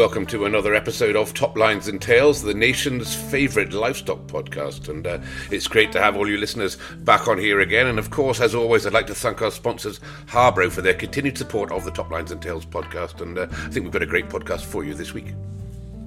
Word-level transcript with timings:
Welcome 0.00 0.24
to 0.28 0.46
another 0.46 0.74
episode 0.74 1.14
of 1.14 1.34
Top 1.34 1.58
Lines 1.58 1.88
and 1.88 2.00
Tales, 2.00 2.40
the 2.40 2.54
nation's 2.54 3.14
favourite 3.14 3.74
livestock 3.74 4.20
podcast. 4.28 4.88
And 4.88 5.06
uh, 5.06 5.18
it's 5.50 5.68
great 5.68 5.92
to 5.92 6.00
have 6.00 6.16
all 6.16 6.26
you 6.26 6.38
listeners 6.38 6.78
back 7.00 7.28
on 7.28 7.36
here 7.36 7.60
again. 7.60 7.86
And 7.86 7.98
of 7.98 8.10
course, 8.10 8.40
as 8.40 8.54
always, 8.54 8.86
I'd 8.86 8.94
like 8.94 9.08
to 9.08 9.14
thank 9.14 9.42
our 9.42 9.50
sponsors, 9.50 10.00
Harbro, 10.24 10.72
for 10.72 10.80
their 10.80 10.94
continued 10.94 11.36
support 11.36 11.70
of 11.70 11.84
the 11.84 11.90
Top 11.90 12.10
Lines 12.10 12.30
and 12.30 12.40
Tales 12.40 12.64
podcast. 12.64 13.20
And 13.20 13.36
uh, 13.36 13.46
I 13.50 13.68
think 13.68 13.84
we've 13.84 13.92
got 13.92 14.00
a 14.00 14.06
great 14.06 14.30
podcast 14.30 14.62
for 14.62 14.84
you 14.84 14.94
this 14.94 15.12
week. 15.12 15.34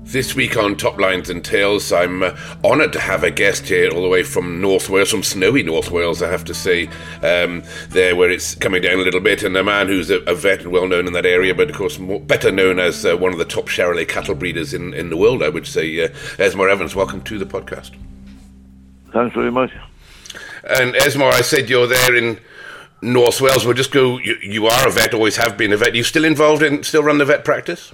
This 0.05 0.35
week 0.35 0.57
on 0.57 0.75
Top 0.75 0.99
Lines 0.99 1.29
and 1.29 1.43
Tales, 1.43 1.91
I'm 1.91 2.23
uh, 2.23 2.37
honoured 2.63 2.91
to 2.93 2.99
have 2.99 3.23
a 3.23 3.31
guest 3.31 3.65
here 3.65 3.89
all 3.89 4.03
the 4.03 4.09
way 4.09 4.21
from 4.21 4.59
North 4.59 4.89
Wales, 4.89 5.09
from 5.09 5.23
snowy 5.23 5.63
North 5.63 5.89
Wales, 5.91 6.21
I 6.21 6.29
have 6.29 6.43
to 6.45 6.53
say, 6.53 6.87
um, 7.23 7.63
there 7.89 8.15
where 8.15 8.29
it's 8.29 8.53
coming 8.53 8.81
down 8.81 8.99
a 8.99 9.03
little 9.03 9.21
bit, 9.21 9.43
and 9.43 9.55
a 9.55 9.63
man 9.63 9.87
who's 9.87 10.11
a, 10.11 10.19
a 10.23 10.35
vet 10.35 10.63
and 10.63 10.71
well 10.71 10.87
known 10.87 11.07
in 11.07 11.13
that 11.13 11.25
area, 11.25 11.55
but 11.55 11.69
of 11.69 11.75
course 11.75 11.97
more, 11.97 12.19
better 12.19 12.51
known 12.51 12.79
as 12.79 13.05
uh, 13.05 13.15
one 13.15 13.31
of 13.31 13.39
the 13.39 13.45
top 13.45 13.69
Charolais 13.69 14.07
cattle 14.07 14.35
breeders 14.35 14.73
in, 14.73 14.93
in 14.93 15.09
the 15.09 15.17
world, 15.17 15.41
I 15.41 15.49
would 15.49 15.65
say. 15.65 16.03
Uh, 16.03 16.09
Esmor 16.37 16.69
Evans, 16.69 16.95
welcome 16.95 17.21
to 17.23 17.39
the 17.39 17.45
podcast. 17.45 17.91
Thanks 19.13 19.33
very 19.33 19.51
much. 19.51 19.71
And 20.69 20.93
Esmor, 20.95 21.31
I 21.31 21.41
said 21.41 21.69
you're 21.69 21.87
there 21.87 22.13
in 22.13 22.39
North 23.01 23.39
Wales. 23.41 23.65
We'll 23.65 23.73
just 23.73 23.91
go, 23.91 24.19
you, 24.19 24.35
you 24.43 24.67
are 24.67 24.87
a 24.87 24.91
vet, 24.91 25.13
always 25.13 25.37
have 25.37 25.57
been 25.57 25.71
a 25.71 25.77
vet. 25.77 25.93
Are 25.93 25.97
you 25.97 26.03
still 26.03 26.25
involved 26.25 26.61
in, 26.61 26.83
still 26.83 27.03
run 27.03 27.17
the 27.17 27.25
vet 27.25 27.45
practice? 27.45 27.93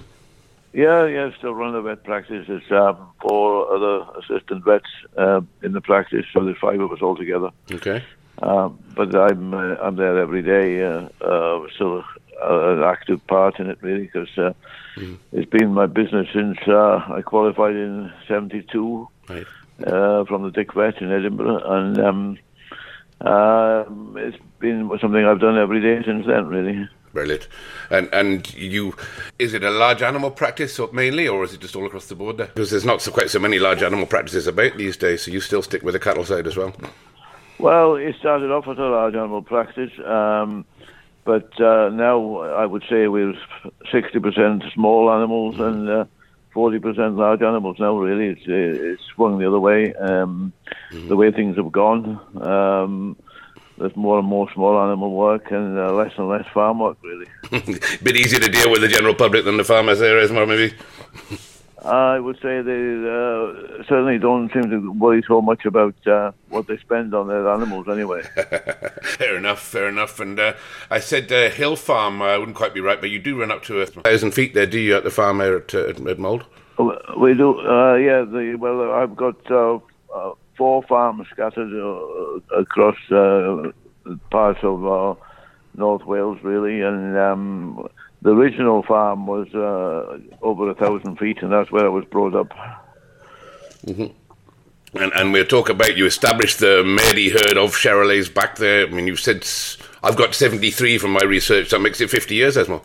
Yeah, 0.72 1.06
yeah, 1.06 1.30
still 1.36 1.54
run 1.54 1.72
the 1.72 1.82
vet 1.82 2.04
practice. 2.04 2.46
There's 2.46 2.70
um, 2.70 3.08
four 3.20 3.72
other 3.74 4.06
assistant 4.20 4.64
vets 4.64 4.84
uh, 5.16 5.40
in 5.62 5.72
the 5.72 5.80
practice, 5.80 6.26
so 6.32 6.44
there's 6.44 6.58
five 6.58 6.80
of 6.80 6.92
us 6.92 7.02
altogether. 7.02 7.50
Okay. 7.72 8.04
Um, 8.40 8.78
but 8.94 9.14
I'm 9.14 9.52
uh, 9.52 9.76
I'm 9.82 9.96
there 9.96 10.18
every 10.18 10.42
day. 10.42 10.82
Uh, 10.82 11.08
uh, 11.20 11.66
still 11.74 12.04
an 12.42 12.82
active 12.82 13.26
part 13.26 13.58
in 13.58 13.68
it, 13.68 13.78
really, 13.82 14.02
because 14.02 14.30
uh, 14.38 14.52
mm. 14.96 15.18
it's 15.32 15.50
been 15.50 15.74
my 15.74 15.86
business 15.86 16.28
since 16.32 16.58
uh, 16.66 17.04
I 17.08 17.22
qualified 17.22 17.74
in 17.74 18.12
'72 18.28 19.08
right. 19.28 19.46
uh, 19.86 20.24
from 20.24 20.44
the 20.44 20.50
Dick 20.50 20.72
Vet 20.74 21.02
in 21.02 21.12
Edinburgh, 21.12 21.62
and 21.64 21.98
um, 21.98 22.38
uh, 23.20 23.84
it's 24.16 24.38
been 24.58 24.90
something 25.00 25.24
I've 25.24 25.40
done 25.40 25.58
every 25.58 25.80
day 25.80 26.02
since 26.04 26.26
then, 26.26 26.46
really. 26.46 26.88
Brilliant. 27.12 27.48
And 27.90 28.08
and 28.12 28.52
you, 28.54 28.94
is 29.38 29.54
it 29.54 29.64
a 29.64 29.70
large 29.70 30.02
animal 30.02 30.30
practice 30.30 30.78
mainly, 30.92 31.26
or 31.26 31.42
is 31.44 31.52
it 31.52 31.60
just 31.60 31.74
all 31.74 31.86
across 31.86 32.06
the 32.06 32.14
board 32.14 32.36
there? 32.36 32.46
Because 32.46 32.70
there's 32.70 32.84
not 32.84 33.02
so 33.02 33.10
quite 33.10 33.30
so 33.30 33.38
many 33.38 33.58
large 33.58 33.82
animal 33.82 34.06
practices 34.06 34.46
about 34.46 34.76
these 34.76 34.96
days, 34.96 35.22
so 35.22 35.30
you 35.30 35.40
still 35.40 35.62
stick 35.62 35.82
with 35.82 35.94
the 35.94 36.00
cattle 36.00 36.24
side 36.24 36.46
as 36.46 36.56
well. 36.56 36.74
Well, 37.58 37.96
it 37.96 38.14
started 38.18 38.50
off 38.50 38.68
as 38.68 38.78
a 38.78 38.82
large 38.82 39.14
animal 39.14 39.42
practice, 39.42 39.92
um, 40.06 40.64
but 41.24 41.60
uh, 41.60 41.90
now 41.90 42.38
I 42.38 42.64
would 42.64 42.84
say 42.88 43.08
we're 43.08 43.34
60% 43.92 44.72
small 44.72 45.10
animals 45.10 45.60
and 45.60 45.88
uh, 45.88 46.04
40% 46.54 47.16
large 47.16 47.42
animals 47.42 47.76
now, 47.78 47.96
really. 47.98 48.28
It's, 48.28 48.42
it's 48.46 49.02
swung 49.14 49.38
the 49.38 49.46
other 49.46 49.60
way, 49.60 49.94
um, 49.94 50.52
mm-hmm. 50.90 51.08
the 51.08 51.16
way 51.16 51.30
things 51.32 51.56
have 51.56 51.70
gone. 51.70 52.20
Um, 52.40 53.16
there's 53.80 53.96
more 53.96 54.18
and 54.18 54.28
more 54.28 54.50
small 54.52 54.78
animal 54.78 55.10
work 55.10 55.50
and 55.50 55.78
uh, 55.78 55.92
less 55.92 56.12
and 56.18 56.28
less 56.28 56.46
farm 56.52 56.78
work, 56.78 56.98
really. 57.02 57.26
Bit 57.50 58.16
easier 58.16 58.38
to 58.38 58.48
deal 58.48 58.70
with 58.70 58.82
the 58.82 58.88
general 58.88 59.14
public 59.14 59.44
than 59.44 59.56
the 59.56 59.64
farmers 59.64 59.98
there, 59.98 60.18
is 60.18 60.30
more 60.30 60.46
maybe? 60.46 60.74
I 61.82 62.20
would 62.20 62.36
say 62.42 62.60
they 62.60 62.72
uh, 62.72 63.82
certainly 63.88 64.18
don't 64.18 64.52
seem 64.52 64.68
to 64.68 64.92
worry 64.92 65.24
so 65.26 65.40
much 65.40 65.64
about 65.64 65.94
uh, 66.06 66.32
what 66.50 66.66
they 66.66 66.76
spend 66.76 67.14
on 67.14 67.28
their 67.28 67.48
animals 67.48 67.88
anyway. 67.88 68.22
fair 69.02 69.38
enough, 69.38 69.62
fair 69.62 69.88
enough. 69.88 70.20
And 70.20 70.38
uh, 70.38 70.52
I 70.90 71.00
said 71.00 71.32
uh, 71.32 71.48
Hill 71.48 71.76
Farm, 71.76 72.20
I 72.20 72.36
wouldn't 72.36 72.58
quite 72.58 72.74
be 72.74 72.82
right, 72.82 73.00
but 73.00 73.08
you 73.08 73.18
do 73.18 73.40
run 73.40 73.50
up 73.50 73.62
to 73.64 73.80
a 73.80 73.86
thousand 73.86 74.32
feet 74.32 74.52
there, 74.52 74.66
do 74.66 74.78
you, 74.78 74.94
at 74.94 75.04
the 75.04 75.10
farm 75.10 75.38
there 75.38 75.56
at, 75.56 75.74
uh, 75.74 75.88
at, 75.88 76.06
at 76.06 76.18
Mold? 76.18 76.44
We 77.16 77.32
do, 77.32 77.58
uh, 77.60 77.94
yeah. 77.94 78.24
The, 78.24 78.56
well, 78.58 78.92
I've 78.92 79.16
got 79.16 79.50
four 80.60 80.82
farms 80.82 81.26
scattered 81.30 81.72
across 82.54 82.96
parts 84.30 84.58
of 84.62 85.16
North 85.74 86.04
Wales, 86.04 86.38
really, 86.42 86.82
and 86.82 87.16
um, 87.16 87.88
the 88.20 88.32
original 88.32 88.82
farm 88.82 89.26
was 89.26 89.48
uh, 89.54 90.18
over 90.42 90.68
a 90.68 90.74
thousand 90.74 91.16
feet, 91.16 91.38
and 91.40 91.50
that's 91.50 91.72
where 91.72 91.86
I 91.86 91.88
was 91.88 92.04
brought 92.04 92.34
up. 92.34 92.50
Mm-hmm. 93.86 94.98
And, 95.02 95.12
and 95.14 95.32
we'll 95.32 95.46
talk 95.46 95.70
about 95.70 95.96
you 95.96 96.04
established 96.04 96.58
the 96.58 96.82
Maerdy 96.84 97.32
herd 97.32 97.56
of 97.56 97.74
Charolais 97.74 98.28
back 98.34 98.56
there. 98.56 98.86
I 98.86 98.90
mean, 98.90 99.06
you've 99.06 99.18
said 99.18 99.46
I've 100.02 100.16
got 100.16 100.34
73 100.34 100.98
from 100.98 101.12
my 101.12 101.22
research. 101.22 101.70
That 101.70 101.78
makes 101.78 102.02
it 102.02 102.10
50 102.10 102.34
years, 102.34 102.58
Esmor. 102.58 102.84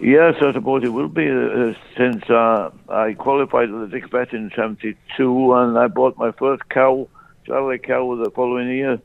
Yes, 0.00 0.36
I 0.40 0.52
suppose 0.52 0.82
it 0.82 0.94
will 0.94 1.08
be 1.08 1.28
uh, 1.28 1.74
since 1.96 2.28
uh, 2.30 2.70
I 2.88 3.12
qualified 3.12 3.70
with 3.70 3.90
the 3.90 4.00
Dick 4.00 4.10
Vet 4.10 4.32
in 4.32 4.50
72 4.56 5.54
and 5.54 5.78
I 5.78 5.88
bought 5.88 6.16
my 6.16 6.32
first 6.32 6.66
cow, 6.70 7.06
Charolais 7.46 7.82
cow, 7.82 8.16
the 8.16 8.30
following 8.30 8.68
year 8.68 8.98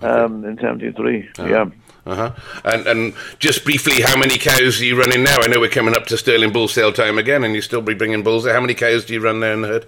um, 0.00 0.44
in 0.44 0.58
73. 0.58 1.28
Uh-huh. 1.38 1.48
Yeah. 1.48 1.70
Uh-huh. 2.04 2.32
And 2.64 2.86
and 2.86 3.14
just 3.38 3.64
briefly, 3.64 4.02
how 4.02 4.18
many 4.18 4.36
cows 4.36 4.80
are 4.80 4.84
you 4.84 4.98
running 4.98 5.22
now? 5.22 5.38
I 5.40 5.46
know 5.46 5.60
we're 5.60 5.70
coming 5.70 5.94
up 5.94 6.06
to 6.06 6.18
Stirling 6.18 6.52
bull 6.52 6.66
sale 6.66 6.92
time 6.92 7.16
again, 7.16 7.44
and 7.44 7.54
you 7.54 7.62
still 7.62 7.80
be 7.80 7.94
bringing 7.94 8.24
bulls 8.24 8.42
there. 8.42 8.52
How 8.52 8.60
many 8.60 8.74
cows 8.74 9.04
do 9.04 9.14
you 9.14 9.20
run 9.20 9.38
there 9.38 9.52
in 9.52 9.62
the 9.62 9.68
herd? 9.68 9.86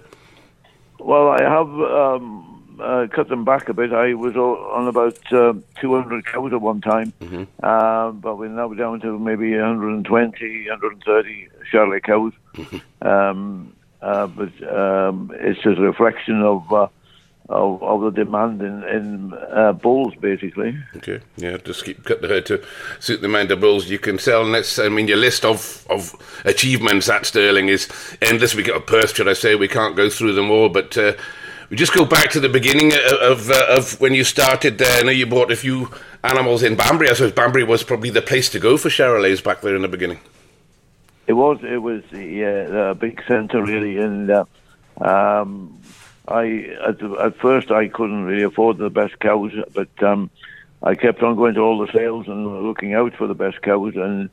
Well, 0.97 1.27
I 1.27 1.43
have 1.43 1.67
um, 1.67 2.54
uh, 2.79 3.07
cut 3.11 3.29
them 3.29 3.45
back 3.45 3.69
a 3.69 3.73
bit. 3.73 3.93
I 3.93 4.13
was 4.13 4.35
on 4.35 4.87
about 4.87 5.17
uh, 5.31 5.53
200 5.79 6.25
cows 6.25 6.53
at 6.53 6.61
one 6.61 6.81
time, 6.81 7.13
mm-hmm. 7.21 7.43
uh, 7.63 8.11
but 8.11 8.37
we're 8.37 8.49
now 8.49 8.73
down 8.73 8.99
to 9.01 9.17
maybe 9.19 9.51
120, 9.51 10.69
130 10.69 11.47
Charolais 11.71 12.03
cows. 12.03 12.33
Mm-hmm. 12.55 13.07
Um, 13.07 13.73
uh, 14.01 14.27
but 14.27 14.75
um, 14.75 15.31
it's 15.35 15.61
just 15.61 15.79
a 15.79 15.81
reflection 15.81 16.41
of 16.41 16.71
uh, 16.71 16.87
of, 17.49 17.83
of 17.83 18.01
the 18.01 18.23
demand 18.23 18.61
in, 18.61 18.83
in 18.83 19.33
uh, 19.51 19.73
bulls, 19.73 20.13
basically. 20.19 20.77
Okay, 20.97 21.19
yeah, 21.37 21.57
just 21.57 21.85
keep 21.85 22.03
cut 22.03 22.21
the 22.21 22.27
herd 22.27 22.45
to 22.47 22.63
suit 22.99 23.21
the 23.21 23.27
amount 23.27 23.51
of 23.51 23.59
bulls 23.61 23.89
you 23.89 23.99
can 23.99 24.17
sell. 24.17 24.43
And 24.43 24.53
that's, 24.53 24.79
I 24.79 24.89
mean, 24.89 25.07
your 25.07 25.17
list 25.17 25.45
of, 25.45 25.85
of 25.89 26.15
achievements 26.43 27.07
at 27.09 27.25
Stirling 27.25 27.69
is 27.69 27.87
endless. 28.21 28.55
We've 28.55 28.65
got 28.65 28.77
a 28.77 28.81
purse, 28.81 29.13
should 29.13 29.27
I 29.27 29.33
say? 29.33 29.55
We 29.55 29.67
can't 29.67 29.95
go 29.95 30.09
through 30.09 30.33
them 30.33 30.49
all, 30.49 30.69
but 30.69 30.97
uh, 30.97 31.13
we 31.69 31.77
just 31.77 31.93
go 31.93 32.05
back 32.05 32.29
to 32.31 32.39
the 32.39 32.49
beginning 32.49 32.93
of 33.21 33.49
uh, 33.49 33.65
of 33.69 33.99
when 33.99 34.13
you 34.13 34.23
started 34.23 34.77
there. 34.77 34.99
I 34.99 35.03
know 35.03 35.11
you 35.11 35.25
bought 35.25 35.51
a 35.51 35.55
few 35.55 35.89
animals 36.23 36.63
in 36.63 36.75
Banbury. 36.75 37.09
I 37.09 37.13
suppose 37.13 37.31
Banbury 37.31 37.63
was 37.63 37.83
probably 37.83 38.09
the 38.09 38.21
place 38.21 38.49
to 38.49 38.59
go 38.59 38.77
for 38.77 38.89
Charolais 38.89 39.43
back 39.43 39.61
there 39.61 39.75
in 39.75 39.81
the 39.81 39.87
beginning. 39.87 40.19
It 41.27 41.33
was. 41.33 41.59
It 41.63 41.81
was 41.81 42.03
yeah, 42.11 42.65
the 42.65 42.97
big 42.99 43.23
centre 43.27 43.63
really, 43.63 43.97
and 43.97 44.29
uh, 44.29 44.45
um, 45.01 45.79
I 46.27 46.75
at, 46.87 47.01
at 47.01 47.37
first 47.37 47.71
I 47.71 47.87
couldn't 47.87 48.25
really 48.25 48.43
afford 48.43 48.77
the 48.77 48.91
best 48.91 49.19
cows, 49.19 49.53
but 49.73 50.03
um, 50.03 50.29
I 50.83 50.93
kept 50.93 51.23
on 51.23 51.35
going 51.35 51.55
to 51.55 51.61
all 51.61 51.79
the 51.79 51.91
sales 51.91 52.27
and 52.27 52.63
looking 52.63 52.93
out 52.93 53.15
for 53.15 53.25
the 53.25 53.33
best 53.33 53.61
cows, 53.63 53.95
and 53.95 54.29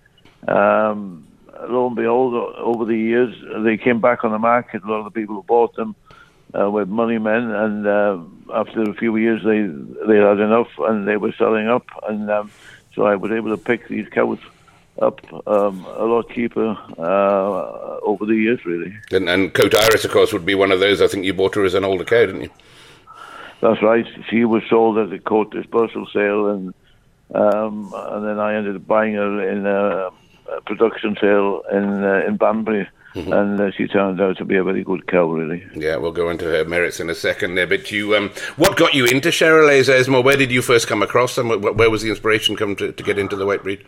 um, 0.49 1.27
lo 1.67 1.87
and 1.87 1.97
behold, 1.97 2.35
over 2.59 2.85
the 2.85 2.97
years 2.97 3.35
they 3.65 3.79
came 3.79 4.03
back 4.03 4.23
on 4.23 4.33
the 4.33 4.39
market. 4.39 4.85
A 4.85 4.87
lot 4.87 4.99
of 4.99 5.05
the 5.05 5.19
people 5.19 5.37
who 5.37 5.43
bought 5.45 5.75
them 5.77 5.97
uh, 6.59 6.71
were 6.71 6.87
money 6.87 7.19
men, 7.19 7.51
and 7.51 7.87
uh, 7.87 8.19
after 8.55 8.83
a 8.83 8.95
few 8.95 9.17
years 9.17 9.43
they 9.43 9.63
they 10.07 10.19
had 10.19 10.41
enough 10.41 10.69
and 10.79 11.07
they 11.09 11.17
were 11.17 11.33
selling 11.33 11.69
up, 11.69 11.87
and 12.09 12.31
um, 12.31 12.51
so 12.95 13.05
I 13.05 13.17
was 13.17 13.33
able 13.33 13.51
to 13.51 13.57
pick 13.57 13.89
these 13.89 14.09
cows 14.09 14.39
up 15.01 15.21
um, 15.47 15.85
a 15.87 16.05
lot 16.05 16.29
cheaper 16.31 16.77
uh, 16.99 17.99
over 18.03 18.27
the 18.27 18.35
years, 18.35 18.65
really. 18.67 18.95
And, 19.11 19.29
and 19.29 19.55
Court 19.55 19.75
Iris, 19.75 20.05
of 20.05 20.11
course, 20.11 20.33
would 20.33 20.45
be 20.45 20.55
one 20.55 20.71
of 20.71 20.81
those. 20.81 21.01
I 21.01 21.07
think 21.07 21.25
you 21.25 21.33
bought 21.33 21.55
her 21.55 21.65
as 21.65 21.75
an 21.75 21.85
older 21.85 22.05
cow, 22.05 22.27
didn't 22.27 22.43
you? 22.43 22.51
That's 23.61 23.81
right. 23.83 24.07
She 24.29 24.45
was 24.45 24.63
sold 24.69 24.99
at 24.99 25.13
a 25.13 25.19
court 25.19 25.51
dispersal 25.51 26.07
sale, 26.13 26.49
and 26.49 26.75
um, 27.35 27.93
and 27.95 28.27
then 28.27 28.39
I 28.39 28.57
ended 28.57 28.77
up 28.77 28.87
buying 28.87 29.15
her 29.15 29.49
in 29.49 29.67
a, 29.67 30.11
a 30.55 30.61
production 30.67 31.17
sale 31.21 31.63
in 31.71 32.05
uh, 32.05 32.25
in 32.27 32.37
Banbury. 32.37 32.89
Mm-hmm. 33.15 33.33
And 33.33 33.61
uh, 33.61 33.71
she 33.77 33.87
turned 33.87 34.21
out 34.21 34.39
to 34.39 34.45
be 34.45 34.57
a 34.57 34.65
very 34.65 34.83
good 34.83 35.07
cow, 35.07 35.27
really. 35.27 35.67
Yeah, 35.75 35.97
we'll 35.97 36.13
go 36.13 36.31
into 36.31 36.47
her 36.47 36.65
merits 36.65 36.99
in 36.99 37.11
a 37.11 37.15
second 37.15 37.57
there. 37.57 37.67
But 37.67 37.91
you, 37.91 38.17
um, 38.17 38.31
what 38.57 38.79
got 38.79 38.95
you 38.95 39.05
into 39.05 39.29
Charolais, 39.29 39.89
Esmor? 39.89 40.25
Where 40.25 40.37
did 40.37 40.51
you 40.51 40.63
first 40.63 40.89
come 40.89 41.03
across 41.03 41.37
them? 41.37 41.49
Where 41.49 41.91
was 41.91 42.03
the 42.03 42.09
inspiration 42.09 42.57
come 42.57 42.75
to, 42.77 42.91
to 42.91 43.03
get 43.03 43.19
into 43.19 43.37
the 43.37 43.45
white 43.45 43.63
breed? 43.63 43.85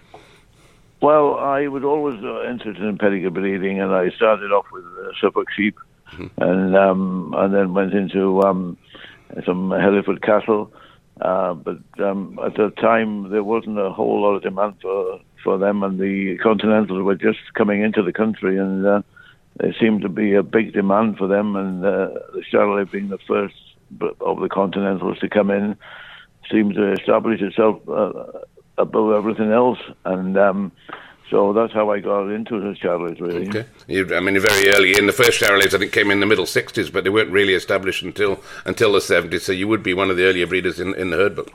Well, 1.00 1.36
I 1.36 1.68
was 1.68 1.84
always 1.84 2.22
uh, 2.22 2.50
interested 2.50 2.84
in 2.84 2.98
pedigree 2.98 3.30
breeding, 3.30 3.80
and 3.80 3.92
I 3.92 4.10
started 4.10 4.52
off 4.52 4.66
with 4.72 4.84
uh, 4.84 5.10
Suffolk 5.20 5.48
sheep, 5.56 5.76
mm-hmm. 6.12 6.42
and 6.42 6.76
um, 6.76 7.34
and 7.36 7.54
then 7.54 7.74
went 7.74 7.94
into 7.94 8.42
um, 8.42 8.76
some 9.46 9.70
Hereford 9.70 10.22
cattle. 10.22 10.70
Uh, 11.20 11.54
but 11.54 11.78
um, 11.98 12.38
at 12.44 12.54
the 12.56 12.70
time, 12.80 13.30
there 13.30 13.44
wasn't 13.44 13.78
a 13.78 13.90
whole 13.90 14.22
lot 14.22 14.34
of 14.34 14.42
demand 14.42 14.74
for 14.82 15.20
for 15.42 15.58
them, 15.58 15.82
and 15.82 15.98
the 15.98 16.38
Continentals 16.42 17.02
were 17.02 17.14
just 17.14 17.38
coming 17.54 17.82
into 17.82 18.02
the 18.02 18.12
country, 18.12 18.58
and 18.58 18.86
uh, 18.86 19.02
there 19.56 19.74
seemed 19.80 20.02
to 20.02 20.08
be 20.08 20.34
a 20.34 20.42
big 20.42 20.72
demand 20.72 21.16
for 21.18 21.26
them, 21.28 21.56
and 21.56 21.84
uh, 21.84 22.08
the 22.32 22.42
Charolais 22.50 22.90
being 22.90 23.08
the 23.08 23.18
first 23.18 23.54
of 24.20 24.40
the 24.40 24.48
Continentals 24.48 25.18
to 25.20 25.28
come 25.28 25.50
in 25.50 25.76
seemed 26.50 26.74
to 26.74 26.92
establish 26.92 27.40
itself 27.40 27.80
uh, 27.88 28.24
above 28.78 29.12
everything 29.12 29.50
else, 29.50 29.78
and. 30.04 30.36
Um, 30.36 30.72
so 31.30 31.52
that's 31.52 31.72
how 31.72 31.90
I 31.90 32.00
got 32.00 32.28
into 32.28 32.60
the 32.60 32.76
Charolais, 32.78 33.18
really. 33.20 33.48
Okay. 33.48 33.64
You, 33.88 34.14
I 34.14 34.20
mean, 34.20 34.38
very 34.38 34.68
early 34.68 34.96
in 34.96 35.06
the 35.06 35.12
first 35.12 35.40
Charolais, 35.40 35.74
I 35.74 35.78
think 35.78 35.90
came 35.90 36.10
in 36.10 36.20
the 36.20 36.26
middle 36.26 36.44
'60s, 36.44 36.92
but 36.92 37.02
they 37.02 37.10
weren't 37.10 37.30
really 37.30 37.54
established 37.54 38.02
until 38.02 38.40
until 38.66 38.92
the 38.92 38.98
'70s. 38.98 39.40
So 39.40 39.52
you 39.52 39.66
would 39.66 39.82
be 39.82 39.94
one 39.94 40.10
of 40.10 40.16
the 40.16 40.24
earlier 40.24 40.46
breeders 40.46 40.78
in, 40.78 40.94
in 40.94 41.10
the 41.10 41.16
herd 41.16 41.34
book. 41.34 41.50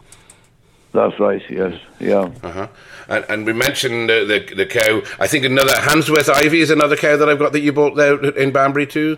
That's 0.92 1.19
right. 1.19 1.42
Yes. 1.50 1.80
Yeah. 2.00 2.31
Uh-huh. 2.42 2.68
And, 3.10 3.26
and 3.28 3.46
we 3.46 3.54
mentioned 3.54 4.12
uh, 4.12 4.24
the 4.26 4.40
the 4.56 4.66
cow. 4.68 5.02
I 5.20 5.26
think 5.26 5.44
another 5.44 5.74
Handsworth 5.74 6.30
Ivy 6.30 6.62
is 6.62 6.70
another 6.70 6.96
cow 6.96 7.18
that 7.18 7.28
I've 7.28 7.40
got 7.40 7.54
that 7.54 7.62
you 7.62 7.74
bought 7.74 7.96
there 7.96 8.24
in 8.38 8.52
Banbury 8.52 8.86
too. 8.86 9.18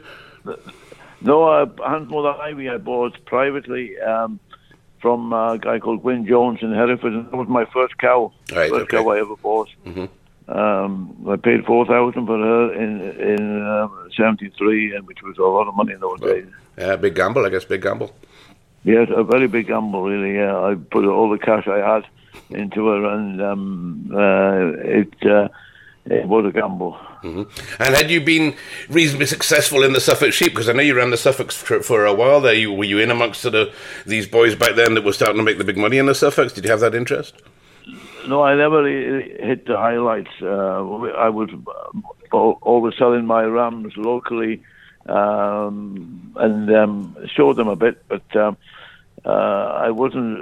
No, 1.20 1.44
uh, 1.44 1.66
Handsworth 1.86 2.40
Ivy 2.40 2.70
I 2.70 2.78
bought 2.78 3.24
privately 3.26 4.00
um, 4.00 4.40
from 5.02 5.34
a 5.34 5.58
guy 5.60 5.80
called 5.80 6.04
Gwyn 6.04 6.26
Jones 6.26 6.60
in 6.62 6.72
Hereford, 6.74 7.12
and 7.12 7.26
that 7.26 7.36
was 7.36 7.50
my 7.50 7.66
first 7.66 7.98
cow. 7.98 8.32
Right, 8.56 8.70
first 8.70 8.84
okay. 8.84 8.98
cow 8.98 9.10
I 9.10 9.20
ever 9.20 9.36
bought. 9.36 9.70
Mm-hmm. 9.86 10.06
Um, 10.58 11.28
I 11.30 11.36
paid 11.36 11.66
four 11.66 11.86
thousand 11.86 12.28
for 12.28 12.38
her 12.38 12.74
in 12.74 13.02
in 13.02 13.68
um, 13.68 14.10
'73, 14.16 14.96
and 14.96 15.06
which 15.06 15.22
was 15.22 15.38
a 15.38 15.44
lot 15.44 15.68
of 15.68 15.76
money 15.76 15.94
in 15.94 16.00
those 16.00 16.22
days. 16.22 16.46
Yeah, 16.78 16.96
big 16.96 17.14
gamble, 17.14 17.46
I 17.46 17.50
guess. 17.50 17.66
Big 17.66 17.82
gamble. 17.82 18.16
Yes, 18.86 19.10
a 19.14 19.24
very 19.24 19.48
big 19.48 19.68
gamble, 19.68 20.04
really. 20.04 20.36
Yeah, 20.36 20.58
I 20.58 20.76
put 20.76 21.06
all 21.06 21.30
the 21.30 21.38
cash 21.38 21.68
I 21.68 21.80
had 21.80 22.06
into 22.50 22.88
her, 22.88 23.06
and 23.06 23.42
um, 23.42 24.12
uh, 24.14 24.72
it 24.84 25.26
uh, 25.26 25.48
it 26.06 26.28
was 26.28 26.46
a 26.46 26.52
gamble. 26.52 26.94
hmm 27.22 27.44
And 27.80 27.96
had 27.96 28.10
you 28.10 28.22
been 28.22 28.56
reasonably 28.90 29.28
successful 29.28 29.84
in 29.84 29.94
the 29.94 30.00
Suffolk 30.00 30.34
sheep? 30.34 30.52
Because 30.52 30.68
I 30.70 30.74
know 30.74 30.82
you 30.82 30.96
ran 30.96 31.12
the 31.12 31.18
Suffolk 31.18 31.52
for, 31.52 31.82
for 31.82 32.06
a 32.06 32.14
while 32.14 32.42
there. 32.42 32.54
You, 32.54 32.74
were 32.74 32.86
you 32.86 33.00
in 33.00 33.12
amongst 33.12 33.42
sort 33.42 33.56
of 33.56 33.76
these 34.06 34.28
boys 34.28 34.56
back 34.56 34.76
then 34.76 34.96
that 34.96 35.04
were 35.04 35.14
starting 35.14 35.38
to 35.38 35.44
make 35.44 35.58
the 35.58 35.64
big 35.64 35.78
money 35.78 35.98
in 35.98 36.08
the 36.08 36.16
Suffolks? 36.16 36.54
Did 36.54 36.66
you 36.66 36.72
have 36.72 36.80
that 36.80 36.96
interest? 36.96 37.36
No, 38.28 38.44
I 38.44 38.56
never 38.56 38.88
hit 38.88 39.66
the 39.66 39.78
highlights. 39.78 40.32
Uh, 40.42 40.46
I 40.48 41.30
was 41.30 41.50
uh, 42.34 42.38
always 42.38 42.96
selling 42.98 43.26
my 43.26 43.44
rams 43.44 43.94
locally 43.98 44.64
um, 45.08 46.34
and 46.36 46.76
um, 46.76 47.18
showed 47.28 47.56
them 47.56 47.68
a 47.68 47.76
bit, 47.76 48.04
but 48.08 48.36
um, 48.36 48.58
uh, 49.26 49.30
I 49.30 49.92
wasn't. 49.92 50.40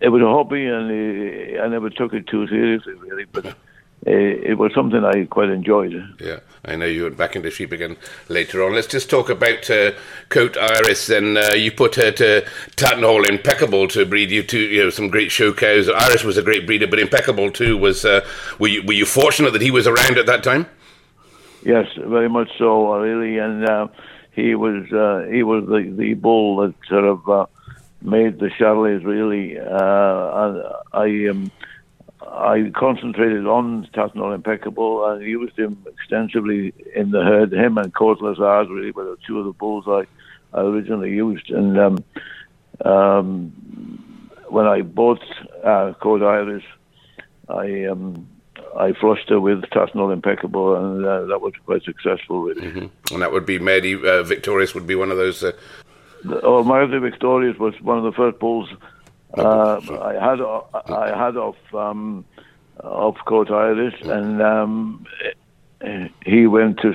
It 0.00 0.08
was 0.08 0.22
a 0.22 0.26
hobby, 0.26 0.66
and 0.66 1.58
uh, 1.58 1.62
I 1.62 1.68
never 1.68 1.90
took 1.90 2.12
it 2.14 2.26
too 2.26 2.46
seriously, 2.46 2.94
really. 2.94 3.24
But 3.24 3.46
uh, 3.46 3.52
it 4.06 4.56
was 4.56 4.72
something 4.72 5.04
I 5.04 5.24
quite 5.24 5.50
enjoyed. 5.50 5.92
Yeah, 6.20 6.40
I 6.64 6.76
know 6.76 6.86
you 6.86 7.02
went 7.02 7.16
back 7.16 7.34
into 7.34 7.50
sheep 7.50 7.72
again 7.72 7.96
later 8.28 8.62
on. 8.62 8.74
Let's 8.74 8.86
just 8.86 9.10
talk 9.10 9.28
about 9.28 9.68
uh, 9.68 9.92
Court 10.28 10.56
Iris. 10.56 11.10
And 11.10 11.36
uh, 11.36 11.54
you 11.54 11.72
put 11.72 11.96
her 11.96 12.12
to 12.12 12.46
Tattenhall 12.76 13.28
Impeccable 13.28 13.88
to 13.88 14.06
breed 14.06 14.30
you 14.30 14.42
two, 14.42 14.60
you 14.60 14.84
know, 14.84 14.90
some 14.90 15.08
great 15.08 15.32
show 15.32 15.52
cows. 15.52 15.88
Iris 15.88 16.24
was 16.24 16.38
a 16.38 16.42
great 16.42 16.66
breeder, 16.66 16.86
but 16.86 16.98
Impeccable 16.98 17.50
too 17.50 17.76
was. 17.76 18.04
Uh, 18.04 18.24
were 18.58 18.68
you 18.68 18.82
were 18.84 18.94
you 18.94 19.06
fortunate 19.06 19.52
that 19.52 19.62
he 19.62 19.70
was 19.70 19.86
around 19.86 20.18
at 20.18 20.26
that 20.26 20.42
time? 20.44 20.66
Yes, 21.62 21.86
very 21.96 22.28
much 22.28 22.48
so, 22.56 22.94
really. 22.94 23.38
And 23.38 23.68
uh, 23.68 23.88
he 24.32 24.54
was 24.54 24.90
uh, 24.92 25.30
he 25.30 25.42
was 25.42 25.66
the, 25.66 25.94
the 25.96 26.14
bull 26.14 26.56
that 26.58 26.74
sort 26.88 27.04
of 27.04 27.28
uh, 27.28 27.46
made 28.02 28.38
the 28.38 28.48
Charolais 28.48 29.04
really. 29.04 29.58
Uh, 29.58 30.80
I 30.92 31.28
um, 31.28 31.50
I 32.22 32.70
concentrated 32.76 33.46
on 33.46 33.88
Tattenhall 33.94 34.34
Impeccable 34.34 35.04
and 35.06 35.22
used 35.22 35.58
him 35.58 35.84
extensively 35.86 36.72
in 36.94 37.10
the 37.10 37.22
herd. 37.22 37.52
Him 37.52 37.78
and 37.78 37.92
Court 37.94 38.20
Lazard 38.20 38.68
really 38.68 38.90
were 38.90 39.04
the 39.04 39.16
two 39.26 39.38
of 39.38 39.46
the 39.46 39.52
bulls 39.52 39.84
I, 39.88 40.06
I 40.56 40.62
originally 40.62 41.10
used. 41.10 41.50
And 41.50 41.78
um, 41.78 42.04
um, 42.84 44.30
when 44.48 44.66
I 44.66 44.82
bought 44.82 45.22
uh, 45.64 45.92
Court 45.94 46.22
Iris, 46.22 46.64
I 47.48 47.86
um, 47.86 48.28
I 48.78 48.92
flushed 48.92 49.28
her 49.30 49.40
with 49.40 49.62
Tattenhall 49.62 50.12
Impeccable, 50.12 50.76
and 50.76 51.04
uh, 51.04 51.24
that 51.26 51.40
was 51.40 51.54
quite 51.64 51.82
successful, 51.82 52.42
really. 52.42 52.68
Mm-hmm. 52.68 53.14
And 53.14 53.22
that 53.22 53.32
would 53.32 53.46
be 53.46 53.58
Maerdy 53.58 54.02
uh, 54.04 54.22
Victorious 54.22 54.74
would 54.74 54.86
be 54.86 54.94
one 54.94 55.10
of 55.10 55.16
those. 55.16 55.42
Oh, 56.24 56.62
Maerdy 56.64 57.00
Victorious 57.00 57.58
was 57.58 57.74
one 57.80 57.98
of 57.98 58.04
the 58.04 58.12
first 58.12 58.38
bulls 58.38 58.68
uh, 59.34 59.80
I 60.02 60.14
had. 60.14 60.40
I 60.40 61.16
had 61.16 61.36
off 61.36 61.56
um, 61.74 62.24
off 62.82 63.16
Court 63.24 63.50
Iris, 63.50 63.94
and 64.02 64.42
um, 64.42 65.06
he 66.24 66.46
went 66.46 66.80
to 66.80 66.92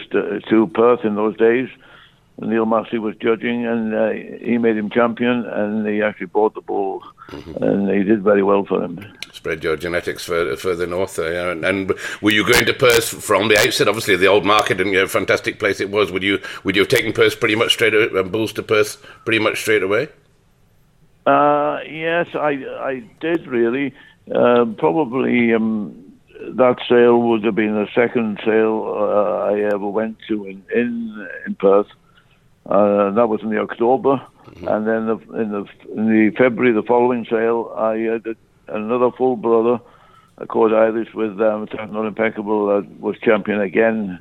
to 0.49 0.67
Perth 0.67 1.05
in 1.05 1.15
those 1.15 1.37
days. 1.37 1.69
Neil 2.39 2.65
Massey 2.65 2.97
was 2.97 3.15
judging, 3.15 3.65
and 3.65 3.93
uh, 3.93 4.09
he 4.09 4.57
made 4.57 4.75
him 4.75 4.89
champion, 4.89 5.45
and 5.45 5.87
he 5.87 6.01
actually 6.01 6.25
bought 6.25 6.53
the 6.53 6.61
bull, 6.61 7.01
mm-hmm. 7.29 7.63
and 7.63 7.89
he 7.89 8.03
did 8.03 8.23
very 8.23 8.43
well 8.43 8.65
for 8.65 8.83
him. 8.83 8.99
Spread 9.31 9.63
your 9.63 9.77
genetics 9.77 10.25
further, 10.25 10.57
further 10.57 10.85
north, 10.85 11.17
uh, 11.17 11.51
and, 11.51 11.63
and, 11.63 11.93
were 12.21 12.31
you 12.31 12.45
going 12.45 12.65
to 12.65 12.73
Perth 12.73 13.07
from 13.07 13.47
the 13.47 13.57
outset? 13.57 13.87
Obviously, 13.87 14.17
the 14.17 14.27
old 14.27 14.45
market 14.45 14.81
and 14.81 14.91
you 14.91 14.97
know, 14.97 15.07
fantastic 15.07 15.59
place 15.59 15.79
it 15.79 15.89
was. 15.89 16.11
Would 16.11 16.23
you 16.23 16.39
would 16.65 16.75
you 16.75 16.81
have 16.81 16.89
taken 16.89 17.13
Perth 17.13 17.39
pretty 17.39 17.55
much 17.55 17.71
straight 17.71 17.93
away, 17.93 18.09
and 18.19 18.31
bulls 18.31 18.51
to 18.53 18.63
Perth 18.63 19.01
pretty 19.23 19.39
much 19.39 19.61
straight 19.61 19.83
away? 19.83 20.09
Uh, 21.25 21.79
yes, 21.89 22.27
I 22.35 22.65
I 22.79 23.03
did 23.21 23.47
really. 23.47 23.93
Uh, 24.33 24.65
probably 24.77 25.53
um, 25.53 26.13
that 26.55 26.77
sale 26.89 27.21
would 27.21 27.43
have 27.43 27.55
been 27.55 27.75
the 27.75 27.87
second 27.93 28.39
sale 28.43 28.93
uh, 28.97 29.51
I 29.51 29.59
ever 29.73 29.87
went 29.87 30.17
to 30.27 30.45
in 30.45 30.63
in, 30.73 31.27
in 31.47 31.55
Perth. 31.55 31.87
Uh, 32.65 33.11
that 33.11 33.27
was 33.27 33.41
in 33.43 33.49
the 33.49 33.59
October, 33.59 34.15
mm-hmm. 34.45 34.67
and 34.67 34.87
then 34.87 35.05
the, 35.05 35.17
in 35.39 35.51
the 35.51 35.65
in 35.93 36.09
the 36.09 36.35
February 36.35 36.73
the 36.73 36.81
following 36.81 37.23
sale, 37.29 37.71
I 37.77 37.97
had 37.97 38.35
another 38.67 39.11
full 39.11 39.35
brother, 39.35 39.79
of 40.39 40.47
course, 40.47 40.73
Irish 40.73 41.13
with 41.13 41.39
um, 41.41 41.67
Tattenhall 41.67 42.07
Impeccable 42.07 42.67
that 42.67 42.99
was 42.99 43.19
champion 43.19 43.61
again, 43.61 44.19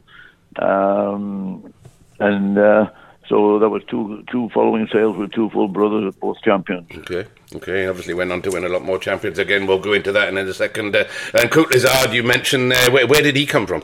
um, 0.56 1.72
and 2.20 2.58
uh, 2.58 2.90
so 3.28 3.58
that 3.58 3.70
was 3.70 3.82
two 3.88 4.22
two 4.30 4.50
following 4.52 4.88
sales 4.92 5.16
with 5.16 5.32
two 5.32 5.48
full 5.48 5.68
brothers, 5.68 6.14
both 6.16 6.36
champions. 6.42 6.86
Okay, 6.98 7.26
okay. 7.56 7.86
Obviously 7.86 8.12
went 8.12 8.30
on 8.30 8.42
to 8.42 8.50
win 8.50 8.64
a 8.64 8.68
lot 8.68 8.84
more 8.84 8.98
champions 8.98 9.38
again. 9.38 9.66
We'll 9.66 9.78
go 9.78 9.94
into 9.94 10.12
that 10.12 10.28
in 10.28 10.36
a 10.36 10.52
second. 10.52 10.94
Uh, 10.94 11.04
and 11.32 11.50
Court 11.50 11.70
Lazard, 11.70 12.12
you 12.12 12.22
mentioned 12.22 12.74
uh, 12.74 12.90
where, 12.90 13.06
where 13.06 13.22
did 13.22 13.36
he 13.36 13.46
come 13.46 13.66
from? 13.66 13.82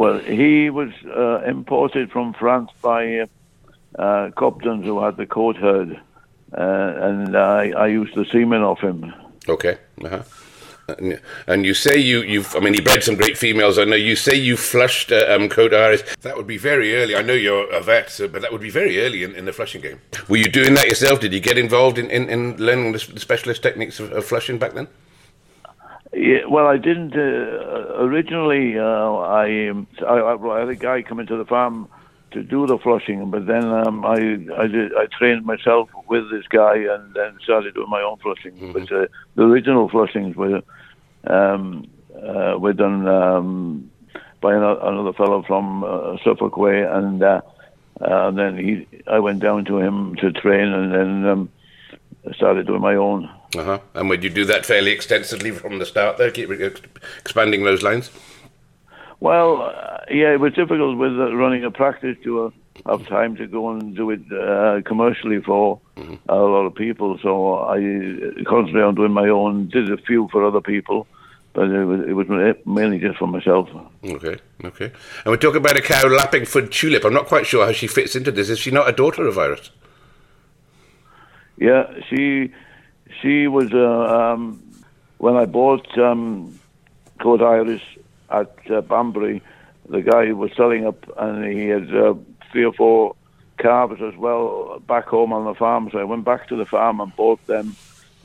Well, 0.00 0.18
he 0.18 0.70
was 0.70 0.88
uh, 1.14 1.42
imported 1.46 2.10
from 2.10 2.32
France 2.32 2.70
by 2.80 3.18
uh, 3.18 3.26
uh, 3.98 4.30
who 4.30 5.04
had 5.04 5.18
the 5.18 5.26
Court 5.26 5.58
herd, 5.58 6.00
uh, 6.56 6.92
and 7.06 7.36
I, 7.36 7.72
I 7.72 7.88
used 7.88 8.14
the 8.14 8.24
semen 8.24 8.62
off 8.62 8.80
him. 8.80 9.12
Okay. 9.46 9.76
Uh-huh. 10.02 10.22
And 11.46 11.66
you 11.66 11.74
say 11.74 11.98
you, 11.98 12.22
you've, 12.22 12.56
I 12.56 12.60
mean, 12.60 12.72
he 12.72 12.80
bred 12.80 13.04
some 13.04 13.14
great 13.14 13.36
females. 13.36 13.78
I 13.78 13.84
know 13.84 13.94
you 13.94 14.16
say 14.16 14.34
you 14.34 14.56
flushed 14.56 15.12
uh, 15.12 15.26
um, 15.28 15.50
Court 15.50 15.74
Iris. 15.74 16.02
That 16.22 16.34
would 16.34 16.46
be 16.46 16.56
very 16.56 16.96
early. 16.96 17.14
I 17.14 17.20
know 17.20 17.34
you're 17.34 17.70
a 17.70 17.82
vet, 17.82 18.08
so, 18.08 18.26
but 18.26 18.40
that 18.40 18.50
would 18.52 18.62
be 18.62 18.70
very 18.70 19.02
early 19.02 19.22
in, 19.22 19.34
in, 19.34 19.44
the 19.44 19.52
flushing 19.52 19.82
game. 19.82 20.00
Were 20.30 20.38
you 20.38 20.50
doing 20.50 20.72
that 20.74 20.86
yourself? 20.86 21.20
Did 21.20 21.34
you 21.34 21.40
get 21.40 21.58
involved 21.58 21.98
in, 21.98 22.08
in, 22.10 22.26
in 22.30 22.56
learning 22.56 22.92
the, 22.92 23.06
the 23.12 23.20
specialist 23.20 23.62
techniques 23.62 24.00
of, 24.00 24.10
of 24.12 24.24
flushing 24.24 24.58
back 24.58 24.72
then? 24.72 24.88
Yeah, 26.12 26.46
well, 26.48 26.66
I 26.66 26.76
didn't 26.76 27.14
uh, 27.14 28.02
originally. 28.02 28.76
Uh, 28.78 28.82
I, 28.82 29.70
I, 30.04 30.34
I 30.34 30.60
had 30.60 30.68
a 30.68 30.74
guy 30.74 31.02
come 31.02 31.20
into 31.20 31.36
the 31.36 31.44
farm 31.44 31.88
to 32.32 32.42
do 32.42 32.66
the 32.66 32.78
flushing, 32.78 33.30
but 33.30 33.46
then 33.46 33.64
um, 33.64 34.04
I 34.04 34.14
I, 34.56 34.66
did, 34.66 34.92
I 34.94 35.06
trained 35.06 35.44
myself 35.44 35.88
with 36.08 36.30
this 36.30 36.46
guy 36.48 36.76
and 36.76 37.14
then 37.14 37.38
started 37.42 37.74
doing 37.74 37.90
my 37.90 38.02
own 38.02 38.18
flushing. 38.18 38.52
Mm-hmm. 38.52 38.72
But 38.72 38.92
uh, 38.92 39.06
the 39.36 39.42
original 39.44 39.88
flushings 39.88 40.34
were 40.34 40.62
um, 41.24 41.88
uh, 42.16 42.56
were 42.58 42.72
done 42.72 43.06
um, 43.06 43.90
by 44.40 44.54
another, 44.54 44.80
another 44.82 45.12
fellow 45.12 45.44
from 45.46 45.84
uh, 45.84 46.16
Suffolk 46.24 46.56
Way, 46.56 46.82
and 46.82 47.22
uh, 47.22 47.40
and 48.00 48.36
then 48.36 48.56
he 48.56 48.86
I 49.06 49.20
went 49.20 49.40
down 49.40 49.64
to 49.66 49.78
him 49.78 50.16
to 50.16 50.32
train, 50.32 50.72
and 50.72 50.92
then 50.92 51.26
um, 51.26 51.50
started 52.34 52.66
doing 52.66 52.80
my 52.80 52.96
own. 52.96 53.30
Uh-huh. 53.56 53.80
And 53.94 54.08
would 54.08 54.22
you 54.22 54.30
do 54.30 54.44
that 54.44 54.64
fairly 54.64 54.92
extensively 54.92 55.50
from 55.50 55.78
the 55.78 55.86
start 55.86 56.18
there, 56.18 56.30
keep 56.30 56.50
expanding 57.18 57.64
those 57.64 57.82
lines? 57.82 58.10
Well, 59.20 59.62
uh, 59.62 59.98
yeah, 60.10 60.32
it 60.32 60.40
was 60.40 60.52
difficult 60.54 60.96
with 60.96 61.12
uh, 61.12 61.34
running 61.34 61.64
a 61.64 61.70
practice 61.70 62.16
to 62.24 62.46
uh, 62.46 62.50
have 62.86 63.06
time 63.06 63.36
to 63.36 63.46
go 63.46 63.70
and 63.70 63.94
do 63.94 64.10
it 64.10 64.20
uh, 64.32 64.80
commercially 64.86 65.40
for 65.40 65.80
mm-hmm. 65.96 66.14
a 66.28 66.36
lot 66.36 66.64
of 66.64 66.74
people. 66.74 67.18
So 67.22 67.58
I 67.58 67.76
concentrated 68.44 68.82
on 68.82 68.94
doing 68.94 69.12
my 69.12 69.28
own, 69.28 69.68
did 69.68 69.90
a 69.90 69.98
few 69.98 70.28
for 70.32 70.44
other 70.44 70.60
people, 70.60 71.06
but 71.52 71.68
it 71.70 71.84
was, 71.84 72.00
it 72.08 72.12
was 72.12 72.56
mainly 72.64 72.98
just 72.98 73.18
for 73.18 73.26
myself. 73.26 73.68
Okay, 74.04 74.38
okay. 74.64 74.92
And 75.24 75.32
we 75.32 75.36
talk 75.36 75.56
about 75.56 75.76
a 75.76 75.82
cow 75.82 76.06
lapping 76.06 76.46
for 76.46 76.62
Tulip. 76.62 77.04
I'm 77.04 77.12
not 77.12 77.26
quite 77.26 77.46
sure 77.46 77.66
how 77.66 77.72
she 77.72 77.88
fits 77.88 78.16
into 78.16 78.30
this. 78.30 78.48
Is 78.48 78.58
she 78.58 78.70
not 78.70 78.88
a 78.88 78.92
daughter 78.92 79.26
of 79.26 79.36
Iris? 79.36 79.70
Yeah, 81.58 81.92
she 82.08 82.52
she 83.20 83.46
was 83.46 83.72
uh, 83.72 84.32
um, 84.32 84.62
when 85.18 85.36
I 85.36 85.46
bought 85.46 85.86
um, 85.98 86.58
Iris 87.24 87.82
at 88.30 88.56
uh, 88.70 88.80
Banbury. 88.80 89.42
the 89.88 90.02
guy 90.02 90.32
was 90.32 90.50
selling 90.56 90.86
up, 90.86 91.04
and 91.18 91.44
he 91.44 91.66
had 91.66 91.94
uh, 91.94 92.14
three 92.50 92.64
or 92.64 92.72
four 92.72 93.16
calves 93.58 94.00
as 94.00 94.16
well 94.16 94.80
back 94.86 95.06
home 95.06 95.32
on 95.32 95.44
the 95.44 95.54
farm. 95.54 95.88
So 95.92 95.98
I 95.98 96.04
went 96.04 96.24
back 96.24 96.48
to 96.48 96.56
the 96.56 96.64
farm 96.64 97.00
and 97.00 97.14
bought 97.16 97.44
them, 97.46 97.76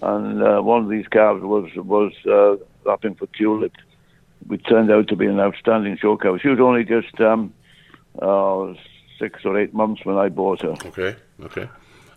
and 0.01 0.41
uh, 0.41 0.61
one 0.61 0.83
of 0.83 0.89
these 0.89 1.07
calves 1.07 1.43
was 1.43 1.69
was 1.75 2.13
uh, 2.25 2.55
lapping 2.89 3.15
for 3.15 3.27
Tulip, 3.27 3.73
which 4.47 4.65
turned 4.65 4.91
out 4.91 5.07
to 5.09 5.15
be 5.15 5.25
an 5.25 5.39
outstanding 5.39 5.97
show 5.97 6.17
cow. 6.17 6.37
She 6.37 6.49
was 6.49 6.59
only 6.59 6.83
just 6.83 7.19
um, 7.19 7.53
uh, 8.21 8.73
six 9.19 9.43
or 9.45 9.59
eight 9.59 9.73
months 9.73 10.05
when 10.05 10.17
I 10.17 10.29
bought 10.29 10.61
her. 10.61 10.75
Okay, 10.85 11.15
okay. 11.43 11.67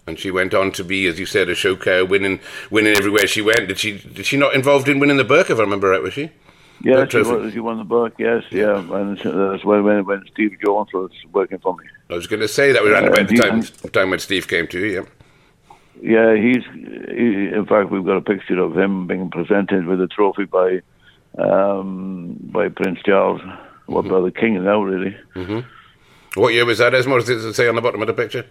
And 0.08 0.18
she 0.18 0.30
went 0.30 0.54
on 0.54 0.72
to 0.72 0.84
be, 0.84 1.06
as 1.06 1.18
you 1.18 1.26
said, 1.26 1.50
a 1.50 1.54
show 1.54 1.76
cow, 1.76 2.04
winning, 2.04 2.40
winning 2.70 2.96
everywhere 2.96 3.26
she 3.26 3.42
went. 3.42 3.68
Did 3.68 3.78
she? 3.78 3.98
Did 3.98 4.24
she 4.24 4.38
not 4.38 4.54
involved 4.54 4.88
in 4.88 4.98
winning 4.98 5.18
the 5.18 5.24
Burke? 5.24 5.50
If 5.50 5.58
I 5.58 5.62
remember 5.62 5.90
right, 5.90 6.02
was 6.02 6.14
she? 6.14 6.30
Yeah, 6.82 7.06
she, 7.06 7.18
was, 7.18 7.52
she 7.52 7.60
won 7.60 7.76
the 7.76 7.84
Burke. 7.84 8.14
Yes, 8.18 8.44
yeah, 8.50 8.78
and 8.78 9.18
that's 9.18 9.64
when 9.64 9.84
when, 9.84 10.06
when 10.06 10.24
Steve 10.32 10.56
Jones 10.64 10.92
was 10.94 11.10
working 11.32 11.58
for 11.58 11.76
me. 11.76 11.84
I 12.08 12.14
was 12.14 12.26
going 12.26 12.40
to 12.40 12.48
say 12.48 12.72
that 12.72 12.82
we 12.82 12.90
ran 12.90 13.04
about 13.04 13.28
the 13.28 13.36
time, 13.36 13.62
time 13.90 14.10
when 14.10 14.18
Steve 14.18 14.48
came 14.48 14.66
to 14.68 14.78
you. 14.78 14.86
Yeah. 14.86 15.04
Yeah, 16.00 16.36
he's. 16.36 16.64
He, 16.72 17.48
in 17.48 17.66
fact, 17.68 17.90
we've 17.90 18.04
got 18.04 18.16
a 18.16 18.22
picture 18.22 18.58
of 18.60 18.78
him 18.78 19.06
being 19.06 19.30
presented 19.30 19.86
with 19.86 20.00
a 20.00 20.06
trophy 20.06 20.44
by 20.44 20.80
um, 21.36 22.38
by 22.40 22.68
Prince 22.68 23.00
Charles, 23.04 23.40
mm-hmm. 23.40 23.92
what 23.92 24.08
by 24.08 24.20
the 24.20 24.30
King 24.30 24.64
now, 24.64 24.82
really. 24.82 25.16
Mm-hmm. 25.34 26.40
What 26.40 26.54
year 26.54 26.64
was 26.64 26.78
that, 26.78 26.92
Esmor? 26.92 27.24
Does 27.24 27.44
it 27.44 27.54
say 27.54 27.68
on 27.68 27.74
the 27.74 27.82
bottom 27.82 28.00
of 28.00 28.06
the 28.06 28.14
picture? 28.14 28.46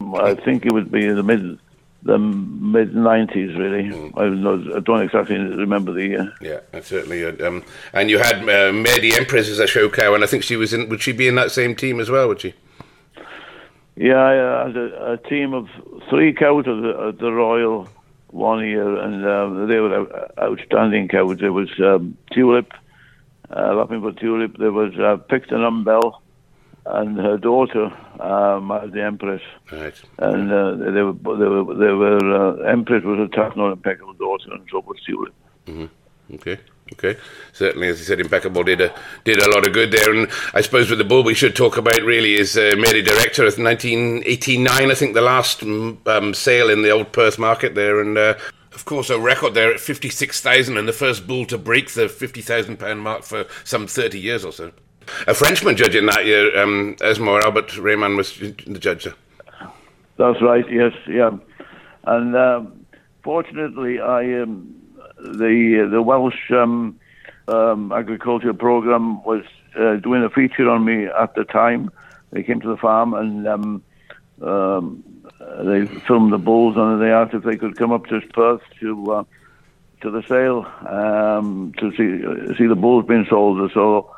I 0.00 0.34
think 0.34 0.66
it 0.66 0.72
would 0.72 0.90
be 0.90 1.06
the 1.08 1.22
mid 1.22 1.58
the 2.02 2.18
mid 2.18 2.94
nineties, 2.94 3.56
really. 3.56 3.84
Mm. 3.84 4.12
I, 4.16 4.76
I, 4.76 4.80
don't 4.80 5.02
exactly 5.02 5.36
remember 5.36 5.92
the 5.92 6.06
year. 6.06 6.32
Yeah, 6.40 6.60
certainly. 6.80 7.24
Um, 7.24 7.64
and 7.92 8.10
you 8.10 8.18
had 8.18 8.38
uh, 8.42 8.72
Maerdy 8.72 9.16
Empress 9.16 9.48
as 9.48 9.58
a 9.58 9.66
show 9.66 9.88
cow, 9.88 10.14
and 10.14 10.24
I 10.24 10.26
think 10.26 10.42
she 10.42 10.56
was 10.56 10.72
in. 10.72 10.88
Would 10.88 11.02
she 11.02 11.12
be 11.12 11.28
in 11.28 11.36
that 11.36 11.52
same 11.52 11.76
team 11.76 12.00
as 12.00 12.10
well? 12.10 12.28
Would 12.28 12.40
she? 12.40 12.54
Yeah, 13.94 14.20
I 14.20 14.66
had 14.66 14.76
a, 14.76 15.12
a 15.12 15.16
team 15.28 15.52
of 15.52 15.68
three 16.08 16.32
cows 16.32 16.66
at 16.66 16.82
the, 16.82 17.08
at 17.08 17.18
the 17.18 17.30
Royal 17.30 17.88
one 18.28 18.66
year, 18.66 18.96
and 18.96 19.26
um, 19.26 19.68
they 19.68 19.78
were 19.78 20.08
outstanding 20.40 21.08
cows. 21.08 21.38
There 21.38 21.52
was 21.52 21.68
um, 21.78 22.16
Tulip, 22.32 22.72
uh, 23.54 23.74
Lapping 23.74 24.00
for 24.00 24.12
Tulip. 24.12 24.56
There 24.56 24.72
was 24.72 24.98
uh, 24.98 25.18
Picton 25.28 25.62
Umbel 25.62 26.21
and 26.84 27.16
her 27.18 27.38
daughter, 27.38 27.86
um, 28.20 28.68
the 28.92 29.02
Empress. 29.02 29.42
Right. 29.70 29.94
And 30.18 30.52
uh, 30.52 30.74
they 30.76 31.02
were, 31.02 31.12
they 31.12 31.46
were, 31.46 31.74
they 31.74 31.92
were 31.92 32.60
uh, 32.60 32.70
Empress 32.70 33.04
was 33.04 33.20
a 33.20 33.34
tough, 33.34 33.56
not 33.56 33.72
impeccable 33.72 34.14
daughter, 34.14 34.52
and 34.52 34.66
so 34.70 34.80
was. 34.80 34.98
Mm-hmm. 35.66 35.86
Okay. 36.34 36.58
Okay, 36.92 37.18
certainly, 37.54 37.88
as 37.88 37.98
you 37.98 38.04
said, 38.04 38.20
impeccable 38.20 38.64
did 38.64 38.80
a 38.80 38.94
did 39.24 39.38
a 39.38 39.50
lot 39.50 39.66
of 39.66 39.72
good 39.72 39.92
there, 39.92 40.12
and 40.12 40.28
I 40.52 40.60
suppose 40.60 40.90
with 40.90 40.98
the 40.98 41.06
bull 41.06 41.22
we 41.22 41.32
should 41.32 41.56
talk 41.56 41.78
about 41.78 42.02
really 42.02 42.34
is 42.34 42.54
uh, 42.54 42.72
Maerdy 42.76 43.02
Director 43.02 43.46
of 43.46 43.56
1989, 43.56 44.90
I 44.90 44.94
think 44.94 45.14
the 45.14 45.22
last 45.22 45.60
mm, 45.60 46.06
um, 46.06 46.34
sale 46.34 46.68
in 46.68 46.82
the 46.82 46.90
old 46.90 47.12
Perth 47.12 47.38
market 47.38 47.74
there, 47.74 47.98
and 47.98 48.18
uh, 48.18 48.34
of 48.74 48.84
course 48.84 49.08
a 49.08 49.18
record 49.18 49.54
there 49.54 49.72
at 49.72 49.80
56,000 49.80 50.76
and 50.76 50.86
the 50.86 50.92
first 50.92 51.26
bull 51.26 51.46
to 51.46 51.56
break 51.56 51.92
the 51.92 52.10
50,000 52.10 52.76
pound 52.78 53.00
mark 53.00 53.22
for 53.22 53.46
some 53.64 53.86
30 53.86 54.18
years 54.18 54.44
or 54.44 54.52
so. 54.52 54.72
A 55.26 55.34
Frenchman 55.34 55.76
judging 55.76 56.06
that 56.06 56.24
year, 56.26 56.60
um, 56.60 56.96
Esmor 57.00 57.42
Albert 57.42 57.76
Raymond 57.78 58.16
was 58.16 58.38
the 58.38 58.78
judge. 58.78 59.08
That's 60.16 60.42
right. 60.42 60.70
Yes, 60.70 60.92
yeah, 61.08 61.30
and 62.04 62.36
um, 62.36 62.86
fortunately, 63.22 64.00
I 64.00 64.42
um, 64.42 64.74
the 65.16 65.88
the 65.90 66.02
Welsh 66.02 66.50
um, 66.50 66.98
um, 67.48 67.92
agriculture 67.92 68.52
program 68.52 69.22
was 69.24 69.44
uh, 69.78 69.96
doing 69.96 70.22
a 70.22 70.30
feature 70.30 70.68
on 70.68 70.84
me 70.84 71.06
at 71.06 71.34
the 71.34 71.44
time. 71.44 71.90
They 72.30 72.42
came 72.42 72.60
to 72.60 72.68
the 72.68 72.76
farm 72.76 73.14
and 73.14 73.46
um, 73.46 73.82
um, 74.42 75.04
they 75.64 75.86
filmed 75.86 76.32
the 76.32 76.38
bulls, 76.38 76.76
and 76.76 77.00
they 77.00 77.10
asked 77.10 77.34
if 77.34 77.42
they 77.42 77.56
could 77.56 77.76
come 77.76 77.92
up 77.92 78.06
to 78.06 78.20
Perth 78.20 78.62
to 78.80 79.12
uh, 79.12 79.24
to 80.02 80.10
the 80.10 80.22
sale 80.28 80.64
to 81.78 81.90
see 81.92 82.56
see 82.56 82.66
the 82.66 82.76
bulls 82.76 83.06
being 83.06 83.26
sold. 83.28 83.70
So 83.72 84.11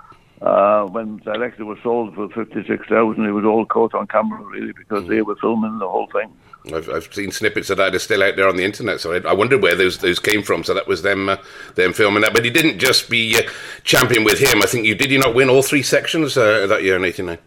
uh, 0.44 0.84
when 0.84 1.16
Director 1.18 1.64
was 1.64 1.78
sold 1.82 2.14
for 2.14 2.28
fifty 2.28 2.62
six 2.66 2.86
thousand, 2.86 3.24
it 3.24 3.32
was 3.32 3.46
all 3.46 3.64
caught 3.64 3.94
on 3.94 4.06
camera 4.06 4.42
really 4.44 4.72
because 4.72 5.04
mm. 5.04 5.08
they 5.08 5.22
were 5.22 5.36
filming 5.36 5.78
the 5.78 5.88
whole 5.88 6.06
thing. 6.08 6.30
I've, 6.72 6.88
I've 6.90 7.12
seen 7.12 7.30
snippets 7.30 7.70
of 7.70 7.78
that 7.78 7.94
are 7.94 7.98
still 7.98 8.22
out 8.22 8.36
there 8.36 8.48
on 8.48 8.56
the 8.56 8.64
internet, 8.64 9.00
so 9.00 9.14
I, 9.14 9.28
I 9.28 9.32
wondered 9.32 9.62
where 9.62 9.74
those 9.74 9.98
those 9.98 10.18
came 10.18 10.42
from. 10.42 10.62
So 10.62 10.74
that 10.74 10.86
was 10.86 11.00
them 11.00 11.30
uh, 11.30 11.38
them 11.76 11.94
filming 11.94 12.20
that. 12.22 12.34
But 12.34 12.44
he 12.44 12.50
didn't 12.50 12.78
just 12.78 13.08
be 13.08 13.38
uh, 13.38 13.50
champion 13.84 14.22
with 14.22 14.38
him. 14.38 14.62
I 14.62 14.66
think 14.66 14.84
you 14.84 14.94
did. 14.94 15.10
You 15.10 15.18
not 15.18 15.34
win 15.34 15.48
all 15.48 15.62
three 15.62 15.82
sections 15.82 16.36
uh, 16.36 16.66
that 16.66 16.82
year 16.82 16.96
in 16.96 17.04
'89. 17.04 17.38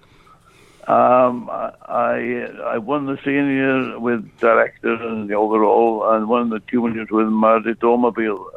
Um, 0.87 1.49
I 1.51 2.49
I 2.65 2.79
won 2.79 3.05
the 3.05 3.19
senior 3.23 3.99
with 3.99 4.25
director 4.39 4.93
and 4.93 5.29
the 5.29 5.35
overall, 5.35 6.13
and 6.13 6.27
won 6.27 6.49
the 6.49 6.61
juniors 6.61 7.09
with 7.11 7.27
Maerdy 7.27 7.75
Automobile. 7.83 8.49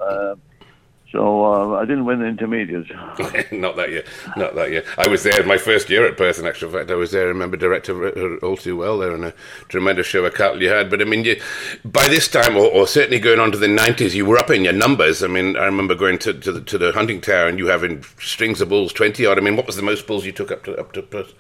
Uh, 1.13 1.19
so 1.19 1.45
uh, 1.45 1.75
I 1.77 1.85
didn't 1.85 2.05
win 2.05 2.21
the 2.21 2.27
intermediates. 2.27 2.89
not 3.53 3.77
that 3.77 3.91
year. 3.91 4.05
Not 4.37 4.55
that 4.55 4.71
year. 4.71 4.85
I 4.99 5.09
was 5.09 5.23
there 5.23 5.45
my 5.45 5.57
first 5.57 5.91
year 5.91 6.07
at 6.07 6.17
Perth. 6.17 6.39
In 6.39 6.47
actual 6.47 6.71
fact, 6.71 6.91
I 6.91 6.95
was 6.95 7.11
there. 7.11 7.25
I 7.25 7.29
remember 7.29 7.57
director 7.57 8.39
all 8.39 8.57
too 8.57 8.77
well 8.77 8.99
there, 8.99 9.15
and 9.15 9.25
a 9.25 9.35
tremendous 9.69 10.07
show 10.07 10.25
of 10.25 10.35
cattle 10.35 10.63
you 10.63 10.69
had. 10.69 10.91
But 10.91 11.01
I 11.01 11.05
mean, 11.05 11.25
you, 11.25 11.41
by 11.85 12.07
this 12.09 12.29
time, 12.29 12.57
or, 12.57 12.67
or, 12.67 12.87
certainly 12.87 13.19
going 13.19 13.41
on 13.41 13.53
to 13.53 13.59
the 13.59 13.69
nineties, 13.69 14.15
you 14.15 14.27
were 14.27 14.39
up 14.39 14.51
in 14.51 14.65
your 14.65 14.73
numbers. 14.73 15.23
I 15.23 15.27
mean, 15.27 15.57
I 15.57 15.65
remember 15.65 15.95
going 15.95 16.19
to 16.19 16.33
to 16.33 16.53
the, 16.53 16.61
to 16.61 16.79
the 16.79 16.93
Huntingtower 16.93 17.49
and 17.49 17.59
you 17.59 17.67
having 17.67 18.05
strings 18.21 18.61
of 18.61 18.69
bulls, 18.69 18.93
twenty 18.93 19.27
odd. 19.27 19.39
I 19.39 19.41
mean, 19.41 19.57
what 19.57 19.67
was 19.67 19.77
the 19.77 19.83
most 19.83 20.07
bulls 20.07 20.25
you 20.25 20.33
took 20.33 20.51
up 20.51 20.65
to 20.65 20.77
up 20.79 20.93
to 20.93 21.03
Perth? 21.03 21.35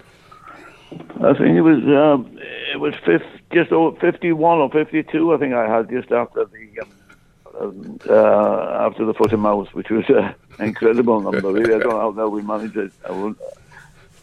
I 1.22 1.32
think 1.34 1.56
it 1.56 1.62
was 1.62 1.82
uh, 1.84 2.18
it 2.72 2.80
was 2.80 2.94
50, 3.06 3.24
just 3.52 3.70
over 3.70 3.98
fifty-one 4.00 4.58
or 4.58 4.70
fifty-two. 4.70 5.32
I 5.32 5.38
think 5.38 5.54
I 5.54 5.68
had 5.68 5.88
just 5.88 6.10
after 6.10 6.44
the. 6.44 6.59
Um, 7.60 7.98
uh, 8.08 8.86
after 8.86 9.04
the 9.04 9.12
foot 9.12 9.32
and 9.32 9.42
mouth, 9.42 9.68
which 9.74 9.90
was 9.90 10.04
an 10.08 10.34
incredible 10.58 11.20
number. 11.20 11.52
Really, 11.52 11.74
I 11.74 11.78
don't 11.78 11.90
know 11.90 12.12
how 12.12 12.28
we 12.28 12.42
managed 12.42 12.76
it. 12.76 12.92
I 13.04 13.34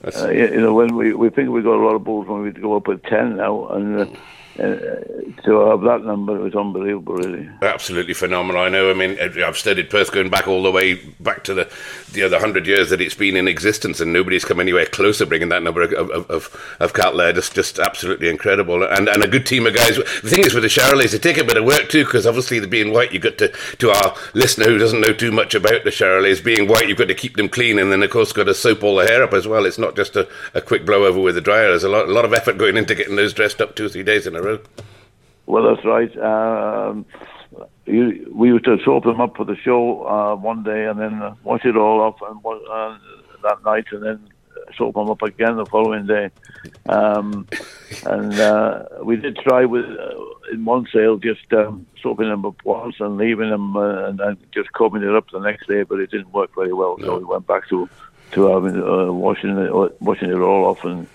uh, 0.04 0.30
you 0.30 0.62
know, 0.62 0.74
when 0.74 0.96
we 0.96 1.14
we 1.14 1.30
think 1.30 1.50
we 1.50 1.62
got 1.62 1.76
a 1.76 1.86
lot 1.86 1.96
of 1.96 2.04
balls 2.04 2.28
when 2.28 2.42
we 2.42 2.52
go 2.52 2.76
up 2.76 2.88
at 2.88 3.04
ten 3.04 3.38
now, 3.38 3.68
and 3.70 4.00
uh, 4.00 4.06
uh, 4.60 5.42
to 5.44 5.70
have 5.70 5.82
that 5.82 6.02
number 6.04 6.34
was 6.34 6.56
unbelievable, 6.56 7.16
really. 7.16 7.50
Absolutely 7.62 8.14
phenomenal. 8.14 8.62
I 8.62 8.70
know. 8.70 8.90
I 8.90 8.94
mean, 8.94 9.18
I've 9.20 9.58
studied 9.58 9.90
Perth 9.90 10.12
going 10.12 10.30
back 10.30 10.48
all 10.48 10.64
the 10.64 10.72
way 10.72 10.96
back 11.20 11.44
to 11.46 11.54
the 11.54 11.72
the 12.14 12.24
other 12.24 12.40
hundred 12.40 12.66
years 12.66 12.90
that 12.90 13.02
it's 13.02 13.16
been 13.16 13.36
in 13.36 13.48
existence, 13.48 14.00
and 14.00 14.12
nobody's 14.12 14.46
come 14.46 14.60
anywhere 14.60 14.86
closer 14.86 15.26
bringing 15.26 15.50
that 15.50 15.64
number 15.64 15.82
of 15.82 15.94
of, 15.94 16.30
of, 16.30 16.76
of 16.80 16.94
cattle 16.94 17.18
there. 17.18 17.34
Just 17.34 17.54
just 17.54 17.80
absolutely 17.80 18.30
incredible, 18.30 18.84
and 18.84 19.08
and 19.08 19.24
a 19.24 19.28
good 19.28 19.46
team 19.46 19.68
of 19.68 19.76
guys. 19.76 19.98
The 19.98 20.30
thing 20.30 20.46
is 20.46 20.54
with 20.54 20.64
the 20.64 20.70
Charolais, 20.70 21.12
they 21.12 21.20
take 21.20 21.38
a 21.38 21.44
bit 21.44 21.58
of 21.58 21.66
work 21.66 21.90
too, 21.90 22.06
because 22.06 22.26
obviously 22.26 22.60
the 22.60 22.68
being 22.68 22.92
white, 22.94 23.12
you've 23.12 23.24
got 23.24 23.38
to 23.38 23.50
to 23.50 23.92
our 23.92 24.16
listener 24.34 24.66
who 24.66 24.78
doesn't 24.78 25.02
know 25.02 25.14
too 25.14 25.32
much 25.32 25.54
about 25.56 25.84
the 25.84 25.92
Charolais, 25.92 26.44
being 26.44 26.68
white, 26.68 26.88
you've 26.88 26.98
got 26.98 27.10
to 27.10 27.16
keep 27.16 27.36
them 27.36 27.50
clean, 27.50 27.78
and 27.78 27.92
then 27.92 28.02
of 28.02 28.10
course 28.10 28.34
got 28.34 28.46
to 28.46 28.54
soap 28.54 28.84
all 28.84 28.96
the 28.96 29.06
hair 29.06 29.24
up 29.24 29.34
as 29.34 29.48
well. 29.48 29.66
It's 29.66 29.78
not 29.78 29.96
just 29.96 30.16
a, 30.16 30.28
a 30.54 30.62
quick 30.62 30.86
blow 30.86 31.06
over 31.06 31.20
with 31.20 31.36
the 31.36 31.42
dryer. 31.42 31.70
There's 31.70 31.84
a 31.84 31.90
lot 31.90 32.08
a 32.08 32.12
lot 32.12 32.26
of 32.26 32.34
effort 32.34 32.58
going 32.58 32.78
into 32.78 32.96
getting 32.96 33.16
those 33.16 33.34
dressed 33.34 33.62
up 33.62 33.76
two 33.76 33.86
or 33.86 33.90
three 33.90 34.04
days 34.04 34.26
in 34.26 34.36
a 34.36 34.42
row. 34.42 34.47
Well, 35.46 35.64
that's 35.64 35.86
right. 35.86 36.16
Um, 36.18 37.06
you, 37.86 38.32
we 38.36 38.50
used 38.50 38.66
to 38.66 38.78
soap 38.84 39.06
them 39.06 39.22
up 39.22 39.38
for 39.38 39.46
the 39.46 39.56
show 39.56 40.06
uh, 40.06 40.36
one 40.36 40.64
day 40.64 40.86
and 40.86 41.00
then 41.00 41.22
uh, 41.22 41.36
wash 41.44 41.66
it 41.66 41.78
all 41.78 42.02
off 42.02 42.18
and 42.22 42.46
uh, 42.46 42.98
that 43.44 43.64
night 43.64 43.86
and 43.92 44.04
then 44.04 44.30
soap 44.78 44.96
them 44.96 45.10
up 45.10 45.22
again 45.22 45.56
the 45.56 45.66
following 45.66 46.06
day. 46.06 46.30
Um, 46.90 47.48
and 48.06 48.34
uh, 48.34 48.84
we 49.04 49.16
did 49.16 49.38
try 49.38 49.64
with 49.64 49.86
uh, 49.86 50.16
in 50.52 50.66
one 50.66 50.86
sale 50.94 51.18
just 51.18 51.52
um, 51.54 51.88
soaping 52.04 52.30
them 52.30 52.46
up 52.46 52.56
once 52.66 52.96
and 53.00 53.18
leaving 53.18 53.50
them 53.50 53.78
uh, 53.78 54.10
and 54.10 54.20
then 54.20 54.38
just 54.54 54.72
combing 54.74 55.04
it 55.04 55.16
up 55.16 55.30
the 55.32 55.40
next 55.40 55.68
day, 55.68 55.84
but 55.84 56.00
it 56.00 56.12
didn't 56.12 56.34
work 56.34 56.54
very 56.56 56.74
well. 56.74 56.98
No. 56.98 57.06
So 57.06 57.18
we 57.20 57.24
went 57.24 57.48
back 57.48 57.70
to 57.70 57.90
to 58.34 58.48
having 58.48 59.18
washing 59.18 59.58
it 59.58 60.02
washing 60.02 60.30
it 60.30 60.40
all 60.40 60.66
off 60.66 60.84
and 60.84 61.08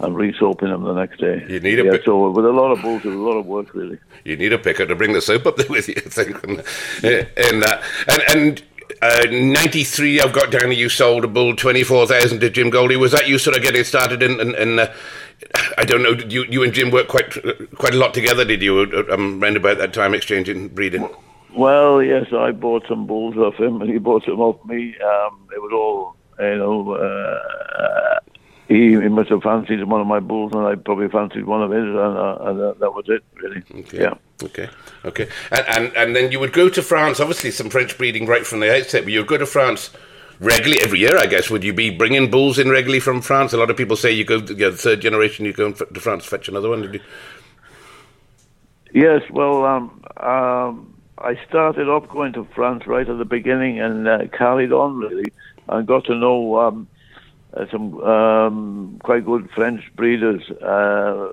and 0.00 0.16
re-soaping 0.16 0.68
them 0.68 0.84
the 0.84 0.94
next 0.94 1.18
day. 1.20 1.44
You 1.48 1.60
need 1.60 1.80
a 1.80 1.84
yeah, 1.84 1.90
pick- 1.92 2.04
so 2.04 2.30
with 2.30 2.44
a 2.44 2.50
lot 2.50 2.70
of 2.72 2.82
bulls, 2.82 3.04
a 3.04 3.08
lot 3.08 3.36
of 3.36 3.46
work 3.46 3.74
really. 3.74 3.98
You 4.24 4.36
need 4.36 4.52
a 4.52 4.58
picker 4.58 4.86
to 4.86 4.94
bring 4.94 5.12
the 5.12 5.20
soap 5.20 5.46
up 5.46 5.56
there 5.56 5.66
with 5.68 5.88
you, 5.88 5.96
I 5.96 6.08
think. 6.08 6.42
And 6.44 6.62
and 7.36 7.64
uh, 7.64 7.82
and, 8.08 8.22
and 8.30 8.62
uh, 9.02 9.26
93, 9.30 10.20
I've 10.20 10.32
got 10.32 10.50
down 10.50 10.70
that 10.70 10.76
you 10.76 10.88
sold 10.88 11.24
a 11.24 11.28
bull 11.28 11.54
24,000 11.54 12.40
to 12.40 12.50
Jim 12.50 12.70
Goldie. 12.70 12.96
Was 12.96 13.12
that 13.12 13.28
you 13.28 13.38
sort 13.38 13.56
of 13.56 13.62
getting 13.62 13.84
started 13.84 14.22
in, 14.22 14.54
in 14.54 14.78
uh, 14.78 14.92
I 15.76 15.84
don't 15.84 16.02
know, 16.02 16.14
did 16.14 16.32
you, 16.32 16.44
you 16.44 16.62
and 16.64 16.72
Jim 16.72 16.90
worked 16.90 17.08
quite 17.08 17.30
quite 17.76 17.94
a 17.94 17.98
lot 17.98 18.14
together, 18.14 18.44
did 18.44 18.62
you, 18.62 18.80
um, 19.10 19.42
around 19.42 19.56
about 19.56 19.78
that 19.78 19.92
time, 19.92 20.14
exchanging 20.14 20.68
breeding? 20.68 21.08
Well, 21.54 22.02
yes, 22.02 22.26
I 22.32 22.50
bought 22.50 22.86
some 22.88 23.06
bulls 23.06 23.36
off 23.36 23.54
him 23.54 23.80
and 23.80 23.90
he 23.90 23.98
bought 23.98 24.24
some 24.24 24.40
off 24.40 24.64
me. 24.64 24.96
Um, 24.98 25.48
it 25.54 25.60
was 25.60 25.72
all, 25.72 26.16
you 26.44 26.56
know, 26.56 26.92
uh, 26.92 28.18
he, 28.68 28.90
he 28.90 29.08
must 29.08 29.30
have 29.30 29.42
fancied 29.42 29.82
one 29.84 30.00
of 30.00 30.06
my 30.06 30.20
bulls, 30.20 30.52
and 30.52 30.66
I 30.66 30.74
probably 30.74 31.08
fancied 31.08 31.46
one 31.46 31.62
of 31.62 31.70
his, 31.70 31.82
and, 31.82 31.96
uh, 31.98 32.38
and 32.42 32.60
uh, 32.60 32.74
that 32.74 32.92
was 32.92 33.06
it, 33.08 33.24
really. 33.34 33.62
Okay. 33.80 34.02
Yeah. 34.02 34.14
Okay. 34.42 34.68
Okay. 35.04 35.28
And, 35.50 35.64
and 35.68 35.96
and 35.96 36.16
then 36.16 36.30
you 36.30 36.38
would 36.38 36.52
go 36.52 36.68
to 36.68 36.82
France. 36.82 37.18
Obviously, 37.18 37.50
some 37.50 37.70
French 37.70 37.96
breeding 37.96 38.26
right 38.26 38.46
from 38.46 38.60
the 38.60 38.72
outset. 38.74 39.04
But 39.04 39.12
you 39.12 39.20
would 39.20 39.28
go 39.28 39.38
to 39.38 39.46
France 39.46 39.90
regularly 40.38 40.80
every 40.82 41.00
year, 41.00 41.18
I 41.18 41.26
guess. 41.26 41.50
Would 41.50 41.64
you 41.64 41.72
be 41.72 41.90
bringing 41.90 42.30
bulls 42.30 42.58
in 42.58 42.68
regularly 42.68 43.00
from 43.00 43.20
France? 43.22 43.52
A 43.52 43.56
lot 43.56 43.70
of 43.70 43.76
people 43.76 43.96
say 43.96 44.12
you 44.12 44.24
go, 44.24 44.36
you 44.36 44.54
know, 44.54 44.70
the 44.70 44.76
third 44.76 45.00
generation, 45.00 45.44
you 45.44 45.52
go 45.52 45.72
to 45.72 46.00
France 46.00 46.24
to 46.24 46.30
fetch 46.30 46.48
another 46.48 46.68
one. 46.68 46.82
Did 46.82 46.94
you? 46.94 47.00
Yes, 48.94 49.22
well, 49.30 49.64
um, 49.64 50.02
um, 50.18 50.94
I 51.18 51.38
started 51.48 51.88
off 51.88 52.08
going 52.08 52.32
to 52.34 52.46
France 52.54 52.86
right 52.86 53.08
at 53.08 53.18
the 53.18 53.24
beginning 53.24 53.80
and 53.80 54.06
uh, 54.06 54.18
carried 54.36 54.72
on 54.72 54.98
really, 54.98 55.32
and 55.68 55.86
got 55.86 56.04
to 56.06 56.14
know 56.14 56.58
um, 56.58 56.88
uh, 57.54 57.66
some 57.70 58.00
um, 58.02 58.98
quite 59.02 59.24
good 59.24 59.50
French 59.54 59.82
breeders 59.96 60.48
uh, 60.50 61.28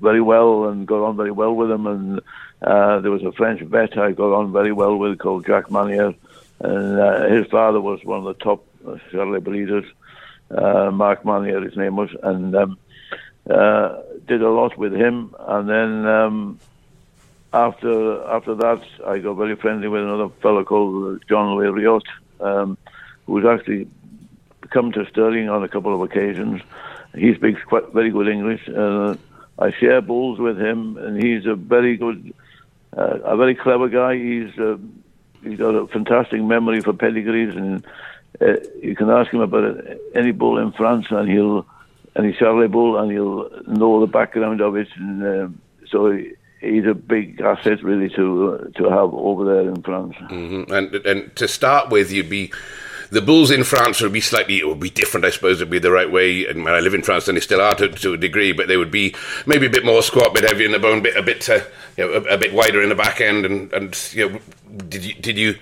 very 0.00 0.20
well, 0.20 0.68
and 0.68 0.86
got 0.86 1.04
on 1.04 1.16
very 1.16 1.30
well 1.30 1.54
with 1.54 1.68
them. 1.68 1.86
And 1.86 2.20
uh, 2.62 3.00
there 3.00 3.10
was 3.10 3.22
a 3.22 3.32
French 3.32 3.60
vet 3.62 3.98
I 3.98 4.12
got 4.12 4.32
on 4.32 4.52
very 4.52 4.72
well 4.72 4.96
with 4.96 5.18
called 5.18 5.46
Jacques 5.46 5.70
Manier, 5.70 6.14
and 6.60 7.00
uh, 7.00 7.28
his 7.28 7.46
father 7.48 7.80
was 7.80 8.04
one 8.04 8.18
of 8.18 8.24
the 8.24 8.44
top 8.44 8.64
Charolais 9.10 9.42
breeders. 9.42 9.84
Uh, 10.50 10.90
Mark 10.92 11.24
Manier, 11.24 11.64
his 11.64 11.76
name 11.76 11.96
was, 11.96 12.10
and 12.22 12.54
um, 12.54 12.78
did 14.26 14.42
a 14.42 14.50
lot 14.50 14.76
with 14.76 14.94
him, 14.94 15.34
and 15.38 15.68
then. 15.68 16.06
Um, 16.06 16.60
after 17.54 18.20
after 18.24 18.56
that, 18.56 18.82
I 19.06 19.18
got 19.18 19.34
very 19.34 19.54
friendly 19.54 19.86
with 19.86 20.02
another 20.02 20.28
fellow 20.42 20.64
called 20.64 21.22
John 21.28 21.54
Louis 21.54 21.68
Riot, 21.68 22.02
um, 22.40 22.76
who's 23.26 23.44
actually 23.44 23.86
come 24.70 24.92
to 24.92 25.06
Stirling 25.06 25.48
on 25.48 25.62
a 25.62 25.68
couple 25.68 25.94
of 25.94 26.00
occasions. 26.00 26.62
He 27.14 27.34
speaks 27.34 27.62
quite 27.62 27.92
very 27.92 28.10
good 28.10 28.28
English. 28.28 28.68
Uh, 28.68 29.16
I 29.58 29.70
share 29.72 30.00
bulls 30.00 30.38
with 30.38 30.60
him, 30.60 30.96
and 30.96 31.22
he's 31.22 31.46
a 31.46 31.54
very 31.54 31.96
good, 31.96 32.34
uh, 32.96 33.18
a 33.24 33.36
very 33.36 33.54
clever 33.54 33.88
guy. 33.88 34.16
He's 34.16 34.58
uh, 34.58 34.76
he's 35.42 35.58
got 35.58 35.74
a 35.74 35.86
fantastic 35.86 36.42
memory 36.42 36.80
for 36.80 36.92
pedigrees, 36.92 37.54
and 37.54 37.84
uh, 38.40 38.54
you 38.82 38.96
can 38.96 39.10
ask 39.10 39.32
him 39.32 39.40
about 39.40 39.76
any 40.14 40.32
bull 40.32 40.58
in 40.58 40.72
France, 40.72 41.06
and 41.10 41.30
he'll 41.30 41.66
any 42.16 42.32
Charolais 42.32 42.70
bull, 42.70 42.98
and 42.98 43.10
he'll 43.12 43.48
know 43.66 44.00
the 44.00 44.06
background 44.06 44.60
of 44.60 44.76
it, 44.76 44.88
and 44.96 45.22
um, 45.22 45.60
so 45.88 46.18
he's 46.60 46.86
a 46.86 46.94
big 46.94 47.40
asset 47.40 47.82
really 47.82 48.08
to 48.10 48.52
uh, 48.52 48.78
to 48.78 48.84
have 48.84 49.12
over 49.14 49.44
there 49.44 49.68
in 49.68 49.82
France. 49.82 50.14
Mm-hmm. 50.30 50.72
And 50.72 50.94
and 51.06 51.36
to 51.36 51.46
start 51.46 51.90
with, 51.90 52.10
you'd 52.10 52.30
be 52.30 52.52
the 53.14 53.22
bulls 53.22 53.50
in 53.50 53.64
France 53.64 54.00
would 54.00 54.12
be 54.12 54.20
slightly 54.20 54.58
it 54.58 54.66
would 54.66 54.80
be 54.80 54.90
different, 54.90 55.24
I 55.24 55.30
suppose, 55.30 55.60
would 55.60 55.70
be 55.70 55.78
the 55.78 55.92
right 55.92 56.10
way. 56.10 56.46
And 56.46 56.64
when 56.64 56.74
I 56.74 56.80
live 56.80 56.94
in 56.94 57.02
France, 57.02 57.28
and 57.28 57.36
they 57.36 57.40
still 57.40 57.60
are 57.60 57.74
to, 57.74 57.88
to, 57.88 58.14
a 58.14 58.16
degree, 58.16 58.52
but 58.52 58.66
they 58.68 58.76
would 58.76 58.90
be 58.90 59.14
maybe 59.46 59.66
a 59.66 59.70
bit 59.70 59.84
more 59.84 60.02
squat, 60.02 60.28
a 60.28 60.32
bit 60.32 60.50
heavier 60.50 60.66
in 60.66 60.72
the 60.72 60.78
bone, 60.78 61.02
bit 61.02 61.16
a 61.16 61.22
bit 61.22 61.48
uh, 61.48 61.60
you 61.96 62.04
know, 62.04 62.12
a, 62.12 62.34
a, 62.34 62.38
bit 62.38 62.52
wider 62.52 62.82
in 62.82 62.88
the 62.88 62.94
back 62.94 63.20
end. 63.20 63.46
And, 63.46 63.72
and 63.72 64.10
you 64.12 64.28
know, 64.28 64.40
did 64.88 65.04
you 65.04 65.14
did 65.14 65.38
you 65.38 65.54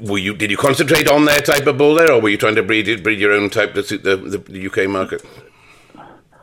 were 0.00 0.18
you 0.18 0.34
did 0.36 0.50
you 0.50 0.56
concentrate 0.56 1.08
on 1.08 1.24
their 1.24 1.40
type 1.40 1.66
of 1.66 1.76
bull 1.76 1.94
there, 1.96 2.12
or 2.12 2.20
were 2.20 2.28
you 2.28 2.38
trying 2.38 2.54
to 2.54 2.62
breed 2.62 3.02
breed 3.02 3.18
your 3.18 3.32
own 3.32 3.50
type 3.50 3.74
to 3.74 3.82
suit 3.82 4.04
the, 4.04 4.16
the, 4.16 4.38
the 4.38 4.66
UK 4.66 4.88
market? 4.88 5.24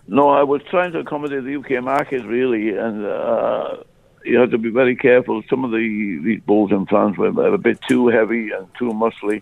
No, 0.08 0.30
I 0.30 0.44
was 0.44 0.62
trying 0.70 0.92
to 0.92 1.00
accommodate 1.00 1.46
the 1.46 1.56
UK 1.56 1.84
market 1.84 2.24
really, 2.26 2.78
and 2.78 3.06
uh, 3.06 3.78
you 4.26 4.38
have 4.38 4.52
to 4.52 4.58
be 4.58 4.70
very 4.70 4.96
careful. 4.96 5.42
Some 5.50 5.64
of 5.64 5.72
the 5.72 6.20
these 6.24 6.42
bulls 6.42 6.72
in 6.72 6.86
France 6.88 7.18
were 7.18 7.30
a 7.54 7.58
bit 7.58 7.80
too 7.88 8.10
heavy 8.10 8.52
and 8.52 8.68
too 8.78 8.90
muscly. 8.90 9.42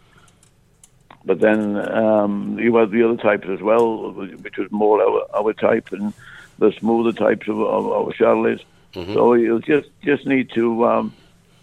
But 1.26 1.40
then 1.40 1.78
um, 1.90 2.60
you 2.60 2.76
had 2.76 2.92
the 2.92 3.04
other 3.04 3.18
types 3.18 3.48
as 3.50 3.62
well, 3.62 4.12
which 4.12 4.58
was 4.58 4.70
more 4.72 5.02
our, 5.02 5.26
our 5.34 5.54
type 5.54 5.92
and 5.92 6.14
the 6.60 6.72
smoother 6.74 7.14
types 7.14 7.48
of, 7.48 7.60
of 7.60 7.88
our 7.88 8.12
Charolais. 8.14 8.62
Mm-hmm. 8.94 9.14
So 9.14 9.34
you 9.34 9.60
just 9.62 9.90
just 10.04 10.28
need 10.28 10.52
to 10.52 10.86
um, 10.86 11.14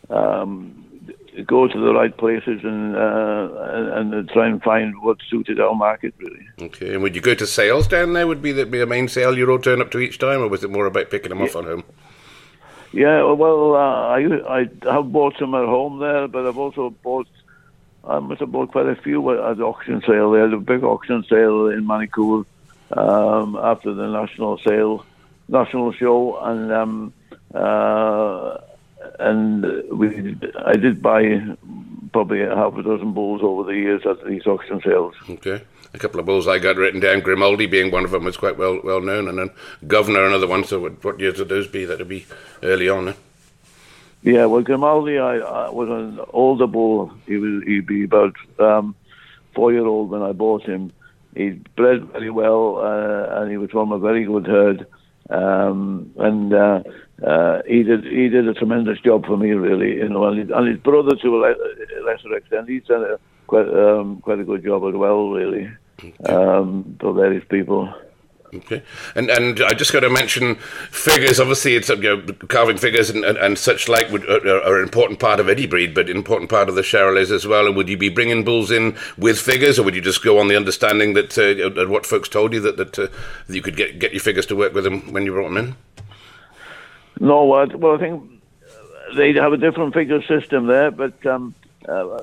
um, 0.09 0.85
go 1.47 1.69
to 1.69 1.79
the 1.79 1.93
right 1.93 2.17
places 2.17 2.61
and, 2.65 2.97
uh, 2.97 3.49
and, 3.95 4.15
and 4.15 4.29
try 4.31 4.49
and 4.49 4.63
find 4.63 5.01
what 5.03 5.19
suited 5.29 5.61
our 5.61 5.75
market 5.75 6.15
really. 6.19 6.49
Okay, 6.61 6.95
and 6.95 7.03
would 7.03 7.15
you 7.15 7.21
go 7.21 7.35
to 7.35 7.47
sales 7.47 7.87
down 7.87 8.15
there? 8.15 8.27
Would 8.27 8.43
be 8.43 8.53
the, 8.53 8.67
be 8.67 8.81
a 8.81 8.87
main 8.87 9.09
sale 9.09 9.37
you 9.37 9.47
would 9.47 9.63
turn 9.63 9.81
up 9.81 9.91
to 9.93 9.99
each 9.99 10.19
time, 10.19 10.41
or 10.41 10.49
was 10.49 10.65
it 10.65 10.71
more 10.71 10.87
about 10.87 11.11
picking 11.11 11.29
them 11.29 11.39
yeah. 11.39 11.45
off 11.45 11.57
on 11.57 11.65
home? 11.65 11.85
Yeah, 12.93 13.23
well, 13.33 13.77
uh, 13.77 14.09
I 14.09 14.61
I 14.61 14.93
have 14.93 15.13
bought 15.13 15.37
some 15.39 15.55
at 15.55 15.67
home 15.67 16.01
there, 16.01 16.27
but 16.29 16.47
I've 16.47 16.59
also 16.59 16.91
bought. 17.03 17.29
I 18.05 18.19
must 18.19 18.41
have 18.41 18.53
bought 18.53 18.73
quite 18.73 18.87
a 18.87 18.97
few 18.97 19.31
at 19.31 19.59
the 19.59 19.65
auction 19.65 20.03
sale. 20.07 20.31
They 20.31 20.41
had 20.41 20.53
a 20.53 20.59
big 20.59 20.83
auction 20.83 21.25
sale 21.29 21.69
in 21.69 21.87
Manicourt 21.87 22.47
um, 22.97 23.57
after 23.57 23.93
the 23.95 24.07
national 24.09 24.59
sale, 24.59 25.05
national 25.49 25.93
show, 25.93 26.39
and 26.41 26.73
um, 26.73 27.13
uh, 27.55 28.59
and 29.19 29.63
we 29.91 30.37
I 30.65 30.77
did 30.77 31.03
buy 31.03 31.41
probably 32.13 32.41
half 32.41 32.77
a 32.77 32.83
dozen 32.83 33.13
bulls 33.13 33.43
over 33.43 33.65
the 33.65 33.79
years 33.79 34.03
at 34.07 34.25
these 34.25 34.47
auction 34.47 34.81
sales. 34.83 35.15
Okay, 35.29 35.63
a 35.95 35.99
couple 35.99 36.21
of 36.21 36.27
bulls 36.27 36.49
I 36.49 36.59
got 36.59 36.77
written 36.77 37.01
down. 37.01 37.21
Grimaldi 37.21 37.67
being 37.67 37.91
one 37.91 38.05
of 38.05 38.11
them 38.11 38.25
was 38.25 38.37
quite 38.37 38.57
well 38.57 38.81
well 38.83 39.01
known, 39.01 39.29
and 39.29 39.39
then 39.39 39.51
Governor 39.87 40.27
another 40.27 40.49
one. 40.49 40.65
So 40.65 40.81
what, 40.81 41.05
what 41.05 41.21
years 41.21 41.39
would 41.39 41.49
those 41.49 41.67
be? 41.67 41.85
That'd 41.85 42.09
be 42.09 42.27
early 42.63 42.89
on. 42.89 43.09
Eh? 43.09 43.15
Yeah, 44.23 44.47
well, 44.47 44.63
Grimaldi 44.63 45.19
I, 45.19 45.37
I, 45.37 45.71
was 45.71 45.89
an 45.89 46.21
older 46.33 46.67
bull. 46.67 47.13
He 47.27 47.37
was 47.37 47.63
he'd 47.65 47.87
be 47.87 48.05
about 48.05 48.35
um, 48.59 48.95
four 49.55 49.73
year 49.73 49.87
old 49.87 50.11
when 50.11 50.23
I 50.23 50.33
bought 50.33 50.63
him. 50.63 50.93
He 51.35 51.51
bred 51.77 52.05
very 52.13 52.31
well, 52.31 52.79
uh, 52.79 53.41
and 53.41 53.51
he 53.51 53.57
was 53.57 53.71
from 53.71 53.93
a 53.93 53.99
very 53.99 54.25
good 54.25 54.47
herd. 54.47 54.87
Um, 55.31 56.13
and 56.19 56.53
uh, 56.53 56.83
uh, 57.25 57.63
he 57.67 57.83
did 57.83 58.05
he 58.05 58.29
did 58.29 58.47
a 58.47 58.55
tremendous 58.55 59.01
job 59.01 59.25
for 59.27 59.37
me, 59.37 59.53
really. 59.53 59.97
You 59.97 60.09
know, 60.09 60.27
and 60.27 60.39
his, 60.39 60.51
and 60.51 60.69
his 60.69 60.79
brother 60.79 61.17
to 61.17 61.45
a 61.45 61.55
lesser 62.05 62.35
extent, 62.35 62.69
he's 62.69 62.85
done 62.85 63.05
a 63.05 63.19
quite 63.47 63.69
um, 63.69 64.21
quite 64.21 64.41
a 64.41 64.45
good 64.45 64.65
job 64.65 64.85
as 64.85 64.95
well, 64.95 65.31
really, 65.31 65.71
um, 66.27 66.97
for 67.01 67.15
various 67.15 67.45
people. 67.49 67.93
Okay, 68.53 68.83
and 69.15 69.31
and 69.31 69.63
I 69.63 69.75
just 69.75 69.93
got 69.93 70.01
to 70.01 70.11
mention 70.11 70.57
figures. 70.91 71.39
Obviously, 71.39 71.77
it's 71.77 71.89
you 71.89 71.97
know, 71.97 72.21
calving 72.49 72.79
figures 72.79 73.09
and, 73.09 73.25
and, 73.25 73.39
and 73.39 73.57
such 73.57 73.89
like 73.89 74.11
would, 74.11 74.29
are, 74.29 74.63
are, 74.65 74.79
an 74.79 74.83
important 74.83 75.21
part 75.21 75.39
of 75.39 75.49
any 75.49 75.69
breed, 75.69 75.95
but 75.95 76.11
an 76.11 76.17
important 76.17 76.51
part 76.51 76.69
of 76.69 76.75
the 76.75 76.83
Charolais 76.83 77.31
as 77.31 77.47
well. 77.47 77.69
And 77.69 77.77
would 77.77 77.89
you 77.89 77.97
be 77.97 78.09
bringing 78.09 78.45
bulls 78.45 78.73
in 78.73 78.97
with 79.17 79.39
figures, 79.39 79.79
or 79.79 79.85
would 79.85 79.95
you 79.95 80.01
just 80.01 80.25
go 80.25 80.41
on 80.41 80.49
the 80.49 80.57
understanding 80.57 81.15
that 81.15 81.39
uh, 81.39 81.87
what 81.87 82.05
folks 82.07 82.29
told 82.29 82.53
you 82.53 82.61
that 82.61 82.77
that, 82.77 82.99
uh, 82.99 83.07
that 83.47 83.55
you 83.55 83.63
could 83.63 83.77
get 83.77 84.01
get 84.01 84.13
your 84.13 84.21
figures 84.21 84.47
to 84.47 84.57
work 84.57 84.75
with 84.75 84.83
them 84.83 85.13
when 85.13 85.25
you 85.25 85.33
brought 85.33 85.49
them 85.55 85.57
in? 85.57 85.77
No, 87.21 87.45
well, 87.45 87.95
I 87.95 87.99
think 87.99 88.43
they 89.15 89.33
have 89.35 89.53
a 89.53 89.59
different 89.59 89.95
figure 89.95 90.23
system 90.23 90.67
there, 90.67 90.91
but 90.91 91.25
um, 91.25 91.55
uh, 91.89 92.19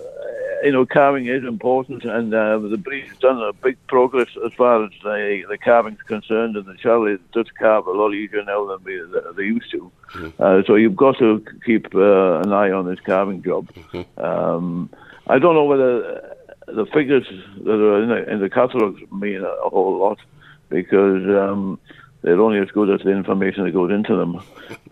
you 0.63 0.71
know, 0.71 0.85
calving 0.85 1.27
is 1.27 1.43
important, 1.43 2.03
and 2.03 2.33
uh, 2.33 2.57
the 2.59 2.77
breed's 2.77 3.17
done 3.19 3.41
a 3.41 3.53
big 3.53 3.77
progress 3.87 4.29
as 4.45 4.53
far 4.53 4.83
as 4.83 4.91
the, 5.03 5.43
the 5.49 5.57
calving's 5.57 6.01
concerned, 6.03 6.55
and 6.55 6.65
the 6.65 6.75
Charlie 6.75 7.17
does 7.33 7.47
calve 7.59 7.87
a 7.87 7.91
lot 7.91 8.13
easier 8.13 8.43
now 8.43 8.65
than 8.65 8.83
we, 8.83 9.01
they 9.35 9.43
used 9.43 9.71
to. 9.71 9.91
Mm-hmm. 10.13 10.41
Uh, 10.41 10.63
so 10.65 10.75
you've 10.75 10.95
got 10.95 11.17
to 11.19 11.43
keep 11.65 11.93
uh, 11.95 12.41
an 12.41 12.53
eye 12.53 12.71
on 12.71 12.87
this 12.87 12.99
carving 12.99 13.43
job. 13.43 13.67
Mm-hmm. 13.73 14.21
Um, 14.23 14.89
I 15.27 15.39
don't 15.39 15.55
know 15.55 15.65
whether 15.65 16.35
the 16.67 16.85
figures 16.87 17.27
that 17.63 17.71
are 17.71 18.03
in 18.03 18.09
the, 18.09 18.31
in 18.31 18.39
the 18.39 18.49
catalogues 18.49 19.01
mean 19.11 19.41
a, 19.41 19.47
a 19.47 19.69
whole 19.69 19.97
lot, 19.97 20.19
because 20.69 21.23
um, 21.27 21.79
they're 22.21 22.41
only 22.41 22.59
as 22.59 22.69
good 22.71 22.89
as 22.89 23.01
the 23.01 23.11
information 23.11 23.63
that 23.63 23.71
goes 23.71 23.91
into 23.91 24.15
them. 24.15 24.41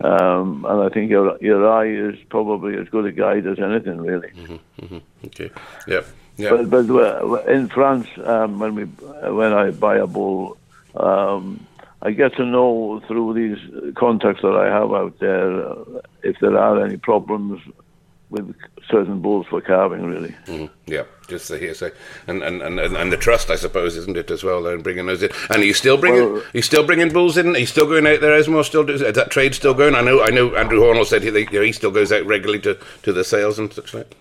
Um, 0.00 0.64
and 0.68 0.82
I 0.82 0.88
think 0.88 1.10
your 1.10 1.36
your 1.40 1.68
eye 1.68 1.88
is 1.88 2.16
probably 2.28 2.76
as 2.76 2.88
good 2.88 3.06
a 3.06 3.12
guide 3.12 3.46
as 3.46 3.58
anything, 3.58 3.98
really. 4.00 4.28
Mm-hmm, 4.28 4.84
mm-hmm. 4.84 4.98
Okay. 5.26 5.50
Yeah. 5.86 6.02
Yeah. 6.36 6.50
But, 6.50 6.70
but 6.70 7.48
in 7.48 7.68
France, 7.68 8.06
um, 8.24 8.58
when 8.58 8.74
we 8.74 8.84
when 8.84 9.52
I 9.52 9.70
buy 9.70 9.96
a 9.96 10.06
bull, 10.06 10.56
um, 10.94 11.66
I 12.02 12.10
get 12.10 12.36
to 12.36 12.44
know 12.44 13.02
through 13.06 13.34
these 13.34 13.94
contacts 13.94 14.42
that 14.42 14.54
I 14.54 14.66
have 14.66 14.92
out 14.92 15.18
there 15.18 15.68
uh, 15.68 15.84
if 16.22 16.36
there 16.40 16.56
are 16.56 16.84
any 16.84 16.98
problems 16.98 17.60
with 18.30 18.54
certain 18.90 19.20
bulls 19.20 19.46
for 19.48 19.60
calving, 19.60 20.04
really. 20.04 20.34
Mm, 20.46 20.70
yeah, 20.86 21.04
just 21.28 21.48
the 21.48 21.58
hearsay 21.58 21.92
and, 22.26 22.42
and 22.42 22.62
and 22.62 22.78
and 22.80 23.12
the 23.12 23.16
trust, 23.16 23.50
I 23.50 23.56
suppose, 23.56 23.96
isn't 23.96 24.16
it 24.16 24.30
as 24.30 24.42
well? 24.42 24.66
And 24.66 24.82
bringing 24.82 25.06
those 25.06 25.22
in, 25.22 25.30
and 25.50 25.62
are 25.62 25.64
you 25.64 25.74
still 25.74 25.96
bringing 25.96 26.32
well, 26.32 26.42
you 26.52 26.62
still 26.62 26.84
bringing 26.84 27.12
bulls 27.12 27.36
in? 27.36 27.54
Are 27.54 27.58
you 27.58 27.66
still 27.66 27.86
going 27.86 28.06
out 28.06 28.20
there, 28.20 28.38
Esmor? 28.38 28.64
Still 28.64 28.88
is 28.90 29.00
that 29.00 29.30
trade 29.30 29.54
still 29.54 29.74
going? 29.74 29.94
I 29.94 30.00
know, 30.00 30.22
I 30.22 30.30
know. 30.30 30.54
Andrew 30.56 30.80
Hornell 30.80 31.06
said 31.06 31.22
he 31.22 31.28
you 31.28 31.46
know, 31.50 31.62
he 31.62 31.72
still 31.72 31.90
goes 31.90 32.12
out 32.12 32.26
regularly 32.26 32.60
to, 32.62 32.78
to 33.02 33.12
the 33.12 33.24
sales 33.24 33.58
and 33.58 33.72
such 33.72 33.94
like. 33.94 34.16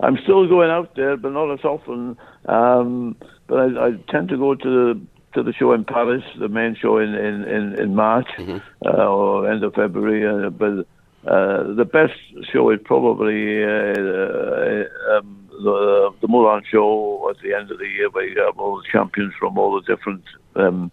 I'm 0.00 0.16
still 0.22 0.48
going 0.48 0.70
out 0.70 0.94
there, 0.94 1.16
but 1.16 1.32
not 1.32 1.52
as 1.52 1.64
often. 1.64 2.16
Um, 2.46 3.16
but 3.46 3.58
I, 3.58 3.88
I, 3.88 3.90
tend 4.08 4.30
to 4.30 4.38
go 4.38 4.54
to 4.54 4.68
the 4.94 5.00
to 5.34 5.42
the 5.42 5.52
show 5.52 5.72
in 5.72 5.84
Paris, 5.84 6.24
the 6.38 6.48
main 6.48 6.74
show 6.74 6.98
in 6.98 7.14
in 7.14 7.44
in, 7.44 7.78
in 7.78 7.94
March 7.94 8.28
mm-hmm. 8.38 8.58
uh, 8.86 9.06
or 9.06 9.50
end 9.50 9.62
of 9.62 9.74
February. 9.74 10.26
Uh, 10.26 10.50
but 10.50 10.86
uh, 11.26 11.74
the 11.74 11.84
best 11.84 12.18
show 12.50 12.70
is 12.70 12.80
probably 12.84 13.62
uh, 13.62 13.68
uh, 13.68 15.18
um, 15.18 15.48
the, 15.50 16.14
the 16.22 16.28
Moulin 16.28 16.62
show 16.70 17.28
at 17.30 17.36
the 17.42 17.54
end 17.54 17.70
of 17.70 17.78
the 17.78 17.86
year, 17.86 18.08
where 18.10 18.26
you 18.26 18.40
have 18.40 18.58
all 18.58 18.76
the 18.76 18.88
champions 18.90 19.34
from 19.38 19.58
all 19.58 19.80
the 19.80 19.94
different 19.94 20.24
um, 20.56 20.90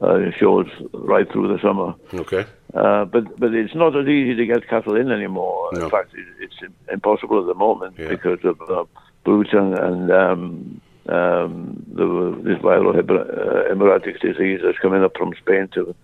uh, 0.00 0.30
shows 0.38 0.66
right 0.92 1.30
through 1.32 1.48
the 1.48 1.62
summer. 1.62 1.94
Okay. 2.12 2.44
Uh, 2.74 3.04
but 3.06 3.38
but 3.38 3.54
it's 3.54 3.74
not 3.74 3.96
as 3.96 4.06
easy 4.06 4.34
to 4.34 4.46
get 4.46 4.68
cattle 4.68 4.96
in 4.96 5.10
anymore. 5.10 5.70
No. 5.72 5.84
In 5.84 5.90
fact, 5.90 6.12
it, 6.14 6.26
it's 6.40 6.72
impossible 6.90 7.40
at 7.40 7.46
the 7.46 7.54
moment 7.54 7.96
yeah. 7.98 8.08
because 8.08 8.38
of 8.44 8.88
blue 9.24 9.44
tongue 9.44 9.78
and 9.78 10.10
um, 10.10 10.80
um, 11.08 11.84
the, 11.92 12.40
this 12.44 12.58
viral 12.58 12.94
hemorrhagic 12.94 14.20
disease 14.20 14.60
that's 14.64 14.78
coming 14.78 15.02
up 15.02 15.16
from 15.16 15.32
Spain 15.40 15.68
to 15.74 15.94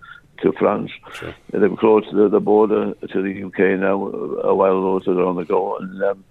to 0.42 0.52
France. 0.52 0.90
Sure. 1.14 1.34
They've 1.52 1.76
closed 1.76 2.12
the, 2.12 2.28
the, 2.28 2.40
border 2.40 2.94
to 2.94 3.22
the 3.22 3.44
UK 3.44 3.78
now 3.80 4.06
a 4.06 4.54
while 4.54 4.80
those 4.80 5.08
are 5.08 5.24
on 5.24 5.36
the 5.36 5.44
go, 5.44 5.76
and 5.78 6.02
um, 6.02 6.24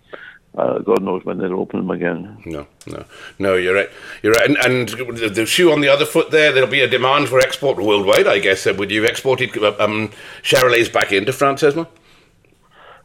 uh, 0.57 0.79
God 0.79 1.03
knows 1.03 1.23
when 1.23 1.37
they'll 1.37 1.59
open 1.59 1.81
them 1.81 1.91
again. 1.91 2.41
No, 2.45 2.67
no, 2.87 3.05
no. 3.37 3.55
You're 3.55 3.75
right. 3.75 3.89
You're 4.23 4.33
right. 4.33 4.49
And, 4.49 4.57
and 4.57 4.89
the 5.35 5.45
shoe 5.45 5.71
on 5.71 5.81
the 5.81 5.89
other 5.89 6.05
foot 6.05 6.31
there. 6.31 6.51
There'll 6.51 6.69
be 6.69 6.81
a 6.81 6.87
demand 6.87 7.29
for 7.29 7.39
export 7.39 7.77
worldwide. 7.77 8.27
I 8.27 8.39
guess. 8.39 8.65
Uh, 8.65 8.73
would 8.77 8.89
you 8.89 9.01
have 9.01 9.11
exported 9.11 9.55
uh, 9.57 9.75
um, 9.79 10.09
Charolais 10.41 10.91
back 10.91 11.11
into 11.11 11.31
France, 11.31 11.61
Esmor? 11.61 11.87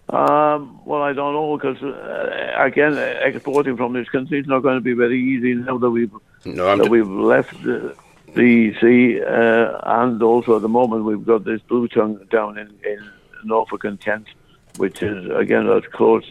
Um, 0.08 0.80
well, 0.84 1.02
I 1.02 1.12
don't 1.12 1.32
know 1.34 1.56
because 1.56 1.82
uh, 1.82 2.54
again, 2.58 2.96
exporting 3.22 3.76
from 3.76 3.92
this 3.92 4.08
country 4.08 4.40
is 4.40 4.46
not 4.46 4.60
going 4.60 4.76
to 4.76 4.80
be 4.80 4.94
very 4.94 5.20
easy 5.20 5.54
now 5.54 5.78
that 5.78 5.90
we've 5.90 6.12
no, 6.44 6.76
that 6.76 6.84
d- 6.84 6.88
we've 6.88 7.08
left 7.08 7.62
the, 7.62 7.94
the 8.34 8.74
sea, 8.80 9.22
uh, 9.22 9.78
and 10.00 10.22
also 10.22 10.56
at 10.56 10.62
the 10.62 10.68
moment 10.68 11.04
we've 11.04 11.24
got 11.24 11.44
this 11.44 11.60
blue 11.62 11.88
tongue 11.88 12.26
down 12.30 12.58
in, 12.58 12.68
in 12.84 13.10
Norfolk 13.44 13.84
and 13.84 14.00
Kent, 14.00 14.26
which 14.76 15.02
is 15.02 15.30
again 15.30 15.68
as 15.68 15.82
close 15.92 16.24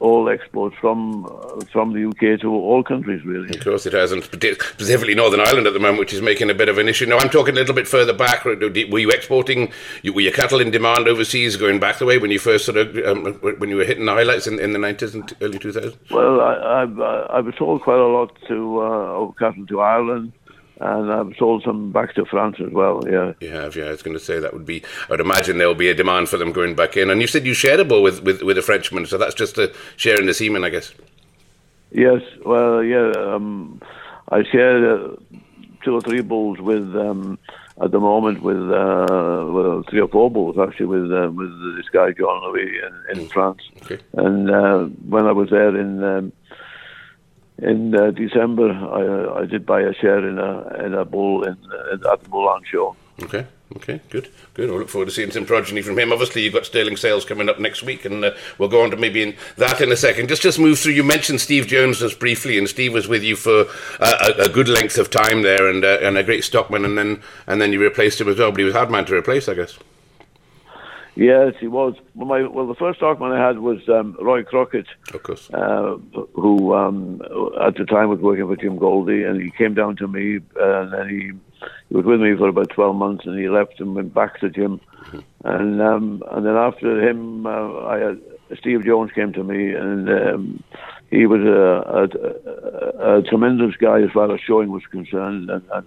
all 0.00 0.28
exports 0.28 0.76
from 0.80 1.26
uh, 1.26 1.64
from 1.72 1.92
the 1.92 2.08
UK 2.08 2.40
to 2.40 2.50
all 2.50 2.82
countries, 2.82 3.24
really. 3.24 3.56
Of 3.56 3.64
course, 3.64 3.86
it 3.86 3.92
hasn't, 3.92 4.24
specifically 4.24 5.14
Northern 5.14 5.40
Ireland 5.40 5.66
at 5.66 5.72
the 5.72 5.78
moment, 5.78 5.98
which 5.98 6.12
is 6.12 6.22
making 6.22 6.50
a 6.50 6.54
bit 6.54 6.68
of 6.68 6.78
an 6.78 6.88
issue. 6.88 7.06
Now, 7.06 7.18
I'm 7.18 7.30
talking 7.30 7.54
a 7.54 7.58
little 7.58 7.74
bit 7.74 7.88
further 7.88 8.12
back. 8.12 8.44
Were 8.44 8.98
you 8.98 9.10
exporting? 9.10 9.72
Were 10.04 10.20
your 10.20 10.32
cattle 10.32 10.60
in 10.60 10.70
demand 10.70 11.08
overseas, 11.08 11.56
going 11.56 11.80
back 11.80 11.98
the 11.98 12.06
way 12.06 12.18
when 12.18 12.30
you 12.30 12.38
first 12.38 12.64
sort 12.64 12.76
of 12.76 12.96
um, 12.98 13.34
when 13.58 13.70
you 13.70 13.76
were 13.76 13.84
hitting 13.84 14.04
the 14.04 14.12
highlights 14.12 14.46
in, 14.46 14.58
in 14.58 14.72
the 14.72 14.78
90s 14.78 15.14
and 15.14 15.32
early 15.40 15.58
2000s? 15.58 15.96
Well, 16.10 16.40
I, 16.40 16.52
I, 16.52 17.38
I 17.38 17.40
was 17.40 17.54
sold 17.58 17.82
quite 17.82 17.98
a 17.98 18.06
lot 18.06 18.36
to 18.48 18.80
uh, 18.80 19.30
cattle 19.38 19.66
to 19.66 19.80
Ireland 19.80 20.32
and 20.80 21.12
I've 21.12 21.34
sold 21.38 21.62
some 21.62 21.90
back 21.90 22.14
to 22.14 22.24
France 22.24 22.56
as 22.60 22.70
well. 22.70 23.02
Yeah, 23.08 23.32
you 23.40 23.50
have. 23.50 23.76
Yeah, 23.76 23.86
I 23.86 23.90
was 23.90 24.02
going 24.02 24.16
to 24.16 24.22
say 24.22 24.38
that 24.38 24.52
would 24.52 24.66
be. 24.66 24.82
I'd 25.10 25.20
imagine 25.20 25.58
there 25.58 25.68
will 25.68 25.74
be 25.74 25.88
a 25.88 25.94
demand 25.94 26.28
for 26.28 26.36
them 26.36 26.52
going 26.52 26.74
back 26.74 26.96
in. 26.96 27.10
And 27.10 27.20
you 27.20 27.26
said 27.26 27.46
you 27.46 27.54
shared 27.54 27.80
a 27.80 27.84
bull 27.84 28.02
with 28.02 28.22
with, 28.22 28.42
with 28.42 28.58
a 28.58 28.62
Frenchman, 28.62 29.06
so 29.06 29.16
that's 29.16 29.34
just 29.34 29.58
a 29.58 29.74
sharing 29.96 30.26
the 30.26 30.34
semen, 30.34 30.64
I 30.64 30.70
guess. 30.70 30.92
Yes. 31.90 32.22
Well, 32.44 32.82
yeah. 32.82 33.12
Um, 33.16 33.80
I 34.30 34.42
shared 34.44 34.84
uh, 34.84 35.16
two 35.82 35.94
or 35.94 36.00
three 36.00 36.20
bulls 36.20 36.58
with. 36.60 36.94
Um, 36.96 37.38
at 37.78 37.90
the 37.90 38.00
moment, 38.00 38.42
with 38.42 38.56
uh, 38.56 39.44
well, 39.50 39.84
three 39.90 40.00
or 40.00 40.08
four 40.08 40.30
bulls 40.30 40.56
actually, 40.58 40.86
with 40.86 41.12
uh, 41.12 41.30
with 41.30 41.50
this 41.76 41.86
guy 41.90 42.10
John 42.12 42.42
Louis 42.44 42.70
in, 42.78 43.18
in 43.18 43.26
mm. 43.26 43.30
France, 43.30 43.60
okay. 43.82 43.98
and 44.14 44.50
uh, 44.50 44.84
when 45.06 45.26
I 45.26 45.32
was 45.32 45.50
there 45.50 45.76
in 45.76 46.02
um, 46.02 46.32
in 47.58 47.94
uh, 47.94 48.10
December, 48.10 48.70
I, 48.70 49.42
I 49.42 49.46
did 49.46 49.64
buy 49.64 49.80
a 49.80 49.94
share 49.94 50.26
in 50.26 50.38
a 50.38 50.84
in 50.84 50.94
a 50.94 51.04
bull 51.04 51.44
in, 51.44 51.56
in 51.92 52.06
at 52.06 52.22
the 52.22 52.28
Moulin 52.28 52.62
show. 52.70 52.96
Okay, 53.22 53.46
okay, 53.76 54.00
good, 54.10 54.28
good. 54.52 54.68
We'll 54.68 54.80
look 54.80 54.90
forward 54.90 55.06
to 55.06 55.10
seeing 55.10 55.30
some 55.30 55.46
progeny 55.46 55.80
from 55.80 55.98
him. 55.98 56.12
Obviously, 56.12 56.42
you've 56.42 56.52
got 56.52 56.66
Stirling 56.66 56.98
Sales 56.98 57.24
coming 57.24 57.48
up 57.48 57.58
next 57.58 57.82
week, 57.82 58.04
and 58.04 58.22
uh, 58.22 58.32
we'll 58.58 58.68
go 58.68 58.82
on 58.82 58.90
to 58.90 58.96
maybe 58.96 59.22
in 59.22 59.36
that 59.56 59.80
in 59.80 59.90
a 59.90 59.96
second. 59.96 60.28
Just 60.28 60.42
just 60.42 60.58
move 60.58 60.78
through. 60.78 60.92
You 60.92 61.02
mentioned 61.02 61.40
Steve 61.40 61.66
Jones 61.66 62.00
just 62.00 62.18
briefly, 62.18 62.58
and 62.58 62.68
Steve 62.68 62.92
was 62.92 63.08
with 63.08 63.22
you 63.22 63.36
for 63.36 63.64
uh, 64.00 64.34
a, 64.38 64.42
a, 64.42 64.48
good 64.50 64.68
length 64.68 64.98
of 64.98 65.10
time 65.10 65.40
there, 65.42 65.68
and 65.68 65.82
uh, 65.82 65.98
and 66.02 66.18
a 66.18 66.22
great 66.22 66.44
stockman, 66.44 66.84
and 66.84 66.98
then 66.98 67.22
and 67.46 67.60
then 67.60 67.72
you 67.72 67.80
replaced 67.80 68.20
him 68.20 68.28
as 68.28 68.38
well. 68.38 68.50
But 68.50 68.58
he 68.58 68.64
was 68.64 68.74
hard 68.74 68.90
man 68.90 69.06
to 69.06 69.16
replace, 69.16 69.48
I 69.48 69.54
guess. 69.54 69.78
Yes, 71.16 71.54
he 71.58 71.66
was. 71.66 71.94
Well, 72.14 72.28
my, 72.28 72.46
well 72.46 72.66
the 72.66 72.74
first 72.74 72.98
stockman 72.98 73.32
I 73.32 73.44
had 73.44 73.58
was 73.58 73.88
um, 73.88 74.16
Roy 74.20 74.42
Crockett, 74.44 74.86
of 75.14 75.22
course, 75.22 75.48
uh, 75.50 75.96
who 76.34 76.74
um, 76.74 77.22
at 77.66 77.74
the 77.76 77.86
time 77.86 78.10
was 78.10 78.20
working 78.20 78.46
for 78.46 78.56
Jim 78.56 78.76
Goldie, 78.76 79.22
and 79.22 79.40
he 79.40 79.50
came 79.50 79.72
down 79.72 79.96
to 79.96 80.06
me, 80.06 80.40
and 80.60 80.92
then 80.92 81.08
he, 81.08 81.32
he 81.88 81.96
was 81.96 82.04
with 82.04 82.20
me 82.20 82.36
for 82.36 82.48
about 82.48 82.68
twelve 82.68 82.96
months, 82.96 83.24
and 83.24 83.38
he 83.38 83.48
left 83.48 83.80
and 83.80 83.94
went 83.94 84.12
back 84.12 84.40
to 84.40 84.50
Jim, 84.50 84.78
mm-hmm. 85.04 85.20
and 85.44 85.80
um, 85.80 86.22
and 86.32 86.44
then 86.44 86.54
after 86.54 87.08
him, 87.08 87.46
uh, 87.46 87.86
I 87.86 87.98
had 87.98 88.20
Steve 88.58 88.84
Jones 88.84 89.10
came 89.12 89.32
to 89.32 89.42
me, 89.42 89.72
and 89.72 90.10
um, 90.10 90.62
he 91.10 91.24
was 91.24 91.40
a, 91.40 93.00
a, 93.00 93.14
a, 93.14 93.18
a, 93.18 93.22
tremendous 93.22 93.74
guy 93.76 94.02
as 94.02 94.10
far 94.10 94.30
as 94.34 94.40
showing 94.42 94.70
was 94.70 94.84
concerned, 94.90 95.48
and, 95.48 95.64
and 95.72 95.86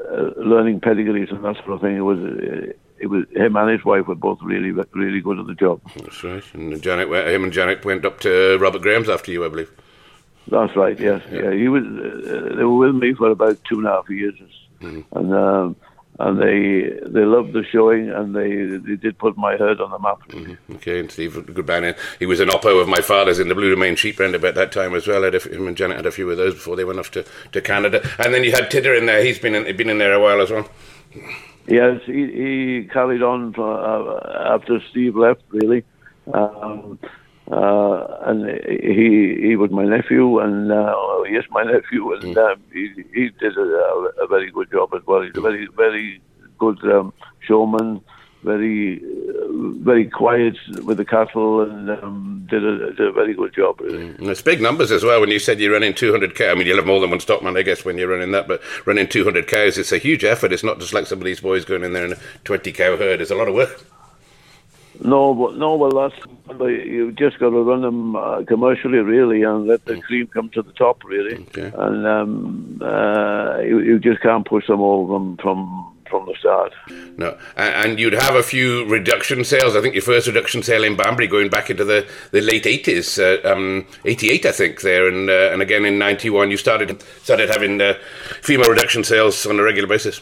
uh, 0.00 0.38
learning 0.38 0.80
pedigrees 0.80 1.30
and 1.30 1.42
that 1.44 1.56
sort 1.56 1.70
of 1.70 1.80
thing. 1.80 1.96
It 1.96 2.00
was. 2.00 2.74
It 3.04 3.10
was 3.10 3.26
him 3.36 3.54
and 3.54 3.70
his 3.70 3.84
wife 3.84 4.06
were 4.06 4.14
both 4.14 4.38
really, 4.40 4.70
really 4.70 5.20
good 5.20 5.38
at 5.38 5.46
the 5.46 5.52
job. 5.52 5.78
That's 5.94 6.24
right. 6.24 6.42
And 6.54 6.82
Janet, 6.82 7.08
him 7.10 7.44
and 7.44 7.52
Janet 7.52 7.84
went 7.84 8.06
up 8.06 8.18
to 8.20 8.56
Robert 8.56 8.80
Graham's 8.80 9.10
after 9.10 9.30
you, 9.30 9.44
I 9.44 9.48
believe. 9.50 9.70
That's 10.48 10.74
right. 10.74 10.98
Yes. 10.98 11.20
Yeah. 11.30 11.42
yeah 11.42 11.52
he 11.52 11.68
was. 11.68 11.84
Uh, 11.84 12.54
they 12.56 12.64
were 12.64 12.78
with 12.78 12.94
me 12.94 13.12
for 13.12 13.28
about 13.28 13.62
two 13.64 13.76
and 13.76 13.86
a 13.86 13.90
half 13.90 14.08
years, 14.08 14.34
mm-hmm. 14.80 15.18
and 15.18 15.34
um, 15.34 15.76
and 16.18 16.40
they 16.40 16.98
they 17.06 17.26
loved 17.26 17.52
the 17.52 17.62
showing, 17.62 18.08
and 18.08 18.34
they 18.34 18.78
they 18.78 18.96
did 18.96 19.18
put 19.18 19.36
my 19.36 19.54
herd 19.58 19.82
on 19.82 19.90
the 19.90 19.98
map. 19.98 20.26
Mm-hmm. 20.28 20.76
Okay, 20.76 21.00
and 21.00 21.10
Steve, 21.10 21.44
good 21.52 21.66
man. 21.66 21.94
He 22.18 22.24
was 22.24 22.40
an 22.40 22.48
oppo 22.48 22.80
of 22.80 22.88
my 22.88 23.02
father's 23.02 23.38
in 23.38 23.48
the 23.48 23.54
Bleu 23.54 23.68
du 23.68 23.76
Maine 23.76 23.96
sheep 23.96 24.18
render 24.18 24.38
about 24.38 24.54
that 24.54 24.72
time 24.72 24.94
as 24.94 25.06
well. 25.06 25.24
Had 25.24 25.34
a, 25.34 25.40
him 25.40 25.68
and 25.68 25.76
Janet 25.76 25.98
had 25.98 26.06
a 26.06 26.10
few 26.10 26.30
of 26.30 26.38
those 26.38 26.54
before 26.54 26.76
they 26.76 26.84
went 26.84 27.00
off 27.00 27.10
to, 27.10 27.26
to 27.52 27.60
Canada, 27.60 28.00
and 28.18 28.32
then 28.32 28.44
you 28.44 28.52
had 28.52 28.70
Tidder 28.70 28.96
in 28.96 29.04
there. 29.04 29.22
He's 29.22 29.38
been 29.38 29.54
in, 29.54 29.76
been 29.76 29.90
in 29.90 29.98
there 29.98 30.14
a 30.14 30.20
while 30.22 30.40
as 30.40 30.50
well. 30.50 30.66
Yes, 31.66 32.00
he, 32.04 32.12
he 32.12 32.88
carried 32.92 33.22
on 33.22 33.54
for, 33.54 33.80
uh, 33.80 34.54
after 34.54 34.80
Steve 34.90 35.16
left, 35.16 35.42
really. 35.50 35.84
Um, 36.32 36.98
uh, 37.50 38.06
and 38.24 38.48
he 38.66 39.36
he 39.48 39.56
was 39.56 39.70
my 39.70 39.84
nephew, 39.84 40.38
and 40.38 40.72
uh, 40.72 40.94
he 41.28 41.34
is 41.34 41.44
my 41.50 41.62
nephew, 41.62 42.14
and 42.14 42.36
uh, 42.38 42.56
he 42.72 42.90
he 43.14 43.28
did 43.38 43.56
a, 43.56 44.10
a, 44.22 44.26
very 44.26 44.50
good 44.50 44.70
job 44.70 44.94
as 44.94 45.02
well. 45.06 45.20
He's 45.20 45.36
a 45.36 45.42
very 45.42 45.68
very 45.76 46.22
good 46.58 46.82
um, 46.84 47.12
showman, 47.46 48.00
very 48.44 49.02
very 49.84 50.08
quiet 50.08 50.56
with 50.84 50.96
the 50.96 51.04
cattle, 51.04 51.60
and 51.60 51.90
um, 51.90 52.46
did, 52.50 52.64
a, 52.64 52.92
did 52.92 53.00
a 53.00 53.12
very 53.12 53.34
good 53.34 53.54
job. 53.54 53.80
Really. 53.80 54.08
Mm. 54.14 54.28
it's 54.28 54.42
big 54.42 54.60
numbers 54.60 54.90
as 54.90 55.04
well. 55.04 55.20
When 55.20 55.30
you 55.30 55.38
said 55.38 55.60
you're 55.60 55.72
running 55.72 55.94
200 55.94 56.34
cows, 56.34 56.50
I 56.50 56.54
mean 56.54 56.66
you'll 56.66 56.76
have 56.76 56.86
more 56.86 57.00
than 57.00 57.10
one 57.10 57.20
stockman, 57.20 57.56
I 57.56 57.62
guess, 57.62 57.84
when 57.84 57.98
you're 57.98 58.08
running 58.08 58.32
that. 58.32 58.48
But 58.48 58.62
running 58.86 59.08
200 59.08 59.46
cows, 59.46 59.78
it's 59.78 59.92
a 59.92 59.98
huge 59.98 60.24
effort. 60.24 60.52
It's 60.52 60.64
not 60.64 60.78
just 60.78 60.92
like 60.92 61.06
some 61.06 61.18
of 61.18 61.24
these 61.24 61.40
boys 61.40 61.64
going 61.64 61.84
in 61.84 61.92
there 61.92 62.04
in 62.04 62.12
a 62.12 62.18
20 62.44 62.72
cow 62.72 62.96
herd. 62.96 63.20
It's 63.20 63.30
a 63.30 63.36
lot 63.36 63.48
of 63.48 63.54
work. 63.54 63.84
No, 65.02 65.34
but 65.34 65.56
no, 65.56 65.74
well, 65.74 65.90
that's 65.90 66.14
you've 66.60 67.16
just 67.16 67.38
got 67.40 67.50
to 67.50 67.62
run 67.62 67.82
them 67.82 68.14
uh, 68.14 68.44
commercially, 68.44 68.98
really, 68.98 69.42
and 69.42 69.66
let 69.66 69.84
the 69.86 69.94
mm. 69.94 70.02
cream 70.02 70.28
come 70.28 70.50
to 70.50 70.62
the 70.62 70.72
top, 70.72 71.02
really. 71.04 71.34
Okay. 71.34 71.72
And 71.76 72.06
um, 72.06 72.80
uh, 72.80 73.58
you, 73.58 73.80
you 73.80 73.98
just 73.98 74.20
can't 74.20 74.46
push 74.46 74.66
them 74.68 74.80
all 74.80 75.06
from 75.08 75.36
from 75.38 75.93
from 76.14 76.26
the 76.26 76.34
start. 76.38 76.72
No, 77.16 77.36
and 77.56 77.98
you'd 77.98 78.12
have 78.12 78.36
a 78.36 78.42
few 78.42 78.86
reduction 78.86 79.42
sales. 79.42 79.74
I 79.74 79.80
think 79.80 79.94
your 79.94 80.02
first 80.02 80.28
reduction 80.28 80.62
sale 80.62 80.84
in 80.84 80.96
Banbury 80.96 81.26
going 81.26 81.50
back 81.50 81.70
into 81.70 81.84
the, 81.84 82.06
the 82.30 82.40
late 82.40 82.66
eighties, 82.66 83.18
uh, 83.18 83.38
um, 83.44 83.84
eighty 84.04 84.30
eight, 84.30 84.46
I 84.46 84.52
think 84.52 84.82
there, 84.82 85.08
and 85.08 85.28
uh, 85.28 85.50
and 85.52 85.60
again 85.60 85.84
in 85.84 85.98
ninety 85.98 86.30
one, 86.30 86.52
you 86.52 86.56
started 86.56 87.02
started 87.22 87.50
having 87.50 87.80
uh, 87.80 87.94
female 88.42 88.70
reduction 88.70 89.02
sales 89.02 89.44
on 89.44 89.58
a 89.58 89.62
regular 89.64 89.88
basis. 89.88 90.20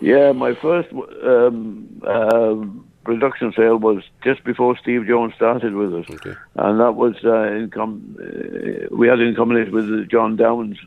Yeah, 0.00 0.30
my 0.32 0.54
first 0.54 0.88
um, 0.92 2.00
um, 2.06 2.88
reduction 3.04 3.52
sale 3.56 3.76
was 3.76 4.04
just 4.22 4.44
before 4.44 4.78
Steve 4.78 5.04
Jones 5.08 5.34
started 5.34 5.74
with 5.74 5.92
us, 5.94 6.06
okay. 6.10 6.34
and 6.54 6.78
that 6.78 6.92
was 6.92 7.16
uh, 7.24 7.42
in 7.58 7.70
com- 7.70 8.16
uh, 8.22 8.94
we 8.94 9.08
had 9.08 9.18
in 9.18 9.34
combination 9.34 9.72
with 9.74 10.08
John 10.08 10.36
Downs 10.36 10.78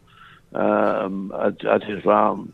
um, 0.54 1.34
at, 1.38 1.66
at 1.66 1.84
his 1.84 2.02
farm 2.04 2.54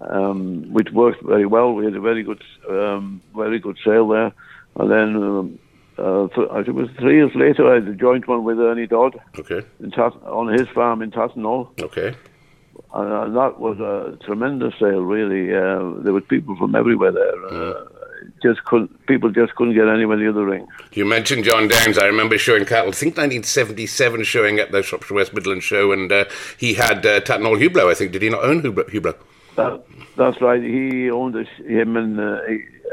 um, 0.00 0.72
which 0.72 0.90
worked 0.90 1.22
very 1.22 1.46
well. 1.46 1.72
We 1.72 1.84
had 1.84 1.94
a 1.94 2.00
very 2.00 2.22
good, 2.22 2.42
um, 2.68 3.20
very 3.34 3.58
good 3.58 3.78
sale 3.84 4.08
there. 4.08 4.32
And 4.76 4.90
then 4.90 5.16
um, 5.16 5.58
uh, 5.98 6.28
th- 6.28 6.48
I 6.50 6.56
think 6.56 6.68
it 6.68 6.74
was 6.74 6.90
three 6.98 7.16
years 7.16 7.34
later, 7.34 7.70
I 7.70 7.74
had 7.76 7.88
a 7.88 7.94
joint 7.94 8.28
one 8.28 8.44
with 8.44 8.58
Ernie 8.58 8.86
Dodd. 8.86 9.18
Okay. 9.38 9.62
Tat- 9.92 10.22
on 10.24 10.48
his 10.48 10.68
farm 10.68 11.02
in 11.02 11.10
Tattenhall. 11.10 11.68
Okay. 11.80 12.14
And, 12.94 13.36
that 13.36 13.58
was 13.58 13.78
a 13.80 14.16
tremendous 14.24 14.74
sale, 14.78 15.00
really. 15.00 15.54
Uh, 15.54 16.02
there 16.02 16.12
were 16.12 16.20
people 16.20 16.56
from 16.56 16.74
everywhere 16.74 17.12
there. 17.12 17.46
Uh, 17.46 17.84
just 18.42 18.64
couldn't, 18.64 19.06
people 19.06 19.30
just 19.30 19.54
couldn't 19.54 19.74
get 19.74 19.88
anywhere 19.88 20.16
near 20.16 20.32
the 20.32 20.44
ring. 20.44 20.66
You 20.92 21.04
mentioned 21.04 21.44
John 21.44 21.68
Downs. 21.68 21.98
I 21.98 22.06
remember 22.06 22.38
showing 22.38 22.64
cattle, 22.64 22.90
I 22.90 22.92
think 22.92 23.16
1977, 23.16 24.24
showing 24.24 24.58
at 24.58 24.72
the 24.72 24.82
Shropshire 24.82 25.14
West 25.14 25.34
Midlands 25.34 25.64
show, 25.64 25.92
and 25.92 26.10
uh, 26.10 26.24
he 26.58 26.74
had 26.74 27.04
uh, 27.04 27.20
Tattenhall 27.20 27.60
Hublot, 27.60 27.90
I 27.90 27.94
think. 27.94 28.12
Did 28.12 28.22
he 28.22 28.28
not 28.28 28.44
own 28.44 28.62
Hublot? 28.62 29.16
That, 29.56 29.82
that's 30.16 30.40
right. 30.40 30.62
He 30.62 31.10
owned 31.10 31.36
it, 31.36 31.48
him 31.66 31.96
and 31.96 32.20
uh, 32.20 32.38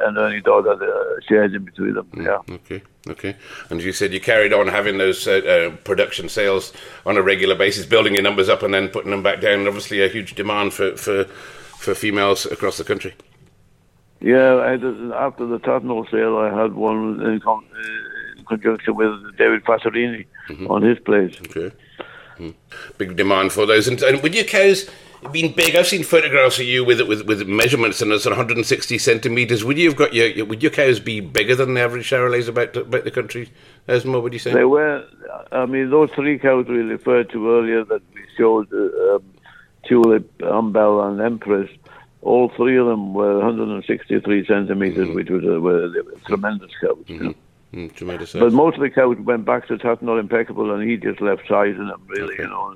and 0.01 0.17
Ernie 0.17 0.41
Dodd 0.41 0.65
had 0.65 0.81
uh, 0.81 1.19
shares 1.27 1.53
in 1.53 1.65
between 1.65 1.93
them. 1.93 2.07
Mm, 2.13 2.25
yeah. 2.25 2.55
Okay. 2.55 2.81
Okay. 3.07 3.35
And 3.69 3.81
you 3.81 3.91
said 3.91 4.13
you 4.13 4.21
carried 4.21 4.53
on 4.53 4.67
having 4.67 4.97
those 4.97 5.27
uh, 5.27 5.31
uh, 5.31 5.75
production 5.83 6.29
sales 6.29 6.73
on 7.05 7.17
a 7.17 7.21
regular 7.21 7.55
basis, 7.55 7.85
building 7.85 8.13
your 8.13 8.23
numbers 8.23 8.49
up 8.49 8.63
and 8.63 8.73
then 8.73 8.87
putting 8.89 9.11
them 9.11 9.23
back 9.23 9.41
down. 9.41 9.67
Obviously, 9.67 10.03
a 10.03 10.07
huge 10.07 10.35
demand 10.35 10.73
for 10.73 10.95
for, 10.95 11.25
for 11.25 11.93
females 11.93 12.45
across 12.45 12.77
the 12.77 12.83
country. 12.83 13.13
Yeah, 14.21 14.69
had, 14.69 14.83
after 15.15 15.45
the 15.45 15.59
Tattenhall 15.59 16.09
sale, 16.09 16.37
I 16.37 16.61
had 16.61 16.73
one 16.73 17.19
in, 17.21 17.41
uh, 17.45 18.43
conjunction 18.47 18.95
with 18.95 19.37
David 19.37 19.65
Pastorini 19.65 20.25
on 20.69 20.81
his 20.81 20.97
place. 20.99 21.35
Okay. 21.41 21.75
Mm. 22.37 22.53
Big 22.97 23.15
demand 23.15 23.51
for 23.51 23.65
those. 23.65 23.87
And, 23.87 24.01
and 24.01 24.23
with 24.23 24.33
your 24.33 24.45
cows 24.45 24.89
being 25.31 25.53
big, 25.53 25.75
I've 25.75 25.87
seen 25.87 26.03
photographs 26.03 26.59
of 26.59 26.65
you 26.65 26.83
with 26.83 27.01
with, 27.01 27.23
with 27.23 27.47
measurements 27.47 28.01
and 28.01 28.11
it's 28.11 28.25
160 28.25 28.97
centimetres. 28.97 29.63
Would 29.63 29.77
you 29.77 29.89
have 29.89 29.97
got 29.97 30.13
your, 30.13 30.45
would 30.45 30.61
your 30.61 30.71
cows 30.71 30.99
be 30.99 31.19
bigger 31.19 31.55
than 31.55 31.73
the 31.73 31.81
average 31.81 32.09
Charolais 32.09 32.47
about 32.47 32.75
about 32.75 33.03
the 33.03 33.11
country, 33.11 33.49
Esmo? 33.87 34.21
Would 34.21 34.33
you 34.33 34.39
say 34.39 34.53
they 34.53 34.65
were? 34.65 35.05
I 35.51 35.65
mean, 35.65 35.89
those 35.89 36.11
three 36.11 36.37
cows 36.37 36.67
we 36.67 36.77
referred 36.77 37.29
to 37.31 37.51
earlier 37.51 37.83
that 37.85 38.01
we 38.13 38.21
showed, 38.37 38.71
uh, 38.73 39.15
um, 39.15 39.23
Tulip, 39.87 40.41
Umbel, 40.41 41.01
and 41.07 41.21
Empress. 41.21 41.69
All 42.21 42.47
three 42.55 42.77
of 42.77 42.87
them 42.87 43.13
were 43.13 43.39
163 43.39 44.45
centimeters 44.45 45.07
mm-hmm. 45.07 45.13
which 45.13 45.29
was 45.29 45.43
a, 45.43 45.59
were 45.59 45.91
tremendous 46.25 46.71
cows. 46.79 46.97
Mm-hmm. 47.05 47.13
You 47.13 47.23
know? 47.23 47.35
Mm, 47.73 47.93
tremendous. 47.93 48.31
But 48.31 48.53
most 48.53 48.75
of 48.75 48.81
the 48.81 48.89
cows 48.89 49.17
went 49.19 49.43
back 49.43 49.67
to 49.67 49.77
Tattenhall 49.77 50.19
Impeccable, 50.19 50.73
and 50.73 50.89
he 50.89 50.95
just 50.95 51.19
left 51.19 51.45
size 51.49 51.75
in 51.75 51.87
them, 51.87 52.01
really, 52.07 52.35
okay. 52.35 52.43
you 52.43 52.49
know 52.49 52.75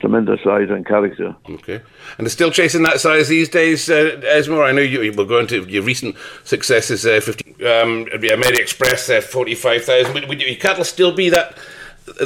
tremendous 0.00 0.40
size 0.42 0.68
and 0.70 0.86
character. 0.86 1.34
Okay, 1.48 1.80
and 2.18 2.26
they're 2.26 2.30
still 2.30 2.50
chasing 2.50 2.82
that 2.82 3.00
size 3.00 3.28
these 3.28 3.48
days, 3.48 3.88
uh, 3.88 4.20
Esmor. 4.24 4.66
I 4.66 4.72
know 4.72 4.82
you, 4.82 5.02
you 5.02 5.12
were 5.12 5.24
going 5.24 5.46
to 5.48 5.64
your 5.64 5.82
recent 5.82 6.16
successes, 6.44 7.04
uh, 7.06 7.20
50, 7.20 7.52
um, 7.66 8.06
Maerdy 8.06 8.58
Express, 8.58 9.08
uh, 9.10 9.20
forty-five 9.20 9.84
thousand. 9.84 10.14
Would, 10.14 10.28
would 10.28 10.40
your 10.40 10.54
cattle 10.56 10.84
still 10.84 11.12
be 11.12 11.30
that 11.30 11.56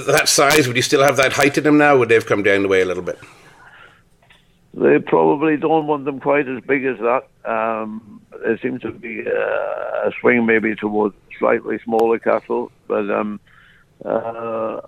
that 0.07 0.29
size? 0.29 0.67
Would 0.67 0.77
you 0.77 0.83
still 0.83 1.03
have 1.03 1.17
that 1.17 1.33
height 1.33 1.59
in 1.59 1.65
them 1.65 1.79
now? 1.79 1.97
would 1.97 2.09
they 2.09 2.15
have 2.15 2.27
come 2.27 2.43
down 2.43 2.63
the 2.63 2.69
way 2.69 2.83
a 2.83 2.87
little 2.87 3.03
bit? 3.03 3.19
They 4.75 4.99
probably 4.99 5.57
don't 5.57 5.87
want 5.87 6.05
them 6.05 6.21
quite 6.21 6.47
as 6.49 6.63
big 6.63 6.85
as 6.85 6.99
that. 6.99 7.27
Um, 7.45 8.21
there 8.45 8.59
seems 8.59 8.83
to 8.83 8.93
be 8.93 9.25
uh, 9.27 10.09
a 10.09 10.13
swing 10.21 10.45
maybe 10.45 10.75
towards 10.75 11.15
slightly 11.39 11.79
smaller 11.83 12.19
cattle, 12.19 12.71
but 12.87 13.11
um, 13.11 13.41
uh, 14.05 14.81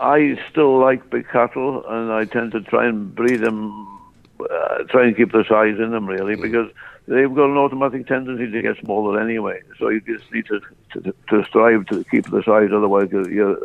I 0.00 0.38
still 0.50 0.78
like 0.78 1.10
big 1.10 1.28
cattle, 1.28 1.84
and 1.86 2.12
I 2.12 2.24
tend 2.24 2.52
to 2.52 2.60
try 2.60 2.86
and 2.86 3.14
breed 3.14 3.38
them, 3.38 4.00
uh, 4.40 4.84
try 4.88 5.06
and 5.06 5.16
keep 5.16 5.32
the 5.32 5.44
size 5.48 5.78
in 5.78 5.90
them 5.90 6.06
really, 6.06 6.36
mm. 6.36 6.42
because 6.42 6.70
they've 7.06 7.34
got 7.34 7.50
an 7.50 7.56
automatic 7.56 8.06
tendency 8.06 8.50
to 8.50 8.62
get 8.62 8.76
smaller 8.78 9.20
anyway. 9.20 9.60
So 9.78 9.88
you 9.88 10.00
just 10.00 10.30
need 10.32 10.46
to 10.46 10.60
to, 10.92 11.14
to 11.28 11.44
strive 11.44 11.86
to 11.86 12.04
keep 12.04 12.30
the 12.30 12.42
size, 12.42 12.70
otherwise 12.72 13.10
your, 13.10 13.30
your 13.30 13.58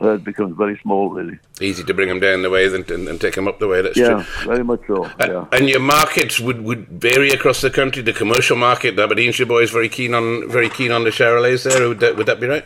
herd 0.00 0.24
becomes 0.24 0.56
very 0.56 0.78
small, 0.82 1.10
really. 1.10 1.38
Easy 1.60 1.84
to 1.84 1.94
bring 1.94 2.08
them 2.08 2.20
down 2.20 2.42
the 2.42 2.50
way 2.50 2.68
than 2.68 2.90
and, 2.92 3.08
and 3.08 3.20
take 3.20 3.34
them 3.34 3.46
up 3.46 3.58
the 3.58 3.68
way. 3.68 3.82
That's 3.82 3.96
yeah, 3.96 4.22
true. 4.22 4.46
very 4.46 4.64
much 4.64 4.80
so. 4.86 5.10
yeah. 5.20 5.46
And 5.52 5.68
your 5.68 5.80
markets 5.80 6.40
would, 6.40 6.62
would 6.64 6.88
vary 6.88 7.30
across 7.30 7.60
the 7.60 7.70
country. 7.70 8.02
The 8.02 8.12
commercial 8.12 8.56
market, 8.56 8.96
the 8.96 9.04
Aberdeenshire 9.04 9.46
boys, 9.46 9.70
very 9.70 9.88
keen 9.88 10.14
on 10.14 10.48
very 10.48 10.70
keen 10.70 10.90
on 10.90 11.04
the 11.04 11.10
Charolais 11.10 11.62
there. 11.62 11.88
Would 11.88 12.00
that, 12.00 12.16
would 12.16 12.26
that 12.26 12.40
be 12.40 12.46
right? 12.46 12.64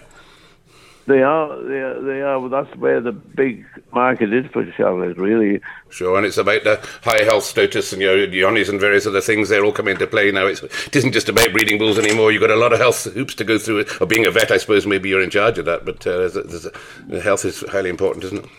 They 1.06 1.22
are, 1.22 1.62
they 1.62 1.80
are, 1.80 2.00
they 2.00 2.22
are. 2.22 2.48
That's 2.48 2.74
where 2.76 3.00
the 3.00 3.12
big 3.12 3.66
market 3.92 4.32
is 4.32 4.46
for 4.50 4.64
Charolais, 4.64 5.16
really. 5.18 5.60
Sure, 5.90 6.16
and 6.16 6.24
it's 6.24 6.38
about 6.38 6.64
the 6.64 6.80
high 7.02 7.24
health 7.24 7.44
status 7.44 7.92
and 7.92 8.00
your 8.00 8.26
Johne's 8.26 8.70
and 8.70 8.80
various 8.80 9.06
other 9.06 9.20
things. 9.20 9.50
They're 9.50 9.64
all 9.64 9.72
coming 9.72 9.92
into 9.92 10.06
play 10.06 10.30
now. 10.32 10.46
It's, 10.46 10.62
it 10.62 10.96
isn't 10.96 11.12
just 11.12 11.28
about 11.28 11.52
breeding 11.52 11.78
bulls 11.78 11.98
anymore. 11.98 12.32
You've 12.32 12.40
got 12.40 12.50
a 12.50 12.56
lot 12.56 12.72
of 12.72 12.78
health 12.78 13.04
hoops 13.12 13.34
to 13.34 13.44
go 13.44 13.58
through. 13.58 13.84
Or 14.00 14.06
being 14.06 14.26
a 14.26 14.30
vet, 14.30 14.50
I 14.50 14.56
suppose 14.56 14.86
maybe 14.86 15.10
you're 15.10 15.22
in 15.22 15.30
charge 15.30 15.58
of 15.58 15.66
that. 15.66 15.84
But 15.84 16.06
uh, 16.06 16.16
there's 16.16 16.36
a, 16.36 16.42
there's 16.42 16.66
a, 16.66 17.20
health 17.20 17.44
is 17.44 17.60
highly 17.68 17.90
important, 17.90 18.24
isn't 18.24 18.44
it? 18.44 18.50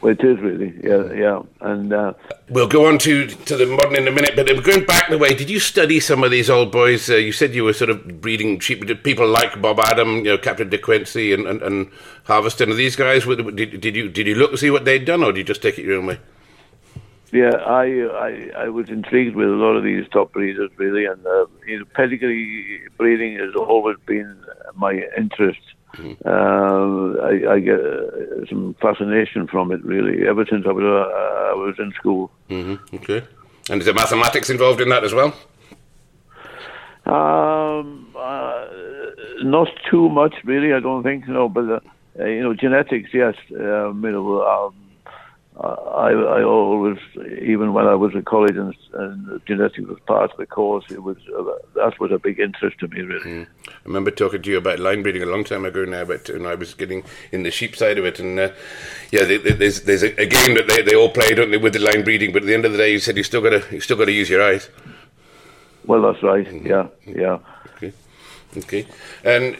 Well, 0.00 0.12
it 0.12 0.22
is 0.22 0.38
really, 0.38 0.72
yeah, 0.84 1.12
yeah. 1.12 1.42
And 1.60 1.92
uh, 1.92 2.12
we'll 2.50 2.68
go 2.68 2.86
on 2.86 2.98
to 2.98 3.26
to 3.26 3.56
the 3.56 3.66
modern 3.66 3.96
in 3.96 4.06
a 4.06 4.12
minute. 4.12 4.36
But 4.36 4.46
going 4.62 4.84
back 4.84 5.10
the 5.10 5.18
way, 5.18 5.34
did 5.34 5.50
you 5.50 5.58
study 5.58 5.98
some 5.98 6.22
of 6.22 6.30
these 6.30 6.48
old 6.48 6.70
boys? 6.70 7.10
Uh, 7.10 7.16
you 7.16 7.32
said 7.32 7.52
you 7.52 7.64
were 7.64 7.72
sort 7.72 7.90
of 7.90 8.20
breeding 8.20 8.60
sheep. 8.60 8.86
People 9.02 9.26
like 9.26 9.60
Bob 9.60 9.80
Adam, 9.80 10.18
you 10.18 10.24
know, 10.24 10.38
Captain 10.38 10.68
De 10.68 10.78
Quincey, 10.78 11.32
and, 11.32 11.48
and, 11.48 11.62
and 11.62 11.90
Harveston? 12.24 12.70
Are 12.70 12.74
these 12.74 12.94
guys? 12.94 13.24
Did, 13.24 13.80
did 13.80 13.96
you 13.96 14.08
did 14.08 14.28
you 14.28 14.36
look 14.36 14.52
to 14.52 14.56
see 14.56 14.70
what 14.70 14.84
they'd 14.84 15.04
done, 15.04 15.24
or 15.24 15.32
did 15.32 15.38
you 15.38 15.44
just 15.44 15.62
take 15.62 15.80
it 15.80 15.84
your 15.84 15.98
own 15.98 16.06
way? 16.06 16.20
Yeah, 17.32 17.56
I, 17.56 17.84
I 18.06 18.50
I 18.56 18.68
was 18.68 18.88
intrigued 18.90 19.34
with 19.34 19.48
a 19.48 19.52
lot 19.52 19.74
of 19.74 19.82
these 19.82 20.08
top 20.12 20.32
breeders 20.32 20.70
really, 20.76 21.06
and 21.06 21.26
uh, 21.26 21.46
you 21.66 21.80
know, 21.80 21.84
pedigree 21.94 22.82
breeding 22.96 23.36
has 23.38 23.54
always 23.56 23.96
been 24.06 24.44
my 24.76 25.02
interest. 25.16 25.58
Mm-hmm. 25.96 26.26
Uh, 26.26 27.22
I, 27.22 27.54
I, 27.54 27.60
get 27.60 27.80
uh, 27.80 28.46
some 28.48 28.74
fascination 28.80 29.46
from 29.46 29.72
it, 29.72 29.82
really, 29.84 30.28
ever 30.28 30.44
since 30.48 30.66
I 30.66 30.72
was 30.72 30.84
uh, 30.84 31.50
I 31.50 31.54
was 31.54 31.74
in 31.78 31.92
school. 31.92 32.30
Mm-hmm. 32.50 32.96
Okay, 32.96 33.22
and 33.70 33.80
is 33.80 33.86
there 33.86 33.94
mathematics 33.94 34.50
involved 34.50 34.80
in 34.80 34.90
that 34.90 35.04
as 35.04 35.14
well? 35.14 35.34
Um, 37.06 38.14
uh, 38.16 38.66
not 39.42 39.68
too 39.90 40.10
much, 40.10 40.34
really. 40.44 40.74
I 40.74 40.80
don't 40.80 41.02
think 41.02 41.26
no, 41.26 41.48
but 41.48 41.82
uh, 42.18 42.24
you 42.24 42.42
know, 42.42 42.54
genetics, 42.54 43.10
yes. 43.14 43.34
You 43.48 43.58
know, 43.58 44.42
um, 44.44 44.74
I, 45.60 46.10
I 46.12 46.42
always, 46.44 46.98
even 47.42 47.72
when 47.72 47.86
I 47.86 47.96
was 47.96 48.14
at 48.14 48.26
college 48.26 48.56
and, 48.56 48.72
and 48.92 49.44
genetics 49.44 49.88
was 49.88 49.98
part 50.06 50.30
of 50.30 50.36
the 50.36 50.46
course, 50.46 50.84
it 50.88 51.02
was 51.02 51.16
uh, 51.36 51.42
that 51.74 51.98
was 51.98 52.12
a 52.12 52.18
big 52.18 52.38
interest 52.38 52.78
to 52.78 52.88
me, 52.88 53.00
really. 53.00 53.28
Mm. 53.28 53.46
I 53.66 53.72
remember 53.84 54.12
talking 54.12 54.40
to 54.40 54.50
you 54.50 54.58
about 54.58 54.78
line 54.78 55.02
breeding 55.02 55.22
a 55.22 55.26
long 55.26 55.42
time 55.42 55.64
ago 55.64 55.84
now, 55.84 56.04
but 56.04 56.28
when 56.28 56.46
I 56.46 56.54
was 56.54 56.74
getting 56.74 57.02
in 57.32 57.42
the 57.42 57.50
sheep 57.50 57.74
side 57.74 57.98
of 57.98 58.04
it, 58.04 58.20
and 58.20 58.38
uh, 58.38 58.50
yeah, 59.10 59.24
there's 59.24 59.82
there's 59.82 60.04
a, 60.04 60.20
a, 60.20 60.26
game 60.26 60.54
that 60.54 60.68
they, 60.68 60.82
they 60.82 60.94
all 60.94 61.10
play, 61.10 61.34
don't 61.34 61.50
they, 61.50 61.56
with 61.56 61.72
the 61.72 61.80
line 61.80 62.04
breeding? 62.04 62.32
But 62.32 62.42
at 62.42 62.46
the 62.46 62.54
end 62.54 62.64
of 62.64 62.70
the 62.70 62.78
day, 62.78 62.92
you 62.92 63.00
said 63.00 63.16
you 63.16 63.24
still 63.24 63.40
got 63.40 63.50
to 63.50 63.74
you 63.74 63.80
still 63.80 63.96
got 63.96 64.04
to 64.04 64.12
use 64.12 64.30
your 64.30 64.42
eyes. 64.44 64.70
Well, 65.86 66.02
that's 66.02 66.22
right. 66.22 66.46
Mm-hmm. 66.46 66.66
Yeah, 66.68 66.86
yeah. 67.04 67.38
Okay, 67.74 67.92
okay, 68.58 68.86
and 69.24 69.56